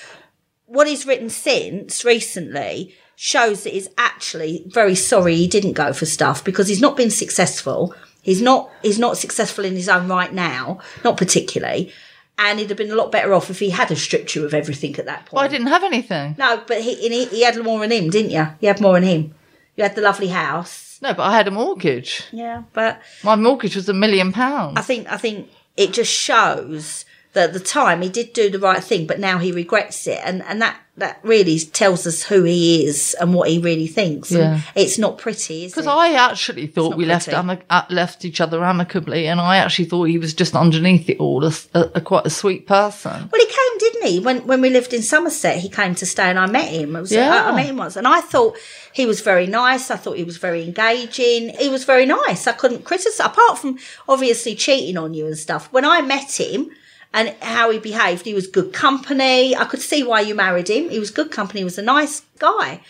what 0.64 0.86
he's 0.86 1.04
written 1.04 1.28
since 1.28 2.02
recently 2.02 2.94
shows 3.14 3.64
that 3.64 3.74
he's 3.74 3.88
actually 3.98 4.64
very 4.68 4.94
sorry 4.94 5.36
he 5.36 5.46
didn't 5.46 5.74
go 5.74 5.92
for 5.92 6.06
stuff 6.06 6.42
because 6.42 6.68
he's 6.68 6.80
not 6.80 6.96
been 6.96 7.10
successful. 7.10 7.94
He's 8.22 8.42
not 8.42 8.70
he's 8.82 8.98
not 8.98 9.16
successful 9.16 9.64
in 9.64 9.74
his 9.76 9.88
own 9.88 10.08
right 10.08 10.32
now, 10.32 10.80
not 11.04 11.16
particularly. 11.16 11.92
And 12.38 12.58
he'd 12.58 12.70
have 12.70 12.78
been 12.78 12.90
a 12.90 12.94
lot 12.94 13.12
better 13.12 13.34
off 13.34 13.50
if 13.50 13.58
he 13.58 13.68
had 13.70 13.90
a 13.90 13.96
stripped 13.96 14.34
you 14.34 14.46
of 14.46 14.54
everything 14.54 14.96
at 14.98 15.04
that 15.04 15.26
point. 15.26 15.32
Well, 15.34 15.44
I 15.44 15.48
didn't 15.48 15.66
have 15.66 15.84
anything. 15.84 16.36
No, 16.38 16.62
but 16.66 16.80
he, 16.80 16.94
he 16.94 17.24
he 17.26 17.42
had 17.42 17.62
more 17.62 17.84
in 17.84 17.92
him, 17.92 18.08
didn't 18.10 18.30
you? 18.30 18.46
You 18.60 18.68
had 18.68 18.80
more 18.80 18.96
in 18.96 19.02
him. 19.02 19.34
You 19.76 19.84
had 19.84 19.94
the 19.94 20.00
lovely 20.02 20.28
house. 20.28 20.98
No, 21.02 21.14
but 21.14 21.22
I 21.22 21.34
had 21.36 21.48
a 21.48 21.50
mortgage. 21.50 22.24
Yeah, 22.32 22.64
but 22.72 23.00
My 23.24 23.36
mortgage 23.36 23.76
was 23.76 23.88
a 23.88 23.94
million 23.94 24.32
pounds. 24.32 24.78
I 24.78 24.82
think 24.82 25.10
I 25.10 25.16
think 25.16 25.48
it 25.76 25.92
just 25.92 26.12
shows 26.12 27.04
that 27.32 27.50
at 27.50 27.52
the 27.52 27.60
time 27.60 28.02
he 28.02 28.08
did 28.08 28.32
do 28.32 28.50
the 28.50 28.58
right 28.58 28.82
thing, 28.82 29.06
but 29.06 29.20
now 29.20 29.38
he 29.38 29.52
regrets 29.52 30.06
it, 30.06 30.20
and 30.24 30.42
and 30.42 30.60
that 30.62 30.76
that 30.96 31.18
really 31.22 31.58
tells 31.58 32.06
us 32.06 32.24
who 32.24 32.42
he 32.42 32.84
is 32.84 33.16
and 33.18 33.32
what 33.32 33.48
he 33.48 33.58
really 33.58 33.86
thinks. 33.86 34.30
And 34.32 34.40
Yeah. 34.56 34.60
it's 34.74 34.98
not 34.98 35.16
pretty, 35.16 35.64
is 35.64 35.72
it? 35.72 35.76
Because 35.76 35.86
I 35.86 36.12
actually 36.12 36.66
thought 36.66 36.94
we 36.96 37.06
left 37.06 37.26
pretty. 37.26 37.38
ami- 37.38 37.58
uh, 37.70 37.82
left 37.88 38.24
each 38.26 38.38
other 38.40 38.62
amicably, 38.62 39.26
and 39.26 39.40
I 39.40 39.56
actually 39.58 39.86
thought 39.86 40.04
he 40.04 40.18
was 40.18 40.34
just 40.34 40.54
underneath 40.54 41.08
it 41.08 41.18
all, 41.18 41.42
a 41.74 42.00
quite 42.02 42.26
a 42.26 42.30
sweet 42.30 42.66
person. 42.66 43.28
well, 43.32 43.40
he 43.40 43.46
came, 43.46 43.78
didn't 43.78 44.06
he? 44.08 44.20
When 44.20 44.46
when 44.46 44.60
we 44.60 44.68
lived 44.68 44.92
in 44.92 45.00
Somerset, 45.02 45.56
he 45.58 45.68
came 45.70 45.94
to 45.94 46.04
stay, 46.06 46.24
and 46.28 46.38
I 46.38 46.46
met 46.46 46.68
him. 46.68 46.94
It 46.96 47.00
was, 47.00 47.12
Yeah. 47.12 47.44
I, 47.46 47.50
I 47.50 47.54
met 47.56 47.66
him 47.66 47.76
once, 47.78 47.96
and 47.96 48.06
I 48.06 48.20
thought 48.20 48.56
he 48.92 49.06
was 49.06 49.20
very 49.22 49.46
nice. 49.46 49.90
I 49.90 49.96
thought 49.96 50.18
he 50.18 50.24
was 50.24 50.36
very 50.36 50.62
engaging. 50.64 51.50
He 51.58 51.68
was 51.70 51.84
very 51.84 52.04
nice. 52.06 52.46
I 52.46 52.52
couldn't 52.52 52.84
criticise, 52.84 53.20
apart 53.24 53.58
from 53.58 53.78
obviously 54.08 54.54
cheating 54.54 54.98
on 54.98 55.14
you 55.14 55.26
and 55.26 55.38
stuff. 55.38 55.68
When 55.70 55.84
I 55.84 56.02
met 56.02 56.32
him. 56.38 56.70
And 57.12 57.34
how 57.40 57.70
he 57.70 57.78
behaved, 57.78 58.24
he 58.24 58.34
was 58.34 58.46
good 58.46 58.72
company. 58.72 59.56
I 59.56 59.64
could 59.64 59.80
see 59.80 60.04
why 60.04 60.20
you 60.20 60.34
married 60.34 60.70
him. 60.70 60.88
He 60.90 61.00
was 61.00 61.10
good 61.10 61.30
company. 61.32 61.60
He 61.60 61.64
was 61.64 61.78
a 61.78 61.82
nice 61.82 62.22
guy. 62.38 62.80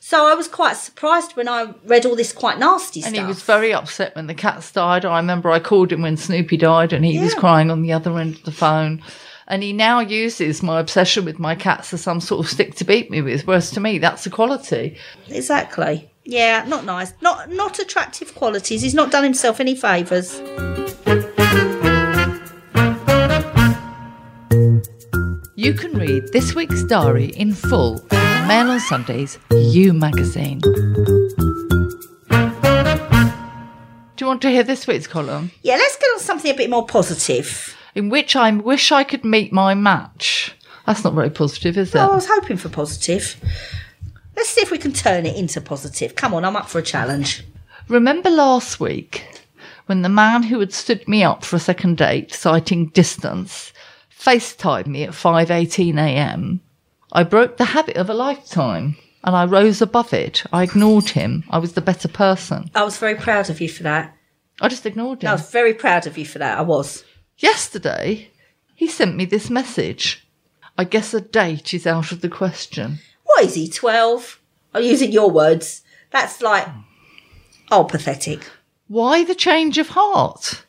So 0.00 0.26
I 0.26 0.34
was 0.34 0.48
quite 0.48 0.76
surprised 0.76 1.36
when 1.36 1.48
I 1.48 1.74
read 1.84 2.04
all 2.04 2.16
this 2.16 2.32
quite 2.32 2.58
nasty 2.58 3.00
And 3.00 3.04
stuff. 3.04 3.18
And 3.18 3.26
he 3.26 3.28
was 3.28 3.42
very 3.42 3.72
upset 3.72 4.16
when 4.16 4.26
the 4.26 4.34
cats 4.34 4.72
died. 4.72 5.04
I 5.04 5.18
remember 5.18 5.50
I 5.50 5.60
called 5.60 5.92
him 5.92 6.02
when 6.02 6.16
Snoopy 6.16 6.56
died, 6.56 6.92
and 6.92 7.04
he 7.04 7.18
was 7.18 7.34
crying 7.34 7.70
on 7.70 7.82
the 7.82 7.92
other 7.92 8.18
end 8.18 8.36
of 8.36 8.42
the 8.44 8.52
phone. 8.52 9.02
And 9.46 9.62
he 9.62 9.72
now 9.72 10.00
uses 10.00 10.62
my 10.62 10.78
obsession 10.80 11.24
with 11.24 11.38
my 11.38 11.54
cats 11.54 11.92
as 11.92 12.00
some 12.00 12.20
sort 12.20 12.44
of 12.44 12.50
stick 12.50 12.76
to 12.76 12.84
beat 12.84 13.10
me 13.10 13.20
with. 13.20 13.46
Whereas 13.46 13.70
to 13.72 13.80
me, 13.80 13.98
that's 13.98 14.24
a 14.26 14.30
quality. 14.30 14.96
exactly. 15.28 16.10
Yeah, 16.24 16.64
not 16.66 16.84
nice. 16.84 17.12
Not 17.20 17.50
not 17.50 17.78
attractive 17.78 18.34
qualities. 18.34 18.82
He's 18.82 18.94
not 18.94 19.10
done 19.10 19.24
himself 19.24 19.58
any 19.58 19.74
favours. 19.74 20.40
You 25.60 25.74
can 25.74 25.92
read 25.92 26.32
this 26.32 26.54
week's 26.54 26.82
diary 26.84 27.26
in 27.26 27.52
full 27.52 27.98
in 28.10 28.48
Mail 28.48 28.70
on 28.70 28.80
Sundays, 28.80 29.38
You 29.50 29.92
magazine. 29.92 30.60
Do 30.60 30.70
you 34.18 34.26
want 34.26 34.40
to 34.40 34.48
hear 34.48 34.62
this 34.62 34.86
week's 34.86 35.06
column? 35.06 35.50
Yeah, 35.60 35.74
let's 35.74 35.98
get 35.98 36.06
on 36.14 36.20
something 36.20 36.50
a 36.50 36.56
bit 36.56 36.70
more 36.70 36.86
positive. 36.86 37.76
In 37.94 38.08
which 38.08 38.34
I 38.36 38.50
wish 38.52 38.90
I 38.90 39.04
could 39.04 39.22
meet 39.22 39.52
my 39.52 39.74
match. 39.74 40.54
That's 40.86 41.04
not 41.04 41.12
very 41.12 41.28
positive, 41.28 41.76
is 41.76 41.94
it? 41.94 41.98
Oh, 41.98 42.12
I 42.12 42.14
was 42.14 42.26
hoping 42.26 42.56
for 42.56 42.70
positive. 42.70 43.36
Let's 44.36 44.48
see 44.48 44.62
if 44.62 44.70
we 44.70 44.78
can 44.78 44.94
turn 44.94 45.26
it 45.26 45.36
into 45.36 45.60
positive. 45.60 46.14
Come 46.14 46.32
on, 46.32 46.46
I'm 46.46 46.56
up 46.56 46.70
for 46.70 46.78
a 46.78 46.82
challenge. 46.82 47.44
Remember 47.86 48.30
last 48.30 48.80
week 48.80 49.26
when 49.84 50.00
the 50.00 50.08
man 50.08 50.42
who 50.42 50.58
had 50.58 50.72
stood 50.72 51.06
me 51.06 51.22
up 51.22 51.44
for 51.44 51.56
a 51.56 51.60
second 51.60 51.98
date, 51.98 52.32
citing 52.32 52.86
distance, 52.86 53.74
FaceTimed 54.20 54.86
me 54.86 55.04
at 55.04 55.10
5:18 55.10 55.98
a.m. 55.98 56.60
I 57.10 57.22
broke 57.22 57.56
the 57.56 57.64
habit 57.76 57.96
of 57.96 58.10
a 58.10 58.14
lifetime 58.14 58.96
and 59.24 59.34
I 59.34 59.46
rose 59.46 59.80
above 59.80 60.12
it. 60.12 60.44
I 60.52 60.62
ignored 60.62 61.10
him. 61.10 61.44
I 61.48 61.58
was 61.58 61.72
the 61.72 61.80
better 61.80 62.08
person. 62.08 62.70
I 62.74 62.84
was 62.84 62.98
very 62.98 63.14
proud 63.14 63.48
of 63.48 63.62
you 63.62 63.68
for 63.68 63.82
that. 63.84 64.14
I 64.60 64.68
just 64.68 64.84
ignored 64.84 65.22
him. 65.22 65.30
I 65.30 65.32
was 65.32 65.50
very 65.50 65.72
proud 65.72 66.06
of 66.06 66.18
you 66.18 66.26
for 66.26 66.38
that. 66.38 66.58
I 66.58 66.62
was. 66.62 67.02
Yesterday, 67.38 68.30
he 68.74 68.86
sent 68.88 69.16
me 69.16 69.24
this 69.24 69.48
message. 69.48 70.28
I 70.76 70.84
guess 70.84 71.14
a 71.14 71.22
date 71.22 71.72
is 71.72 71.86
out 71.86 72.12
of 72.12 72.20
the 72.20 72.28
question. 72.28 72.98
What 73.24 73.44
is 73.44 73.54
he, 73.54 73.68
12? 73.68 74.38
I'm 74.74 74.82
using 74.82 75.12
your 75.12 75.30
words. 75.30 75.82
That's 76.10 76.42
like, 76.42 76.68
oh, 77.70 77.84
pathetic. 77.84 78.46
Why 78.88 79.24
the 79.24 79.34
change 79.34 79.78
of 79.78 79.88
heart? 79.88 80.66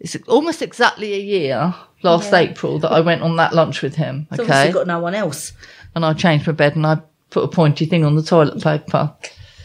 It's 0.00 0.16
almost 0.28 0.62
exactly 0.62 1.14
a 1.14 1.18
year 1.20 1.74
last 2.02 2.32
April 2.32 2.78
that 2.78 2.92
I 2.92 3.00
went 3.00 3.22
on 3.22 3.36
that 3.36 3.52
lunch 3.52 3.82
with 3.82 3.96
him. 3.96 4.28
It's 4.30 4.40
obviously 4.40 4.62
Okay. 4.68 4.72
got 4.72 4.86
no 4.86 5.00
one 5.00 5.14
else. 5.14 5.52
And 5.94 6.04
I 6.04 6.12
changed 6.12 6.46
my 6.46 6.52
bed 6.52 6.76
and 6.76 6.86
I 6.86 6.98
put 7.30 7.44
a 7.44 7.48
pointy 7.48 7.84
thing 7.86 8.04
on 8.04 8.14
the 8.14 8.22
toilet 8.22 8.62
paper. 8.62 9.12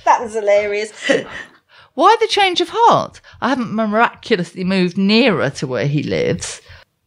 That 0.05 0.21
was 0.21 0.33
hilarious. 0.33 0.91
Why 1.93 2.17
the 2.19 2.27
change 2.27 2.59
of 2.59 2.69
heart? 2.71 3.21
I 3.39 3.49
haven't 3.49 3.73
miraculously 3.75 4.63
moved 4.63 4.97
nearer 4.97 5.51
to 5.51 5.67
where 5.67 5.85
he 5.87 6.01
lives. 6.01 6.59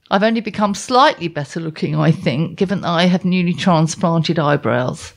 I've 0.08 0.22
only 0.22 0.40
become 0.40 0.74
slightly 0.76 1.26
better 1.26 1.58
looking, 1.58 1.96
I 1.96 2.12
think, 2.12 2.56
given 2.56 2.82
that 2.82 2.88
I 2.90 3.06
have 3.06 3.24
newly 3.24 3.52
transplanted 3.54 4.38
eyebrows. 4.38 5.12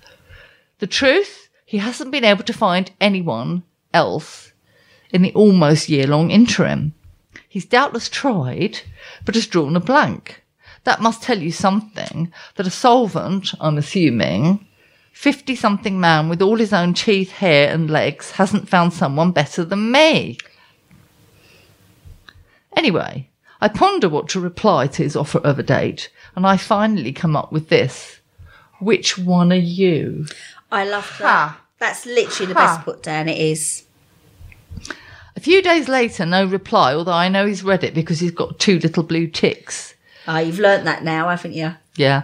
The 0.79 0.87
truth, 0.87 1.49
he 1.65 1.77
hasn't 1.77 2.09
been 2.11 2.23
able 2.25 2.43
to 2.45 2.53
find 2.53 2.89
anyone 2.99 3.61
else 3.93 4.51
in 5.11 5.21
the 5.21 5.33
almost 5.33 5.89
year 5.89 6.07
long 6.07 6.31
interim. 6.31 6.95
He's 7.49 7.65
doubtless 7.65 8.07
tried, 8.09 8.81
but 9.25 9.33
has 9.33 9.47
drawn 9.47 9.75
a 9.75 9.79
blank. 9.79 10.43
That 10.83 11.01
must 11.01 11.23
tell 11.23 11.39
you 11.39 11.51
something 11.51 12.31
that 12.55 12.67
a 12.67 12.69
solvent, 12.69 13.53
I'm 13.59 13.77
assuming, 13.77 14.67
50 15.13 15.55
something 15.55 15.99
man 15.99 16.29
with 16.29 16.41
all 16.41 16.57
his 16.57 16.71
own 16.71 16.93
teeth, 16.93 17.31
hair, 17.31 17.73
and 17.73 17.89
legs 17.89 18.31
hasn't 18.31 18.69
found 18.69 18.93
someone 18.93 19.31
better 19.31 19.65
than 19.65 19.91
me. 19.91 20.37
Anyway, 22.77 23.29
I 23.59 23.67
ponder 23.67 24.07
what 24.07 24.29
to 24.29 24.39
reply 24.39 24.87
to 24.87 25.03
his 25.03 25.15
offer 25.15 25.39
of 25.39 25.57
a 25.59 25.63
date, 25.63 26.11
and 26.35 26.45
I 26.45 26.55
finally 26.55 27.11
come 27.11 27.35
up 27.35 27.51
with 27.51 27.69
this. 27.69 28.19
Which 28.79 29.17
one 29.17 29.51
are 29.51 29.55
you? 29.55 30.27
I 30.71 30.85
love 30.85 31.15
that. 31.19 31.25
Ha. 31.25 31.61
That's 31.79 32.05
literally 32.05 32.53
the 32.53 32.59
Ha. 32.59 32.75
best 32.75 32.85
put 32.85 33.03
down 33.03 33.27
it 33.27 33.37
is. 33.39 33.85
A 35.39 35.41
few 35.41 35.61
days 35.61 35.87
later, 35.87 36.25
no 36.25 36.43
reply, 36.43 36.93
although 36.93 37.13
I 37.13 37.29
know 37.29 37.45
he's 37.45 37.63
read 37.63 37.85
it 37.85 37.93
because 37.93 38.19
he's 38.19 38.29
got 38.29 38.59
two 38.59 38.77
little 38.77 39.03
blue 39.03 39.25
ticks. 39.25 39.95
Ah, 40.27 40.39
you've 40.39 40.59
learnt 40.59 40.83
that 40.83 41.01
now, 41.01 41.29
haven't 41.29 41.53
you? 41.53 41.75
Yeah. 41.95 42.23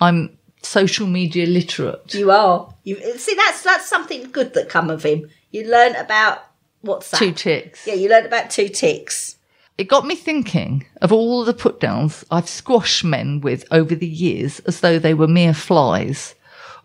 I'm 0.00 0.38
social 0.62 1.06
media 1.06 1.44
literate. 1.44 2.14
You 2.14 2.30
are. 2.30 2.72
You 2.82 2.96
see, 3.18 3.34
that's 3.34 3.62
that's 3.62 3.86
something 3.86 4.30
good 4.30 4.54
that 4.54 4.70
come 4.70 4.88
of 4.88 5.02
him. 5.02 5.28
You 5.50 5.68
learn 5.68 5.96
about 5.96 6.46
what's 6.80 7.10
that? 7.10 7.18
Two 7.18 7.32
ticks. 7.32 7.86
Yeah, 7.86 7.92
you 7.92 8.08
learnt 8.08 8.24
about 8.24 8.48
two 8.48 8.70
ticks. 8.70 9.36
It 9.76 9.84
got 9.84 10.06
me 10.06 10.14
thinking 10.14 10.86
of 11.02 11.12
all 11.12 11.44
the 11.44 11.52
put 11.52 11.78
downs 11.78 12.24
I've 12.30 12.48
squashed 12.48 13.04
men 13.04 13.42
with 13.42 13.66
over 13.70 13.94
the 13.94 14.08
years 14.08 14.60
as 14.60 14.80
though 14.80 14.98
they 14.98 15.12
were 15.12 15.28
mere 15.28 15.52
flies, 15.52 16.34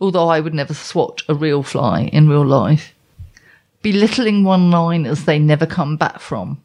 although 0.01 0.27
I 0.27 0.41
would 0.41 0.53
never 0.53 0.73
swat 0.73 1.21
a 1.29 1.33
real 1.33 1.63
fly 1.63 2.09
in 2.11 2.27
real 2.27 2.45
life. 2.45 2.93
Belittling 3.81 4.43
one 4.43 4.69
liners 4.71 5.25
they 5.25 5.39
never 5.39 5.65
come 5.65 5.97
back 5.97 6.19
from. 6.19 6.61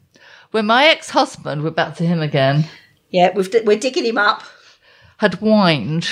When 0.51 0.65
my 0.65 0.85
ex 0.85 1.09
husband, 1.09 1.63
we're 1.63 1.71
back 1.71 1.95
to 1.97 2.05
him 2.05 2.21
again, 2.21 2.65
Yeah, 3.09 3.31
we've, 3.35 3.53
we're 3.65 3.79
digging 3.79 4.05
him 4.05 4.17
up. 4.17 4.43
had 5.17 5.35
whined 5.35 6.07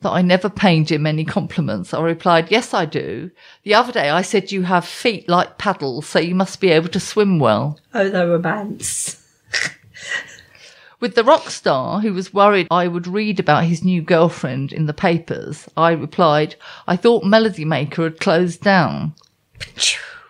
that 0.00 0.10
I 0.10 0.20
never 0.22 0.50
paid 0.50 0.90
him 0.90 1.06
any 1.06 1.24
compliments, 1.24 1.94
I 1.94 2.02
replied, 2.02 2.50
Yes, 2.50 2.74
I 2.74 2.84
do. 2.84 3.30
The 3.62 3.74
other 3.74 3.92
day 3.92 4.10
I 4.10 4.20
said 4.22 4.52
you 4.52 4.62
have 4.62 4.84
feet 4.84 5.28
like 5.28 5.56
paddles, 5.56 6.06
so 6.06 6.18
you 6.18 6.34
must 6.34 6.60
be 6.60 6.70
able 6.70 6.88
to 6.88 7.00
swim 7.00 7.38
well. 7.38 7.78
Oh, 7.94 8.08
the 8.08 8.26
romance. 8.26 9.20
With 11.00 11.14
the 11.16 11.24
rock 11.24 11.50
star 11.50 12.00
who 12.00 12.14
was 12.14 12.32
worried 12.32 12.66
I 12.70 12.88
would 12.88 13.06
read 13.06 13.38
about 13.38 13.64
his 13.64 13.84
new 13.84 14.00
girlfriend 14.00 14.72
in 14.72 14.86
the 14.86 14.94
papers, 14.94 15.68
I 15.76 15.90
replied, 15.92 16.56
I 16.86 16.96
thought 16.96 17.24
Melody 17.24 17.64
Maker 17.64 18.04
had 18.04 18.20
closed 18.20 18.62
down. 18.62 19.14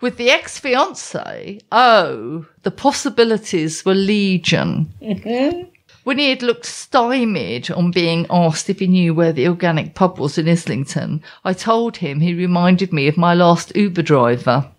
With 0.05 0.19
the 0.19 0.29
ex 0.29 0.59
fiance, 0.59 1.61
oh, 1.73 2.45
the 2.63 2.71
possibilities 2.71 3.87
were 3.87 3.95
legion. 3.95 4.93
Mm-hmm. 5.01 5.71
When 6.03 6.19
he 6.19 6.29
had 6.29 6.43
looked 6.43 6.67
stymied 6.67 7.71
on 7.71 7.91
being 7.91 8.27
asked 8.29 8.69
if 8.69 8.81
he 8.81 8.87
knew 8.87 9.15
where 9.15 9.33
the 9.33 9.49
organic 9.49 9.95
pub 9.95 10.19
was 10.19 10.37
in 10.37 10.47
Islington, 10.47 11.23
I 11.43 11.55
told 11.55 11.97
him 11.97 12.21
he 12.21 12.35
reminded 12.35 12.93
me 12.93 13.09
of 13.09 13.17
my 13.17 13.33
last 13.33 13.75
Uber 13.75 14.03
driver. 14.03 14.71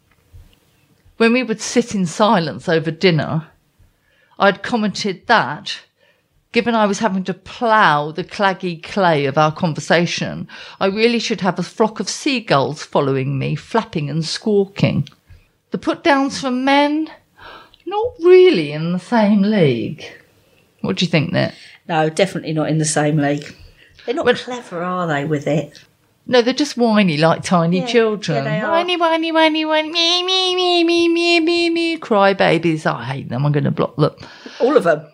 When 1.17 1.33
we 1.33 1.41
would 1.41 1.59
sit 1.59 1.95
in 1.95 2.05
silence 2.05 2.69
over 2.69 2.91
dinner, 2.91 3.47
I'd 4.37 4.61
commented 4.61 5.25
that, 5.25 5.79
given 6.51 6.75
I 6.75 6.85
was 6.85 6.99
having 6.99 7.23
to 7.23 7.33
plough 7.33 8.11
the 8.11 8.23
claggy 8.23 8.83
clay 8.83 9.25
of 9.25 9.39
our 9.39 9.51
conversation, 9.51 10.47
I 10.79 10.85
really 10.85 11.17
should 11.17 11.41
have 11.41 11.57
a 11.57 11.63
flock 11.63 11.99
of 11.99 12.09
seagulls 12.09 12.83
following 12.83 13.39
me, 13.39 13.55
flapping 13.55 14.07
and 14.07 14.23
squawking. 14.23 15.09
The 15.75 15.79
put 15.79 16.05
downs 16.05 16.39
for 16.39 16.51
men, 16.51 17.09
not 17.85 18.13
really 18.21 18.71
in 18.71 18.93
the 18.93 18.97
same 18.97 19.41
league. 19.41 20.05
What 20.79 20.95
do 20.95 21.03
you 21.03 21.11
think, 21.11 21.33
Net? 21.33 21.53
No, 21.85 22.07
definitely 22.09 22.53
not 22.53 22.69
in 22.69 22.77
the 22.77 22.85
same 22.85 23.17
league. 23.17 23.53
They're 24.05 24.15
not 24.15 24.23
Well- 24.23 24.35
clever, 24.35 24.81
are 24.81 25.05
they, 25.05 25.25
with 25.25 25.47
it? 25.47 25.81
No, 26.25 26.41
they're 26.41 26.53
just 26.53 26.77
whiny 26.77 27.17
like 27.17 27.43
tiny 27.43 27.79
Yeah, 27.79 27.87
children. 27.87 28.45
yeah, 28.45 28.49
they 28.51 28.61
are. 28.61 28.71
whiny, 28.71 28.95
whiny, 28.95 29.33
whiny, 29.33 29.65
whiny, 29.65 29.89
me, 29.91 30.23
me, 30.23 30.55
me, 30.55 30.85
me, 30.85 31.09
me, 31.09 31.39
me, 31.41 31.69
me, 31.69 31.97
cry 31.97 32.31
babies. 32.33 32.85
I 32.85 33.03
hate 33.03 33.27
them. 33.27 33.45
I'm 33.45 33.51
going 33.51 33.65
to 33.65 33.71
block 33.71 33.97
them. 33.97 34.15
All 34.61 34.77
of 34.77 34.85
them. 34.85 35.05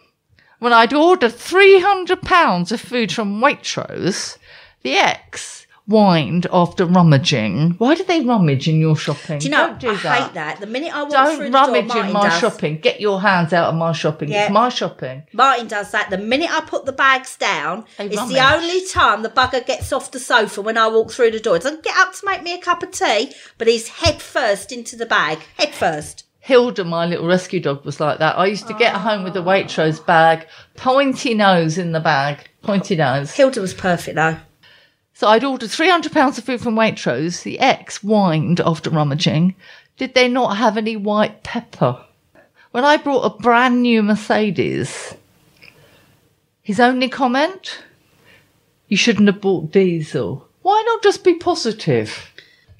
when 0.59 0.73
I'd 0.73 0.93
ordered 0.93 1.31
£300 1.33 2.71
of 2.71 2.79
food 2.79 3.11
from 3.11 3.41
Waitrose, 3.41 4.37
the 4.83 4.93
ex 4.93 5.60
whined 5.91 6.47
after 6.51 6.85
rummaging. 6.85 7.71
Why 7.77 7.95
do 7.95 8.03
they 8.03 8.21
rummage 8.21 8.67
in 8.67 8.79
your 8.79 8.95
shopping? 8.95 9.39
Do 9.39 9.45
you 9.45 9.51
know, 9.51 9.67
Don't 9.67 9.79
do 9.79 9.89
I 9.91 9.95
that. 9.97 10.23
hate 10.23 10.33
that. 10.33 10.59
The 10.59 10.65
minute 10.67 10.95
I 10.95 11.03
walk 11.03 11.11
through 11.11 11.17
Don't 11.17 11.37
the 11.39 11.49
door, 11.51 11.61
rummage 11.67 11.87
Martin 11.89 12.07
in 12.07 12.13
my 12.13 12.29
does. 12.29 12.39
shopping. 12.39 12.77
Get 12.79 13.01
your 13.01 13.21
hands 13.21 13.53
out 13.53 13.65
of 13.69 13.75
my 13.75 13.91
shopping. 13.91 14.29
Yeah. 14.29 14.43
It's 14.45 14.51
my 14.51 14.69
shopping. 14.69 15.23
Martin 15.33 15.67
does 15.67 15.91
that. 15.91 16.09
The 16.09 16.17
minute 16.17 16.49
I 16.51 16.61
put 16.61 16.85
the 16.85 16.93
bags 16.93 17.35
down, 17.37 17.85
They 17.97 18.05
it's 18.05 18.15
rummage. 18.17 18.35
the 18.35 18.53
only 18.55 18.85
time 18.87 19.21
the 19.21 19.29
bugger 19.29 19.65
gets 19.65 19.91
off 19.93 20.11
the 20.11 20.19
sofa 20.19 20.61
when 20.61 20.77
I 20.77 20.87
walk 20.87 21.11
through 21.11 21.31
the 21.31 21.39
door. 21.39 21.55
He 21.55 21.59
doesn't 21.59 21.83
get 21.83 21.97
up 21.97 22.13
to 22.13 22.25
make 22.25 22.41
me 22.43 22.53
a 22.53 22.57
cup 22.59 22.81
of 22.81 22.91
tea, 22.91 23.33
but 23.57 23.67
he's 23.67 23.87
head 23.89 24.21
first 24.21 24.71
into 24.71 24.95
the 24.95 25.05
bag. 25.05 25.39
Head 25.57 25.73
first. 25.75 26.25
Hilda, 26.43 26.83
my 26.83 27.05
little 27.05 27.27
rescue 27.27 27.59
dog, 27.59 27.85
was 27.85 27.99
like 27.99 28.17
that. 28.17 28.35
I 28.35 28.47
used 28.47 28.67
to 28.67 28.73
get 28.73 28.95
home 28.95 29.23
with 29.23 29.35
a 29.37 29.41
Waitrose 29.41 30.03
bag, 30.03 30.47
pointy 30.75 31.35
nose 31.35 31.77
in 31.77 31.91
the 31.91 31.99
bag, 31.99 32.49
pointy 32.63 32.95
nose. 32.95 33.31
Hilda 33.31 33.61
was 33.61 33.75
perfect 33.75 34.15
though. 34.15 34.37
So 35.21 35.27
I'd 35.27 35.43
ordered 35.43 35.69
£300 35.69 36.39
of 36.39 36.43
food 36.43 36.61
from 36.61 36.73
Waitrose. 36.73 37.43
The 37.43 37.59
ex 37.59 37.97
whined 37.97 38.59
after 38.59 38.89
rummaging. 38.89 39.53
Did 39.95 40.15
they 40.15 40.27
not 40.27 40.57
have 40.57 40.77
any 40.77 40.95
white 40.95 41.43
pepper? 41.43 42.03
When 42.71 42.83
I 42.83 42.97
brought 42.97 43.25
a 43.25 43.39
brand 43.39 43.83
new 43.83 44.01
Mercedes, 44.01 45.13
his 46.63 46.79
only 46.79 47.07
comment? 47.07 47.83
You 48.87 48.97
shouldn't 48.97 49.27
have 49.27 49.41
bought 49.41 49.71
diesel. 49.71 50.47
Why 50.63 50.81
not 50.87 51.03
just 51.03 51.23
be 51.23 51.35
positive? 51.35 52.33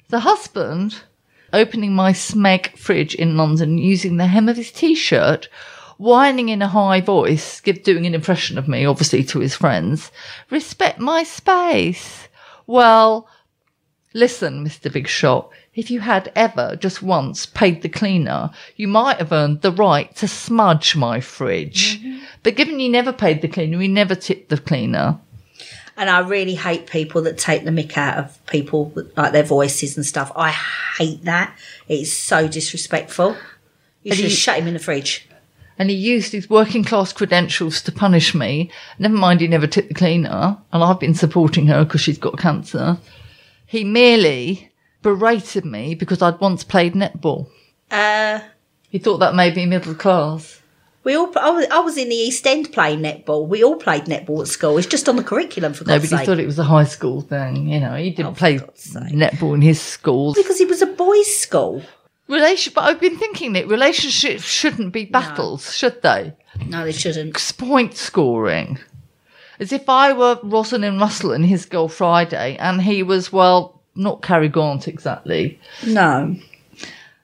The 0.08 0.18
husband, 0.18 1.00
opening 1.52 1.94
my 1.94 2.12
Smeg 2.12 2.76
fridge 2.76 3.14
in 3.14 3.36
London 3.36 3.78
using 3.78 4.16
the 4.16 4.26
hem 4.26 4.48
of 4.48 4.56
his 4.56 4.72
t-shirt, 4.72 5.48
whining 5.96 6.48
in 6.48 6.60
a 6.60 6.66
high 6.66 7.02
voice, 7.02 7.60
doing 7.60 8.04
an 8.04 8.16
impression 8.16 8.58
of 8.58 8.66
me, 8.66 8.84
obviously 8.84 9.22
to 9.22 9.38
his 9.38 9.54
friends. 9.54 10.10
Respect 10.50 10.98
my 10.98 11.22
space. 11.22 12.26
Well, 12.66 13.28
listen, 14.14 14.64
Mr. 14.66 14.92
Big 14.92 15.08
Shot, 15.08 15.50
if 15.74 15.90
you 15.90 16.00
had 16.00 16.30
ever 16.36 16.76
just 16.76 17.02
once 17.02 17.46
paid 17.46 17.82
the 17.82 17.88
cleaner, 17.88 18.50
you 18.76 18.88
might 18.88 19.18
have 19.18 19.32
earned 19.32 19.62
the 19.62 19.72
right 19.72 20.14
to 20.16 20.28
smudge 20.28 20.94
my 20.96 21.20
fridge. 21.20 22.00
Mm-hmm. 22.00 22.24
But 22.42 22.56
given 22.56 22.78
you 22.80 22.88
never 22.90 23.12
paid 23.12 23.40
the 23.42 23.48
cleaner, 23.48 23.80
you 23.80 23.88
never 23.88 24.14
tipped 24.14 24.48
the 24.50 24.58
cleaner. 24.58 25.18
And 25.96 26.08
I 26.08 26.20
really 26.20 26.54
hate 26.54 26.86
people 26.86 27.22
that 27.22 27.36
take 27.38 27.64
the 27.64 27.70
mick 27.70 27.96
out 27.98 28.16
of 28.18 28.46
people, 28.46 28.86
with, 28.86 29.16
like 29.16 29.32
their 29.32 29.42
voices 29.42 29.96
and 29.96 30.04
stuff. 30.06 30.32
I 30.34 30.50
hate 30.50 31.24
that. 31.24 31.56
It's 31.88 32.12
so 32.12 32.48
disrespectful. 32.48 33.36
You 34.02 34.10
And 34.10 34.14
should 34.16 34.24
you- 34.24 34.36
shut 34.36 34.58
him 34.58 34.66
in 34.68 34.74
the 34.74 34.80
fridge. 34.80 35.28
And 35.82 35.90
he 35.90 35.96
used 35.96 36.30
his 36.30 36.48
working 36.48 36.84
class 36.84 37.12
credentials 37.12 37.82
to 37.82 37.90
punish 37.90 38.36
me. 38.36 38.70
Never 39.00 39.16
mind, 39.16 39.40
he 39.40 39.48
never 39.48 39.66
tipped 39.66 39.88
the 39.88 39.94
cleaner, 39.94 40.56
and 40.72 40.84
I've 40.84 41.00
been 41.00 41.12
supporting 41.14 41.66
her 41.66 41.84
because 41.84 42.00
she's 42.00 42.18
got 42.18 42.38
cancer. 42.38 42.98
He 43.66 43.82
merely 43.82 44.70
berated 45.02 45.64
me 45.64 45.96
because 45.96 46.22
I'd 46.22 46.38
once 46.38 46.62
played 46.62 46.94
netball. 46.94 47.48
Uh, 47.90 48.38
He 48.90 48.98
thought 49.00 49.18
that 49.18 49.34
made 49.34 49.56
me 49.56 49.66
middle 49.66 49.94
class. 49.96 50.60
We 51.02 51.16
all. 51.16 51.36
I 51.36 51.50
was, 51.50 51.66
I 51.72 51.80
was 51.80 51.96
in 51.98 52.10
the 52.10 52.14
East 52.14 52.46
End 52.46 52.70
playing 52.72 53.00
netball. 53.00 53.48
We 53.48 53.64
all 53.64 53.74
played 53.74 54.04
netball 54.04 54.40
at 54.42 54.46
school. 54.46 54.78
It's 54.78 54.86
just 54.86 55.08
on 55.08 55.16
the 55.16 55.24
curriculum 55.24 55.72
for 55.74 55.82
God's 55.82 56.02
sake. 56.04 56.12
Nobody 56.12 56.16
sake. 56.20 56.26
thought 56.26 56.38
it 56.38 56.46
was 56.46 56.60
a 56.60 56.64
high 56.64 56.84
school 56.84 57.22
thing. 57.22 57.66
You 57.68 57.80
know, 57.80 57.96
he 57.96 58.10
didn't 58.10 58.26
Oh, 58.26 58.34
for 58.34 58.38
play 58.38 58.58
God's 58.58 58.82
sake. 58.84 59.12
netball 59.12 59.54
in 59.54 59.62
his 59.62 59.80
school. 59.80 60.32
because 60.34 60.60
it 60.60 60.68
was 60.68 60.80
a 60.80 60.86
boys' 60.86 61.34
school. 61.36 61.82
Relation, 62.32 62.72
but 62.74 62.84
I've 62.84 63.00
been 63.00 63.18
thinking 63.18 63.52
that 63.52 63.68
relationships 63.68 64.42
shouldn't 64.42 64.90
be 64.90 65.04
battles, 65.04 65.76
should 65.76 66.00
they? 66.00 66.32
No, 66.66 66.82
they 66.82 66.92
shouldn't. 66.92 67.36
Point 67.58 67.94
scoring. 67.94 68.78
As 69.60 69.70
if 69.70 69.86
I 69.86 70.14
were 70.14 70.40
Rosalind 70.42 70.98
Russell 70.98 71.32
and 71.32 71.44
his 71.44 71.66
girl 71.66 71.88
Friday, 71.88 72.56
and 72.56 72.80
he 72.80 73.02
was, 73.02 73.30
well, 73.30 73.82
not 73.94 74.22
Cary 74.22 74.48
Grant 74.48 74.88
exactly. 74.88 75.60
No. 75.86 76.34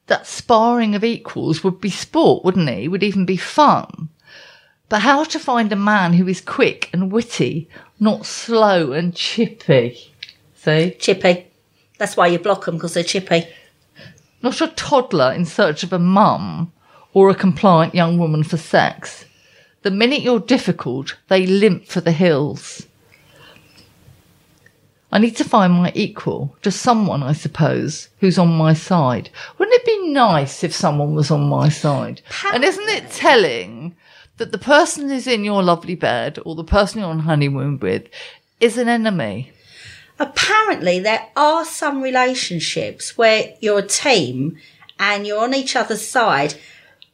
That 0.09 0.27
sparring 0.27 0.95
of 0.95 1.03
equals 1.03 1.65
would 1.65 1.81
be 1.81 1.89
sport, 1.89 2.45
wouldn't 2.45 2.69
it? 2.69 2.85
It 2.85 2.89
would 2.89 3.03
even 3.03 3.25
be 3.25 3.39
fun. 3.39 4.11
But 4.91 5.01
how 5.01 5.25
to 5.25 5.39
find 5.39 5.73
a 5.73 5.77
man 5.77 6.13
who 6.13 6.29
is 6.29 6.43
quick 6.43 6.91
and 6.93 7.11
witty, 7.11 7.71
not 7.99 8.27
slow 8.27 8.93
and 8.93 9.17
chippy? 9.17 10.13
See? 10.55 10.97
Chippy. 10.99 11.47
That's 11.97 12.17
why 12.17 12.27
you 12.27 12.39
block 12.39 12.67
them 12.67 12.75
because 12.75 12.93
they're 12.93 13.03
chippy. 13.03 13.47
Not 14.43 14.61
a 14.61 14.69
toddler 14.69 15.33
in 15.33 15.45
search 15.45 15.83
of 15.83 15.93
a 15.93 15.99
mum 15.99 16.73
or 17.13 17.29
a 17.29 17.35
compliant 17.35 17.95
young 17.95 18.19
woman 18.19 18.45
for 18.45 18.57
sex. 18.57 19.25
The 19.83 19.91
minute 19.91 20.23
you're 20.23 20.41
difficult, 20.41 21.17
they 21.29 21.47
limp 21.47 21.87
for 21.87 22.01
the 22.01 22.13
hills. 22.13 22.87
I 25.11 25.19
need 25.19 25.37
to 25.37 25.45
find 25.45 25.73
my 25.73 25.91
equal, 25.95 26.55
just 26.61 26.83
someone, 26.83 27.23
I 27.23 27.33
suppose, 27.33 28.09
who's 28.21 28.39
on 28.39 28.49
my 28.49 28.75
side. 28.75 29.31
Wouldn't 29.57 29.75
it 29.75 29.87
be 29.87 30.13
nice 30.13 30.63
if 30.63 30.75
someone 30.75 31.15
was 31.15 31.31
on 31.31 31.49
my 31.49 31.71
side? 31.71 32.21
And 32.53 32.63
isn't 32.63 32.89
it 32.89 33.11
telling 33.11 33.97
that 34.37 34.53
the 34.53 34.59
person 34.59 35.09
who's 35.09 35.27
in 35.27 35.45
your 35.45 35.63
lovely 35.63 35.95
bed 35.95 36.39
or 36.45 36.55
the 36.55 36.63
person 36.65 37.01
you're 37.01 37.09
on 37.09 37.21
honeymoon 37.21 37.79
with 37.79 38.07
is 38.61 38.77
an 38.77 38.89
enemy? 38.89 39.53
Apparently, 40.19 40.99
there 40.99 41.27
are 41.37 41.65
some 41.65 42.03
relationships 42.03 43.17
where 43.17 43.55
you're 43.61 43.79
a 43.79 43.87
team 43.87 44.59
and 44.99 45.27
you're 45.27 45.41
on 45.43 45.55
each 45.55 45.77
other's 45.77 46.07
side 46.07 46.55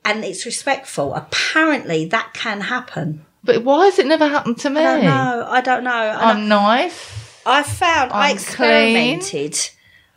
and 0.05 0.25
it's 0.25 0.47
respectful. 0.47 1.15
Apparently, 1.15 2.07
that 2.07 2.33
can 2.35 2.63
happen. 2.63 3.25
But 3.43 3.63
why 3.63 3.87
has 3.87 3.99
it 3.99 4.07
never 4.07 4.27
happened 4.27 4.59
to 4.61 4.71
me? 4.71 4.81
I 4.81 4.95
don't 4.95 5.05
know. 5.05 5.47
I 5.49 5.61
don't 5.61 5.85
know. 5.85 5.91
I'm 5.91 6.49
nice. 6.49 7.43
I 7.47 7.63
found 7.63 8.11
I 8.13 8.31
I'm 8.31 8.37
experimented 8.37 9.59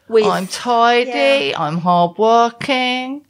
with, 0.08 0.26
I'm 0.26 0.48
tidy. 0.48 1.54
I'm 1.54 1.80
hardworking. 1.80 3.26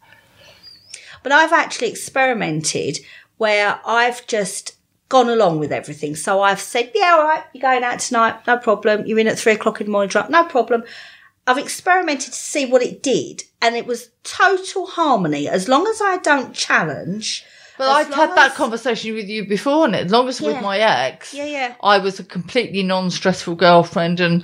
but 1.24 1.32
I've 1.32 1.52
actually 1.52 1.90
experimented 1.90 3.00
where 3.38 3.80
I've 3.86 4.26
just 4.28 4.77
gone 5.10 5.30
along 5.30 5.60
with 5.60 5.72
everything. 5.72 6.16
So 6.16 6.42
I've 6.42 6.60
said, 6.60 6.92
yeah, 6.94 7.16
all 7.18 7.24
right, 7.24 7.44
you're 7.54 7.62
going 7.62 7.84
out 7.84 8.00
tonight, 8.00 8.46
no 8.46 8.58
problem. 8.58 9.06
You're 9.06 9.20
in 9.20 9.28
at 9.28 9.40
three 9.40 9.54
o'clock 9.54 9.80
in 9.80 9.88
the 9.88 9.92
morning, 9.92 10.10
drunk, 10.10 10.30
no 10.30 10.44
problem. 10.44 10.84
I've 11.46 11.58
experimented 11.58 12.34
to 12.34 12.40
see 12.40 12.66
what 12.66 12.82
it 12.82 13.02
did, 13.02 13.44
and 13.62 13.76
it 13.78 13.86
was 13.86 14.10
total 14.24 14.86
harmony. 14.86 15.48
As 15.48 15.70
long 15.70 15.88
as 15.88 16.02
I 16.02 16.18
don't 16.18 16.54
challenge, 16.54 17.46
As 17.80 17.88
I've 17.88 18.14
had 18.14 18.30
long 18.30 18.36
that 18.36 18.56
conversation 18.56 19.14
with 19.14 19.28
you 19.30 19.48
before, 19.48 19.86
and 19.86 19.96
as 19.96 20.12
long 20.12 20.28
as 20.28 20.42
Yeah. 20.42 20.48
with 20.48 20.62
my 20.62 20.80
ex, 20.80 21.34
Yeah, 21.34 21.46
yeah. 21.46 21.76
I 21.82 22.00
was 22.00 22.20
a 22.20 22.24
completely 22.26 22.84
non-stressful 22.84 23.56
girlfriend 23.56 24.20
and 24.20 24.44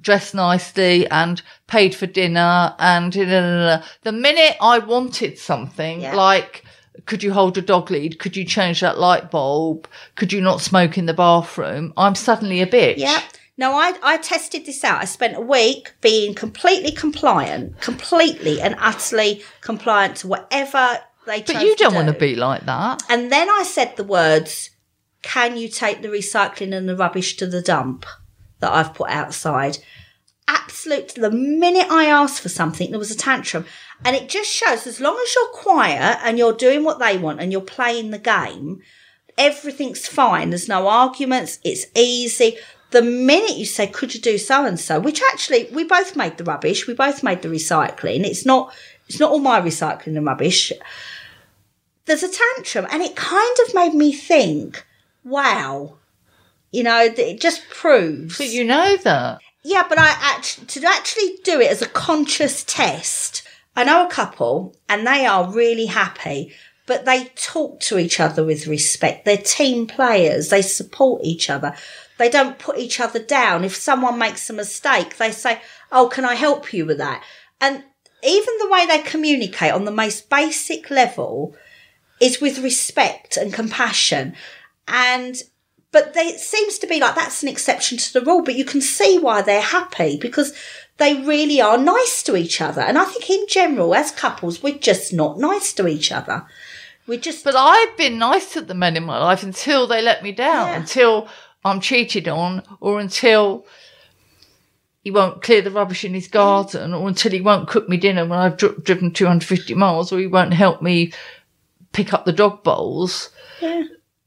dressed 0.00 0.34
nicely 0.34 1.06
and 1.10 1.42
paid 1.66 1.94
for 1.94 2.06
dinner 2.06 2.74
and 2.78 3.12
the 3.12 4.12
minute 4.12 4.56
I 4.58 4.78
wanted 4.78 5.38
something 5.38 6.00
Yeah. 6.00 6.14
like. 6.14 6.64
Could 7.06 7.22
you 7.22 7.32
hold 7.32 7.56
a 7.58 7.62
dog 7.62 7.90
lead? 7.90 8.18
Could 8.18 8.36
you 8.36 8.44
change 8.44 8.80
that 8.80 8.98
light 8.98 9.30
bulb? 9.30 9.88
Could 10.14 10.32
you 10.32 10.40
not 10.40 10.60
smoke 10.60 10.98
in 10.98 11.06
the 11.06 11.14
bathroom? 11.14 11.92
I'm 11.96 12.14
suddenly 12.14 12.60
a 12.60 12.66
bitch. 12.66 12.98
Yeah. 12.98 13.22
No, 13.56 13.74
I, 13.74 13.92
I 14.02 14.16
tested 14.16 14.64
this 14.64 14.84
out. 14.84 15.02
I 15.02 15.04
spent 15.04 15.36
a 15.36 15.40
week 15.40 15.92
being 16.00 16.34
completely 16.34 16.92
compliant, 16.92 17.78
completely 17.82 18.60
and 18.60 18.74
utterly 18.78 19.42
compliant 19.60 20.16
to 20.16 20.28
whatever 20.28 20.98
they 21.26 21.42
But 21.42 21.62
you 21.62 21.76
don't 21.76 21.90
to 21.90 21.96
want 21.96 22.08
to 22.08 22.14
be 22.14 22.36
like 22.36 22.64
that. 22.64 23.02
And 23.10 23.30
then 23.30 23.50
I 23.50 23.64
said 23.64 23.96
the 23.96 24.04
words, 24.04 24.70
can 25.22 25.56
you 25.56 25.68
take 25.68 26.00
the 26.00 26.08
recycling 26.08 26.74
and 26.74 26.88
the 26.88 26.96
rubbish 26.96 27.36
to 27.36 27.46
the 27.46 27.60
dump 27.60 28.06
that 28.60 28.72
I've 28.72 28.94
put 28.94 29.10
outside? 29.10 29.78
Absolute. 30.48 31.14
The 31.14 31.30
minute 31.30 31.90
I 31.90 32.06
asked 32.06 32.40
for 32.40 32.48
something, 32.48 32.90
there 32.90 32.98
was 32.98 33.10
a 33.10 33.16
tantrum. 33.16 33.66
And 34.04 34.16
it 34.16 34.28
just 34.28 34.50
shows 34.50 34.86
as 34.86 35.00
long 35.00 35.18
as 35.22 35.34
you're 35.34 35.48
quiet 35.48 36.18
and 36.24 36.38
you're 36.38 36.52
doing 36.54 36.84
what 36.84 36.98
they 36.98 37.18
want 37.18 37.40
and 37.40 37.52
you're 37.52 37.60
playing 37.60 38.10
the 38.10 38.18
game, 38.18 38.80
everything's 39.36 40.06
fine. 40.06 40.50
There's 40.50 40.68
no 40.68 40.88
arguments. 40.88 41.58
It's 41.64 41.86
easy. 41.94 42.56
The 42.92 43.02
minute 43.02 43.56
you 43.56 43.66
say, 43.66 43.86
could 43.86 44.14
you 44.14 44.20
do 44.20 44.38
so 44.38 44.64
and 44.64 44.80
so, 44.80 44.98
which 44.98 45.20
actually 45.30 45.68
we 45.72 45.84
both 45.84 46.16
made 46.16 46.38
the 46.38 46.44
rubbish. 46.44 46.86
We 46.86 46.94
both 46.94 47.22
made 47.22 47.42
the 47.42 47.48
recycling. 47.48 48.24
It's 48.24 48.46
not, 48.46 48.74
it's 49.06 49.20
not 49.20 49.30
all 49.30 49.38
my 49.38 49.60
recycling 49.60 50.16
and 50.16 50.26
rubbish 50.26 50.72
there's 52.06 52.22
a 52.24 52.28
tantrum 52.28 52.86
and 52.90 53.02
it 53.02 53.14
kind 53.14 53.56
of 53.66 53.74
made 53.74 53.94
me 53.94 54.12
think 54.12 54.84
wow 55.22 55.94
you 56.72 56.82
know 56.82 57.02
it 57.04 57.40
just 57.40 57.68
proves 57.70 58.36
But 58.38 58.48
you 58.48 58.64
know 58.64 58.96
that. 59.04 59.38
yeah 59.62 59.84
but 59.88 59.96
i 59.98 60.08
actually 60.20 60.66
to 60.66 60.84
actually 60.86 61.36
do 61.44 61.60
it 61.60 61.70
as 61.70 61.82
a 61.82 61.88
conscious 61.88 62.64
test 62.64 63.46
i 63.76 63.84
know 63.84 64.06
a 64.06 64.10
couple 64.10 64.74
and 64.88 65.06
they 65.06 65.26
are 65.26 65.52
really 65.52 65.86
happy 65.86 66.52
but 66.90 67.04
they 67.04 67.26
talk 67.36 67.78
to 67.78 68.00
each 68.00 68.18
other 68.18 68.44
with 68.44 68.66
respect. 68.66 69.24
They're 69.24 69.36
team 69.36 69.86
players. 69.86 70.48
They 70.48 70.60
support 70.60 71.22
each 71.22 71.48
other. 71.48 71.76
They 72.18 72.28
don't 72.28 72.58
put 72.58 72.78
each 72.78 72.98
other 72.98 73.20
down. 73.20 73.62
If 73.64 73.76
someone 73.76 74.18
makes 74.18 74.50
a 74.50 74.52
mistake 74.52 75.16
they 75.16 75.30
say 75.30 75.60
oh 75.92 76.08
can 76.08 76.24
i 76.24 76.34
help 76.34 76.72
you 76.72 76.84
with 76.84 76.98
that? 76.98 77.22
And 77.60 77.84
even 78.24 78.54
the 78.58 78.68
way 78.68 78.86
they 78.86 78.98
communicate 79.02 79.72
on 79.72 79.84
the 79.84 79.92
most 79.92 80.28
basic 80.28 80.90
level 80.90 81.54
is 82.20 82.40
with 82.40 82.58
respect 82.58 83.36
and 83.36 83.52
compassion. 83.52 84.34
And 84.88 85.36
but 85.92 86.14
they, 86.14 86.22
it 86.22 86.40
seems 86.40 86.78
to 86.78 86.88
be 86.88 86.98
like 86.98 87.14
that's 87.14 87.44
an 87.44 87.48
exception 87.48 87.98
to 87.98 88.12
the 88.14 88.24
rule 88.24 88.42
but 88.42 88.56
you 88.56 88.64
can 88.64 88.80
see 88.80 89.18
why 89.18 89.42
they're 89.42 89.60
happy 89.60 90.16
because 90.16 90.54
they 91.00 91.14
really 91.22 91.60
are 91.60 91.76
nice 91.78 92.22
to 92.22 92.36
each 92.36 92.60
other 92.60 92.80
and 92.82 92.96
i 92.98 93.04
think 93.04 93.28
in 93.28 93.44
general 93.48 93.94
as 93.94 94.10
couples 94.12 94.62
we're 94.62 94.78
just 94.78 95.12
not 95.12 95.38
nice 95.38 95.72
to 95.72 95.88
each 95.88 96.12
other 96.12 96.46
we're 97.06 97.18
just 97.18 97.42
But 97.44 97.56
I've 97.56 97.96
been 97.96 98.18
nice 98.18 98.52
to 98.52 98.60
the 98.60 98.74
men 98.74 98.96
in 98.96 99.02
my 99.04 99.18
life 99.18 99.42
until 99.42 99.88
they 99.88 100.00
let 100.00 100.22
me 100.22 100.30
down, 100.30 100.68
Yeah. 100.68 100.76
until 100.76 101.26
I'm 101.64 101.80
cheated 101.80 102.28
on, 102.28 102.62
or 102.78 103.00
until 103.00 103.66
he 105.02 105.10
won't 105.10 105.42
clear 105.42 105.60
the 105.60 105.72
rubbish 105.72 106.04
in 106.04 106.14
his 106.14 106.28
garden, 106.28 106.94
or 106.94 107.08
until 107.08 107.32
he 107.32 107.40
won't 107.40 107.68
cook 107.68 107.88
me 107.88 107.96
dinner 107.96 108.24
when 108.26 108.38
I've 108.38 108.56
dri- 108.58 108.76
driven 108.84 109.10
250 109.12 109.74
miles, 109.74 110.12
or 110.12 110.20
he 110.20 110.28
won't 110.28 110.54
help 110.54 110.82
me 110.82 111.12
pick 111.90 112.12
up 112.14 112.26
the 112.26 112.32
dog 112.32 112.62
bowls. 112.62 113.30
Yeah. 113.60 113.84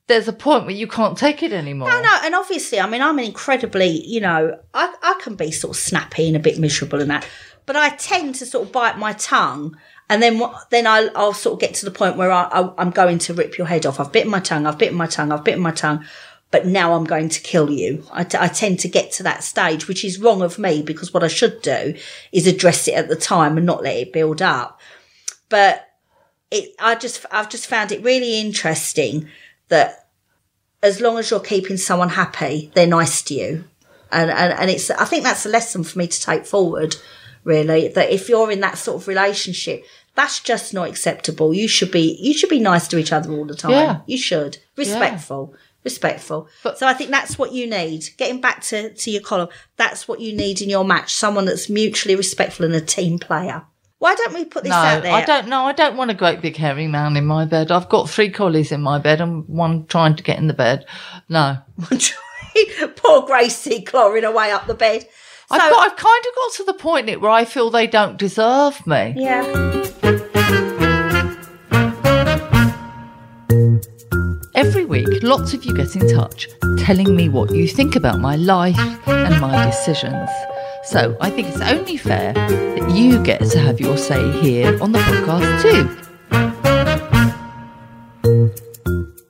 There's 0.08 0.28
a 0.28 0.34
point 0.34 0.66
where 0.66 0.76
you 0.76 0.88
can't 0.88 1.18
take 1.18 1.44
it 1.44 1.54
anymore. 1.54 1.90
No, 1.90 2.02
no, 2.02 2.20
and 2.24 2.36
obviously, 2.36 2.80
I 2.80 2.88
mean, 2.88 3.02
I'm 3.02 3.20
incredibly, 3.20 4.06
you 4.06 4.20
know, 4.20 4.60
I, 4.74 4.94
I 5.02 5.20
can 5.22 5.36
be 5.36 5.52
sort 5.52 5.78
of 5.78 5.82
snappy 5.82 6.28
and 6.28 6.36
a 6.36 6.42
bit 6.42 6.60
miserable 6.60 7.02
and 7.02 7.10
that, 7.10 7.26
but 7.66 7.78
I 7.78 7.90
tend 7.90 8.36
to 8.36 8.46
sort 8.46 8.68
of 8.68 8.74
bite 8.74 8.98
my 8.98 9.14
tongue, 9.14 9.78
and 10.10 10.22
then? 10.22 10.42
Then 10.70 10.86
I'll, 10.86 11.10
I'll 11.16 11.34
sort 11.34 11.54
of 11.54 11.60
get 11.60 11.74
to 11.76 11.86
the 11.86 11.92
point 11.92 12.18
where 12.18 12.32
I, 12.32 12.44
I, 12.44 12.74
I'm 12.78 12.92
going 12.92 13.18
to 13.20 13.34
rip 13.34 13.58
your 13.58 13.68
head 13.68 13.86
off. 13.86 14.00
I've 14.00 14.12
bitten 14.12 14.30
my 14.30 14.42
tongue. 14.42 14.66
I've 14.66 14.78
bitten 14.78 14.98
my 14.98 15.08
tongue. 15.08 15.32
I've 15.32 15.44
bitten 15.44 15.62
my 15.62 15.72
tongue. 15.72 16.06
But 16.52 16.68
now 16.68 16.94
I'm 16.94 17.06
going 17.06 17.30
to 17.30 17.42
kill 17.42 17.72
you. 17.72 18.06
I, 18.12 18.24
t- 18.24 18.38
I 18.40 18.48
tend 18.48 18.80
to 18.82 18.88
get 18.88 19.12
to 19.14 19.24
that 19.24 19.44
stage, 19.44 19.88
which 19.88 20.06
is 20.06 20.20
wrong 20.20 20.44
of 20.44 20.60
me 20.60 20.84
because 20.84 21.14
what 21.14 21.24
I 21.24 21.28
should 21.30 21.62
do 21.64 21.96
is 22.32 22.46
address 22.46 22.88
it 22.88 22.94
at 22.94 23.08
the 23.08 23.16
time 23.16 23.58
and 23.58 23.66
not 23.66 23.82
let 23.82 23.96
it 23.98 24.14
build 24.14 24.42
up. 24.42 24.80
But 25.50 25.88
it, 26.52 26.76
I 26.80 26.94
just, 26.94 27.26
I've 27.32 27.50
just 27.50 27.66
found 27.66 27.92
it 27.92 28.04
really 28.04 28.40
interesting 28.40 29.30
that 29.70 30.08
as 30.82 31.00
long 31.02 31.18
as 31.18 31.32
you're 31.32 31.40
keeping 31.40 31.78
someone 31.78 32.10
happy, 32.10 32.72
they're 32.76 32.88
nice 32.88 33.22
to 33.24 33.34
you. 33.34 33.64
And, 34.12 34.30
and, 34.30 34.54
and 34.54 34.70
it's, 34.70 34.92
I 34.92 35.06
think 35.06 35.24
that's 35.24 35.46
a 35.46 35.50
lesson 35.50 35.84
for 35.84 35.98
me 35.98 36.08
to 36.08 36.22
take 36.22 36.46
forward, 36.46 36.96
really, 37.44 37.88
that 37.90 38.12
if 38.12 38.30
you're 38.30 38.52
in 38.52 38.60
that 38.60 38.78
sort 38.78 39.02
of 39.02 39.08
relationship, 39.08 39.84
that's 40.16 40.40
just 40.40 40.74
not 40.74 40.88
acceptable. 40.90 41.54
You 41.54 41.68
should 41.68 41.92
be, 41.92 42.18
you 42.22 42.34
should 42.34 42.50
be 42.50 42.60
nice 42.60 42.88
to 42.90 42.98
each 42.98 43.12
other 43.12 43.32
all 43.32 43.46
the 43.46 43.56
time. 43.56 43.72
Yeah. 43.72 44.02
You 44.06 44.18
should. 44.18 44.60
Respectful. 44.78 45.56
Respectful. 45.84 46.48
But- 46.64 46.78
so 46.78 46.86
I 46.88 46.94
think 46.94 47.10
that's 47.10 47.40
what 47.40 47.54
you 47.54 47.68
need. 47.68 48.10
Getting 48.18 48.40
back 48.40 48.62
to, 48.66 48.94
to 48.94 49.12
your 49.12 49.22
column, 49.24 49.50
that's 49.78 50.08
what 50.08 50.20
you 50.20 50.36
need 50.36 50.62
in 50.62 50.70
your 50.70 50.86
match. 50.86 51.16
Someone 51.16 51.46
that's 51.46 51.70
mutually 51.70 52.16
respectful 52.16 52.66
and 52.66 52.76
a 52.76 52.82
team 52.82 53.18
player. 53.18 53.64
Why 54.04 54.16
don't 54.16 54.34
we 54.34 54.44
put 54.44 54.64
this 54.64 54.72
No, 54.72 54.76
out 54.76 55.02
there? 55.02 55.14
I 55.14 55.24
don't 55.24 55.48
know. 55.48 55.64
I 55.64 55.72
don't 55.72 55.96
want 55.96 56.12
a 56.12 56.14
great 56.14 56.42
big 56.42 56.58
hairy 56.58 56.88
man 56.88 57.16
in 57.16 57.26
my 57.26 57.46
bed. 57.46 57.72
I've 57.72 57.88
got 57.88 58.10
three 58.10 58.30
collies 58.30 58.74
in 58.74 58.82
my 58.82 59.00
bed 59.00 59.22
and 59.22 59.48
one 59.48 59.86
trying 59.86 60.18
to 60.18 60.24
get 60.24 60.38
in 60.38 60.48
the 60.48 60.54
bed. 60.54 60.86
No. 61.30 61.60
Poor 62.98 63.22
Gracie 63.22 63.82
clawing 63.82 64.26
away 64.26 64.52
up 64.52 64.68
the 64.68 64.74
bed. 64.74 65.04
So, 65.04 65.56
I've, 65.56 65.72
got, 65.72 65.92
I've 65.92 65.96
kind 65.96 66.26
of 66.28 66.36
got 66.36 66.54
to 66.56 66.64
the 66.66 66.74
point 66.74 67.10
in 67.10 67.22
where 67.22 67.32
I 67.32 67.46
feel 67.46 67.70
they 67.70 67.88
don't 67.88 68.18
deserve 68.18 68.86
me. 68.86 69.14
yeah. 69.16 69.42
Every 74.54 74.84
week, 74.84 75.24
lots 75.24 75.54
of 75.54 75.64
you 75.64 75.74
get 75.74 75.96
in 75.96 76.10
touch 76.14 76.50
telling 76.78 77.16
me 77.16 77.30
what 77.30 77.56
you 77.56 77.70
think 77.70 77.96
about 77.96 78.20
my 78.20 78.36
life 78.36 78.78
and 79.08 79.40
my 79.40 79.66
decisions. 79.66 80.30
So 80.84 81.16
I 81.22 81.30
think 81.30 81.48
it's 81.48 81.62
only 81.62 81.96
fair 81.96 82.34
that 82.34 82.92
you 82.92 83.24
get 83.24 83.40
to 83.52 83.60
have 83.60 83.80
your 83.80 83.98
say 83.98 84.30
here 84.42 84.78
on 84.82 84.92
the 84.92 85.00
podcast 85.00 85.62
too. 85.62 85.90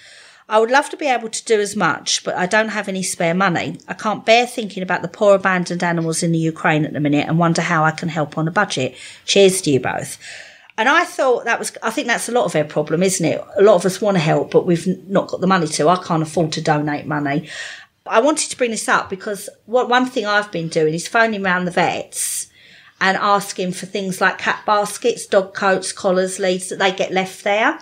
I 0.49 0.61
would 0.61 0.71
love 0.71 0.91
to 0.91 0.97
be 0.97 1.07
able 1.07 1.29
to 1.31 1.45
do 1.45 1.61
as 1.61 1.75
much, 1.75 2.23
but 2.23 2.37
I 2.37 2.47
don't 2.47 2.69
have 2.69 2.89
any 2.89 3.03
spare 3.03 3.35
money. 3.35 3.79
I 3.89 3.95
can't 3.95 4.25
bear 4.25 4.47
thinking 4.47 4.83
about 4.83 5.03
the 5.03 5.09
poor 5.09 5.35
abandoned 5.35 5.83
animals 5.83 6.23
in 6.23 6.33
the 6.33 6.39
Ukraine 6.39 6.85
at 6.85 6.93
the 6.93 7.01
minute 7.01 7.27
and 7.27 7.39
wonder 7.39 7.63
how 7.63 7.83
I 7.83 7.91
can 7.91 8.09
help 8.09 8.39
on 8.39 8.47
a 8.47 8.53
budget. 8.53 8.95
Cheers 9.25 9.63
to 9.63 9.71
you 9.73 9.81
both. 9.81 10.19
And 10.79 10.89
I 10.89 11.05
thought 11.05 11.45
that 11.45 11.59
was, 11.59 11.77
I 11.83 11.91
think 11.91 12.07
that's 12.07 12.29
a 12.29 12.33
lot 12.33 12.45
of 12.45 12.55
our 12.55 12.65
problem, 12.65 13.03
isn't 13.03 13.27
it? 13.27 13.43
A 13.57 13.63
lot 13.63 13.77
of 13.77 13.87
us 13.87 14.01
want 14.01 14.17
to 14.17 14.21
help, 14.21 14.53
but 14.53 14.67
we've 14.67 14.87
not 15.09 15.29
got 15.29 15.41
the 15.41 15.47
money 15.47 15.67
to. 15.67 15.89
I 15.89 15.97
can't 15.97 16.23
afford 16.23 16.53
to 16.53 16.61
donate 16.61 17.07
money. 17.07 17.49
I 18.07 18.21
wanted 18.21 18.51
to 18.51 18.57
bring 18.57 18.71
this 18.71 18.89
up 18.89 19.09
because 19.09 19.49
what 19.67 19.89
one 19.89 20.07
thing 20.07 20.27
I've 20.27 20.53
been 20.53 20.69
doing 20.69 20.95
is 20.95 21.09
phoning 21.09 21.45
around 21.45 21.65
the 21.65 21.71
vets 21.71 22.51
and 23.01 23.17
asking 23.17 23.73
for 23.73 23.87
things 23.87 24.21
like 24.21 24.39
cat 24.39 24.63
baskets, 24.65 25.27
dog 25.27 25.55
coats, 25.55 25.93
collars, 25.93 26.39
leads 26.39 26.69
that 26.69 26.79
they 26.79 26.93
get 26.93 27.13
left 27.13 27.45
there. 27.45 27.79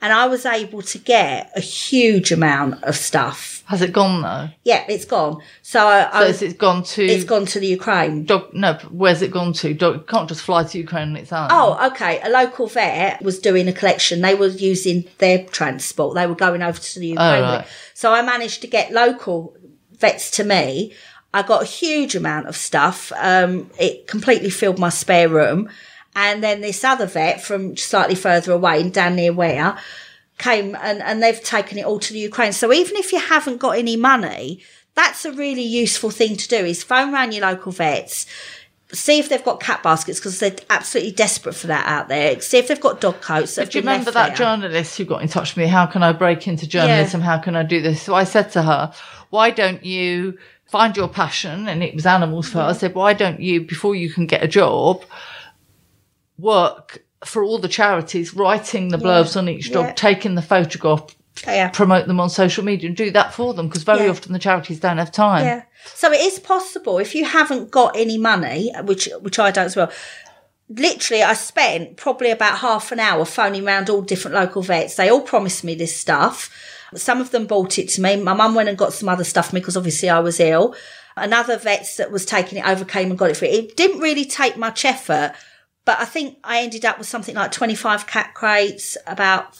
And 0.00 0.12
I 0.12 0.26
was 0.26 0.44
able 0.44 0.82
to 0.82 0.98
get 0.98 1.50
a 1.56 1.60
huge 1.60 2.30
amount 2.30 2.84
of 2.84 2.94
stuff. 2.94 3.62
Has 3.66 3.80
it 3.80 3.92
gone 3.94 4.20
though? 4.20 4.50
Yeah, 4.62 4.84
it's 4.86 5.06
gone. 5.06 5.40
So 5.62 5.86
I, 5.86 6.10
So 6.10 6.44
I 6.44 6.46
it's, 6.48 6.54
gone 6.54 6.82
to 6.82 7.02
it's 7.02 7.24
gone 7.24 7.46
to 7.46 7.60
the 7.60 7.66
Ukraine. 7.68 8.26
dog. 8.26 8.52
No, 8.52 8.74
where's 8.90 9.22
it 9.22 9.30
gone 9.30 9.54
to? 9.54 9.72
Dog 9.72 9.96
it 9.96 10.06
can't 10.06 10.28
just 10.28 10.42
fly 10.42 10.64
to 10.64 10.78
Ukraine 10.78 11.10
on 11.10 11.16
its 11.16 11.32
own. 11.32 11.48
Oh, 11.50 11.88
okay. 11.90 12.20
A 12.22 12.28
local 12.28 12.66
vet 12.66 13.22
was 13.22 13.38
doing 13.38 13.66
a 13.66 13.72
collection. 13.72 14.20
They 14.20 14.34
were 14.34 14.48
using 14.48 15.04
their 15.18 15.46
transport. 15.46 16.14
They 16.16 16.26
were 16.26 16.34
going 16.34 16.60
over 16.60 16.78
to 16.78 17.00
the 17.00 17.16
oh, 17.16 17.24
Ukraine. 17.24 17.44
Oh, 17.44 17.56
right. 17.56 17.66
So 17.94 18.12
I 18.12 18.20
managed 18.20 18.60
to 18.60 18.66
get 18.66 18.92
local 18.92 19.56
vets 19.98 20.30
to 20.32 20.44
me. 20.44 20.92
I 21.34 21.42
got 21.42 21.62
a 21.62 21.66
huge 21.66 22.14
amount 22.14 22.46
of 22.46 22.56
stuff. 22.56 23.10
Um, 23.16 23.68
it 23.78 24.06
completely 24.06 24.50
filled 24.50 24.78
my 24.78 24.88
spare 24.88 25.28
room. 25.28 25.68
And 26.14 26.44
then 26.44 26.60
this 26.60 26.84
other 26.84 27.06
vet 27.06 27.42
from 27.42 27.76
slightly 27.76 28.14
further 28.14 28.52
away, 28.52 28.88
down 28.88 29.16
near 29.16 29.32
where, 29.32 29.76
came 30.38 30.76
and, 30.76 31.02
and 31.02 31.20
they've 31.20 31.42
taken 31.42 31.76
it 31.76 31.84
all 31.84 31.98
to 31.98 32.12
the 32.12 32.20
Ukraine. 32.20 32.52
So 32.52 32.72
even 32.72 32.94
if 32.96 33.12
you 33.12 33.18
haven't 33.18 33.58
got 33.58 33.76
any 33.76 33.96
money, 33.96 34.62
that's 34.94 35.24
a 35.24 35.32
really 35.32 35.62
useful 35.62 36.10
thing 36.10 36.36
to 36.36 36.46
do 36.46 36.56
is 36.56 36.84
phone 36.84 37.12
around 37.12 37.32
your 37.32 37.42
local 37.42 37.72
vets, 37.72 38.26
see 38.92 39.18
if 39.18 39.28
they've 39.28 39.44
got 39.44 39.58
cat 39.58 39.82
baskets 39.82 40.20
because 40.20 40.38
they're 40.38 40.54
absolutely 40.70 41.10
desperate 41.10 41.56
for 41.56 41.66
that 41.66 41.84
out 41.88 42.06
there. 42.06 42.40
See 42.40 42.58
if 42.58 42.68
they've 42.68 42.80
got 42.80 43.00
dog 43.00 43.20
coats. 43.20 43.56
Do 43.56 43.62
you 43.62 43.80
remember 43.80 44.12
that 44.12 44.28
there. 44.28 44.36
journalist 44.36 44.96
who 44.96 45.04
got 45.04 45.22
in 45.22 45.26
touch 45.26 45.56
with 45.56 45.64
me? 45.64 45.66
How 45.66 45.86
can 45.86 46.04
I 46.04 46.12
break 46.12 46.46
into 46.46 46.68
journalism? 46.68 47.20
How 47.20 47.38
can 47.38 47.56
I 47.56 47.64
do 47.64 47.82
this? 47.82 48.02
So 48.02 48.14
I 48.14 48.22
said 48.22 48.52
to 48.52 48.62
her, 48.62 48.94
why 49.30 49.50
don't 49.50 49.84
you 49.84 50.38
find 50.66 50.96
your 50.96 51.08
passion? 51.08 51.68
And 51.68 51.82
it 51.82 51.94
was 51.94 52.06
animals 52.06 52.48
for 52.48 52.58
her. 52.58 52.64
I 52.64 52.72
said, 52.72 52.94
why 52.94 53.12
don't 53.12 53.40
you, 53.40 53.60
before 53.62 53.94
you 53.94 54.10
can 54.10 54.26
get 54.26 54.42
a 54.42 54.48
job, 54.48 55.04
work 56.38 57.04
for 57.24 57.42
all 57.42 57.58
the 57.58 57.68
charities, 57.68 58.34
writing 58.34 58.88
the 58.88 58.98
blurbs 58.98 59.36
on 59.36 59.48
each 59.48 59.72
dog, 59.72 59.86
Yeah. 59.86 59.92
taking 59.92 60.34
the 60.34 60.42
photograph, 60.42 61.14
Yeah. 61.46 61.68
promote 61.68 62.06
them 62.06 62.20
on 62.20 62.28
social 62.28 62.64
media 62.64 62.88
and 62.88 62.96
do 62.96 63.10
that 63.12 63.32
for 63.34 63.54
them 63.54 63.68
because 63.68 63.82
very 63.82 64.04
Yeah. 64.04 64.10
often 64.10 64.32
the 64.32 64.38
charities 64.38 64.78
don't 64.80 64.98
have 64.98 65.10
time. 65.10 65.44
Yeah. 65.44 65.62
So 65.94 66.12
it 66.12 66.20
is 66.20 66.38
possible 66.38 66.98
if 66.98 67.14
you 67.14 67.24
haven't 67.24 67.70
got 67.70 67.96
any 67.96 68.18
money, 68.18 68.72
which 68.84 69.08
which 69.20 69.38
I 69.38 69.50
don't 69.50 69.66
as 69.66 69.76
well. 69.76 69.90
Literally, 70.68 71.22
I 71.22 71.34
spent 71.34 71.96
probably 71.96 72.30
about 72.30 72.58
half 72.58 72.90
an 72.90 72.98
hour 73.00 73.24
phoning 73.24 73.66
around 73.66 73.90
all 73.90 74.00
different 74.00 74.34
local 74.34 74.62
vets. 74.62 74.94
They 74.94 75.10
all 75.10 75.20
promised 75.20 75.62
me 75.62 75.74
this 75.74 75.94
stuff. 75.96 76.50
Some 76.96 77.20
of 77.20 77.30
them 77.30 77.46
bought 77.46 77.78
it 77.78 77.88
to 77.90 78.00
me. 78.00 78.16
My 78.16 78.34
mum 78.34 78.54
went 78.54 78.68
and 78.68 78.78
got 78.78 78.92
some 78.92 79.08
other 79.08 79.24
stuff 79.24 79.50
for 79.50 79.54
me 79.54 79.60
because 79.60 79.76
obviously 79.76 80.08
I 80.08 80.20
was 80.20 80.40
ill. 80.40 80.74
Another 81.16 81.56
vet 81.56 81.86
that 81.98 82.10
was 82.10 82.24
taking 82.24 82.58
it 82.58 82.66
over 82.66 82.84
came 82.84 83.10
and 83.10 83.18
got 83.18 83.30
it 83.30 83.36
for 83.36 83.44
me. 83.44 83.52
It 83.52 83.76
didn't 83.76 84.00
really 84.00 84.24
take 84.24 84.56
much 84.56 84.84
effort, 84.84 85.34
but 85.84 86.00
I 86.00 86.04
think 86.04 86.38
I 86.42 86.60
ended 86.60 86.84
up 86.84 86.98
with 86.98 87.06
something 87.06 87.34
like 87.34 87.52
25 87.52 88.06
cat 88.06 88.34
crates, 88.34 88.96
about 89.06 89.58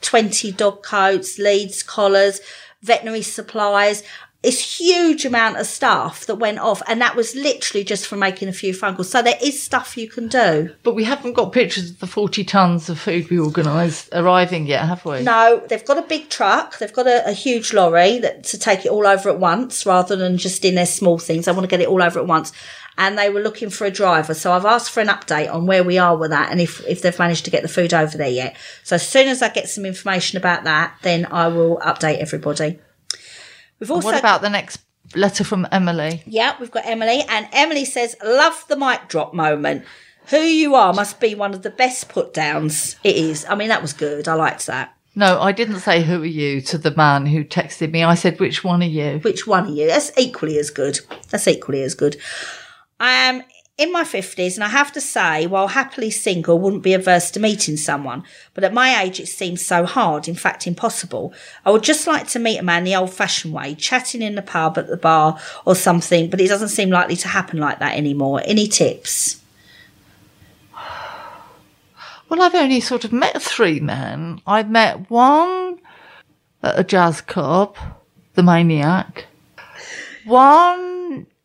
20 0.00 0.52
dog 0.52 0.82
coats, 0.82 1.38
leads, 1.38 1.82
collars, 1.82 2.40
veterinary 2.82 3.22
supplies. 3.22 4.02
It's 4.44 4.78
huge 4.78 5.24
amount 5.24 5.56
of 5.56 5.66
stuff 5.66 6.26
that 6.26 6.34
went 6.34 6.58
off, 6.58 6.82
and 6.86 7.00
that 7.00 7.16
was 7.16 7.34
literally 7.34 7.82
just 7.82 8.06
from 8.06 8.18
making 8.18 8.48
a 8.48 8.52
few 8.52 8.74
phone 8.74 8.94
calls. 8.94 9.10
So 9.10 9.22
there 9.22 9.38
is 9.42 9.62
stuff 9.62 9.96
you 9.96 10.06
can 10.06 10.28
do. 10.28 10.74
But 10.82 10.94
we 10.94 11.04
haven't 11.04 11.32
got 11.32 11.52
pictures 11.52 11.90
of 11.90 12.00
the 12.00 12.06
40 12.06 12.44
tonnes 12.44 12.90
of 12.90 12.98
food 12.98 13.30
we 13.30 13.40
organised 13.40 14.10
arriving 14.12 14.66
yet, 14.66 14.86
have 14.86 15.02
we? 15.06 15.22
No, 15.22 15.62
they've 15.68 15.84
got 15.84 15.96
a 15.96 16.02
big 16.02 16.28
truck. 16.28 16.78
They've 16.78 16.92
got 16.92 17.06
a, 17.06 17.26
a 17.26 17.32
huge 17.32 17.72
lorry 17.72 18.18
that 18.18 18.44
to 18.44 18.58
take 18.58 18.84
it 18.84 18.90
all 18.90 19.06
over 19.06 19.30
at 19.30 19.38
once, 19.38 19.86
rather 19.86 20.14
than 20.14 20.36
just 20.36 20.62
in 20.62 20.74
their 20.74 20.84
small 20.84 21.18
things. 21.18 21.48
I 21.48 21.52
want 21.52 21.64
to 21.64 21.68
get 21.68 21.80
it 21.80 21.88
all 21.88 22.02
over 22.02 22.20
at 22.20 22.26
once, 22.26 22.52
and 22.98 23.16
they 23.16 23.30
were 23.30 23.40
looking 23.40 23.70
for 23.70 23.86
a 23.86 23.90
driver. 23.90 24.34
So 24.34 24.52
I've 24.52 24.66
asked 24.66 24.90
for 24.90 25.00
an 25.00 25.08
update 25.08 25.50
on 25.50 25.64
where 25.64 25.82
we 25.82 25.96
are 25.96 26.18
with 26.18 26.30
that, 26.32 26.50
and 26.50 26.60
if 26.60 26.86
if 26.86 27.00
they've 27.00 27.18
managed 27.18 27.46
to 27.46 27.50
get 27.50 27.62
the 27.62 27.68
food 27.68 27.94
over 27.94 28.18
there 28.18 28.28
yet. 28.28 28.56
So 28.82 28.96
as 28.96 29.08
soon 29.08 29.28
as 29.28 29.40
I 29.40 29.48
get 29.48 29.70
some 29.70 29.86
information 29.86 30.36
about 30.36 30.64
that, 30.64 30.98
then 31.00 31.24
I 31.30 31.48
will 31.48 31.78
update 31.78 32.18
everybody. 32.18 32.78
We've 33.84 33.90
also 33.90 34.06
What 34.06 34.18
about 34.18 34.40
the 34.40 34.48
next 34.48 34.80
letter 35.14 35.44
from 35.44 35.68
Emily? 35.70 36.22
Yeah, 36.24 36.56
we've 36.58 36.70
got 36.70 36.86
Emily, 36.86 37.22
and 37.28 37.46
Emily 37.52 37.84
says, 37.84 38.16
"Love 38.24 38.64
the 38.66 38.76
mic 38.76 39.08
drop 39.08 39.34
moment. 39.34 39.84
Who 40.28 40.38
you 40.38 40.74
are 40.74 40.94
must 40.94 41.20
be 41.20 41.34
one 41.34 41.52
of 41.52 41.60
the 41.60 41.68
best 41.68 42.08
put 42.08 42.32
downs. 42.32 42.96
It 43.04 43.16
is. 43.16 43.44
I 43.46 43.54
mean, 43.56 43.68
that 43.68 43.82
was 43.82 43.92
good. 43.92 44.26
I 44.26 44.32
liked 44.32 44.66
that. 44.68 44.94
No, 45.14 45.38
I 45.38 45.52
didn't 45.52 45.80
say 45.80 46.02
who 46.02 46.22
are 46.22 46.24
you 46.24 46.62
to 46.62 46.78
the 46.78 46.94
man 46.94 47.26
who 47.26 47.44
texted 47.44 47.92
me. 47.92 48.02
I 48.02 48.14
said, 48.14 48.40
which 48.40 48.64
one 48.64 48.82
are 48.82 48.86
you? 48.86 49.18
Which 49.18 49.46
one 49.46 49.66
are 49.66 49.70
you? 49.70 49.86
That's 49.86 50.10
equally 50.16 50.58
as 50.58 50.70
good. 50.70 50.98
That's 51.28 51.46
equally 51.46 51.82
as 51.82 51.94
good. 51.94 52.16
I 52.98 53.12
am 53.12 53.42
in 53.76 53.90
my 53.90 54.04
50s, 54.04 54.54
and 54.54 54.62
I 54.62 54.68
have 54.68 54.92
to 54.92 55.00
say, 55.00 55.46
while 55.46 55.68
happily 55.68 56.10
single, 56.10 56.58
wouldn't 56.60 56.84
be 56.84 56.94
averse 56.94 57.30
to 57.32 57.40
meeting 57.40 57.76
someone. 57.76 58.22
But 58.54 58.62
at 58.62 58.72
my 58.72 59.02
age, 59.02 59.18
it 59.18 59.26
seems 59.26 59.66
so 59.66 59.84
hard, 59.84 60.28
in 60.28 60.36
fact, 60.36 60.66
impossible. 60.66 61.34
I 61.64 61.72
would 61.72 61.82
just 61.82 62.06
like 62.06 62.28
to 62.28 62.38
meet 62.38 62.58
a 62.58 62.62
man 62.62 62.84
the 62.84 62.94
old 62.94 63.12
fashioned 63.12 63.52
way, 63.52 63.74
chatting 63.74 64.22
in 64.22 64.36
the 64.36 64.42
pub, 64.42 64.78
at 64.78 64.86
the 64.86 64.96
bar, 64.96 65.40
or 65.64 65.74
something, 65.74 66.30
but 66.30 66.40
it 66.40 66.48
doesn't 66.48 66.68
seem 66.68 66.90
likely 66.90 67.16
to 67.16 67.28
happen 67.28 67.58
like 67.58 67.80
that 67.80 67.96
anymore. 67.96 68.42
Any 68.44 68.68
tips? 68.68 69.40
Well, 72.26 72.40
I've 72.40 72.54
only 72.54 72.80
sort 72.80 73.04
of 73.04 73.12
met 73.12 73.40
three 73.40 73.80
men. 73.80 74.40
I've 74.46 74.70
met 74.70 75.08
one 75.10 75.78
at 76.62 76.78
a 76.78 76.82
jazz 76.82 77.20
club, 77.20 77.76
the 78.32 78.42
maniac. 78.42 79.26
One 80.24 80.93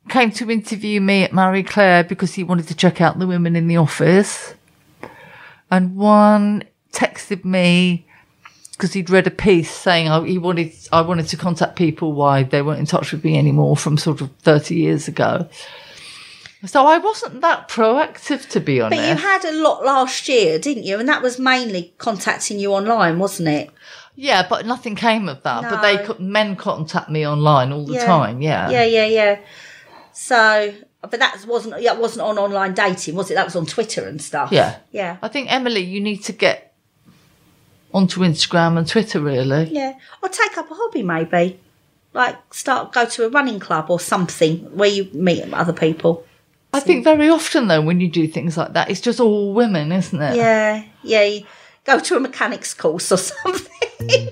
came 0.09 0.31
to 0.31 0.49
interview 0.51 0.99
me 1.01 1.23
at 1.23 1.33
Marie 1.33 1.63
Claire 1.63 2.03
because 2.03 2.33
he 2.33 2.43
wanted 2.43 2.67
to 2.67 2.75
check 2.75 2.99
out 3.01 3.19
the 3.19 3.27
women 3.27 3.55
in 3.55 3.67
the 3.67 3.77
office. 3.77 4.53
And 5.71 5.95
one 5.95 6.63
texted 6.91 7.45
me 7.45 8.05
because 8.71 8.93
he'd 8.93 9.09
read 9.09 9.27
a 9.27 9.31
piece 9.31 9.69
saying 9.71 10.07
I, 10.09 10.25
he 10.25 10.37
wanted 10.37 10.71
I 10.91 11.01
wanted 11.01 11.27
to 11.27 11.37
contact 11.37 11.75
people 11.75 12.13
why 12.13 12.43
they 12.43 12.61
weren't 12.61 12.79
in 12.79 12.85
touch 12.85 13.11
with 13.11 13.23
me 13.23 13.37
anymore 13.37 13.75
from 13.77 13.97
sort 13.97 14.21
of 14.21 14.31
30 14.37 14.75
years 14.75 15.07
ago. 15.07 15.47
So 16.65 16.85
I 16.85 16.97
wasn't 16.97 17.39
that 17.41 17.69
proactive, 17.69 18.49
to 18.49 18.59
be 18.59 18.81
honest. 18.81 19.01
But 19.01 19.07
you 19.07 19.15
had 19.15 19.45
a 19.45 19.53
lot 19.61 19.85
last 19.85 20.27
year, 20.27 20.59
didn't 20.59 20.83
you? 20.83 20.99
And 20.99 21.07
that 21.07 21.21
was 21.21 21.39
mainly 21.39 21.93
contacting 21.97 22.59
you 22.59 22.73
online, 22.73 23.17
wasn't 23.17 23.47
it? 23.49 23.69
Yeah, 24.15 24.45
but 24.45 24.65
nothing 24.65 24.95
came 24.95 25.29
of 25.29 25.41
that. 25.43 25.61
But 25.61 25.81
they 25.81 26.21
men 26.21 26.57
contact 26.57 27.09
me 27.09 27.25
online 27.25 27.71
all 27.71 27.85
the 27.85 27.93
Yeah. 27.93 28.05
time. 28.05 28.41
Yeah. 28.41 28.69
Yeah, 28.69 28.83
yeah, 28.83 29.05
yeah. 29.05 29.39
So, 30.21 30.73
but 31.01 31.11
that 31.11 31.45
wasn't 31.47 31.81
that 31.81 31.97
wasn't 31.97 32.27
on 32.27 32.37
online 32.37 32.73
dating, 32.73 33.15
was 33.15 33.31
it? 33.31 33.35
That 33.35 33.45
was 33.45 33.55
on 33.55 33.65
Twitter 33.65 34.05
and 34.05 34.21
stuff. 34.21 34.51
Yeah. 34.51 34.75
yeah, 34.91 35.15
I 35.21 35.29
think 35.29 35.49
Emily, 35.49 35.79
you 35.79 36.01
need 36.01 36.17
to 36.25 36.33
get 36.33 36.75
onto 37.93 38.19
Instagram 38.19 38.77
and 38.77 38.85
Twitter. 38.85 39.21
Really. 39.21 39.69
yeah. 39.71 39.93
Or 40.21 40.27
take 40.27 40.57
up 40.57 40.69
a 40.69 40.73
hobby, 40.73 41.03
maybe. 41.03 41.61
Like 42.13 42.53
start 42.53 42.91
go 42.91 43.05
to 43.05 43.27
a 43.27 43.29
running 43.29 43.61
club 43.61 43.89
or 43.89 43.97
something 43.97 44.57
where 44.75 44.89
you 44.89 45.09
meet 45.13 45.53
other 45.53 45.71
people. 45.71 46.25
I 46.73 46.81
think 46.81 47.05
very 47.05 47.29
often 47.29 47.69
though, 47.69 47.81
when 47.81 48.01
you 48.01 48.09
do 48.09 48.27
things 48.27 48.57
like 48.57 48.73
that, 48.73 48.91
it's 48.91 48.99
just 48.99 49.21
all 49.21 49.53
women, 49.53 49.93
isn't 49.93 50.21
it? 50.21 50.35
Yeah, 50.35 50.83
yeah. 51.01 51.39
Go 51.85 51.97
to 51.97 52.17
a 52.17 52.19
mechanics 52.19 52.73
course 52.73 53.09
or 53.09 53.17
something. 53.31 54.29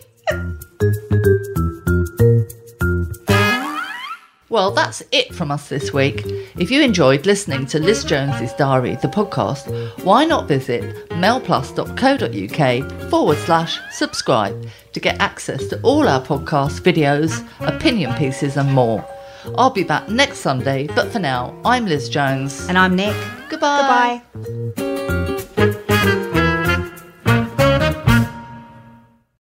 Well, 4.57 4.71
that's 4.71 5.03
it 5.11 5.35
from 5.35 5.51
us 5.51 5.69
this 5.69 5.93
week. 5.93 6.23
If 6.57 6.71
you 6.71 6.81
enjoyed 6.81 7.27
listening 7.27 7.67
to 7.67 7.77
Liz 7.77 8.03
Jones's 8.03 8.53
Diary, 8.53 8.95
the 8.95 9.07
podcast, 9.07 9.69
why 10.03 10.25
not 10.25 10.47
visit 10.47 10.81
mailplus.co.uk 11.09 13.09
forward 13.11 13.37
slash 13.37 13.79
subscribe 13.91 14.67
to 14.93 14.99
get 14.99 15.21
access 15.21 15.67
to 15.67 15.79
all 15.81 16.07
our 16.07 16.25
podcasts, 16.25 16.81
videos, 16.81 17.47
opinion 17.59 18.15
pieces, 18.15 18.57
and 18.57 18.73
more. 18.73 19.07
I'll 19.59 19.69
be 19.69 19.83
back 19.83 20.09
next 20.09 20.39
Sunday, 20.39 20.87
but 20.87 21.11
for 21.11 21.19
now, 21.19 21.55
I'm 21.63 21.85
Liz 21.85 22.09
Jones. 22.09 22.67
And 22.67 22.79
I'm 22.79 22.95
Nick. 22.95 23.15
Goodbye. 23.49 24.23
Goodbye. 24.33 25.35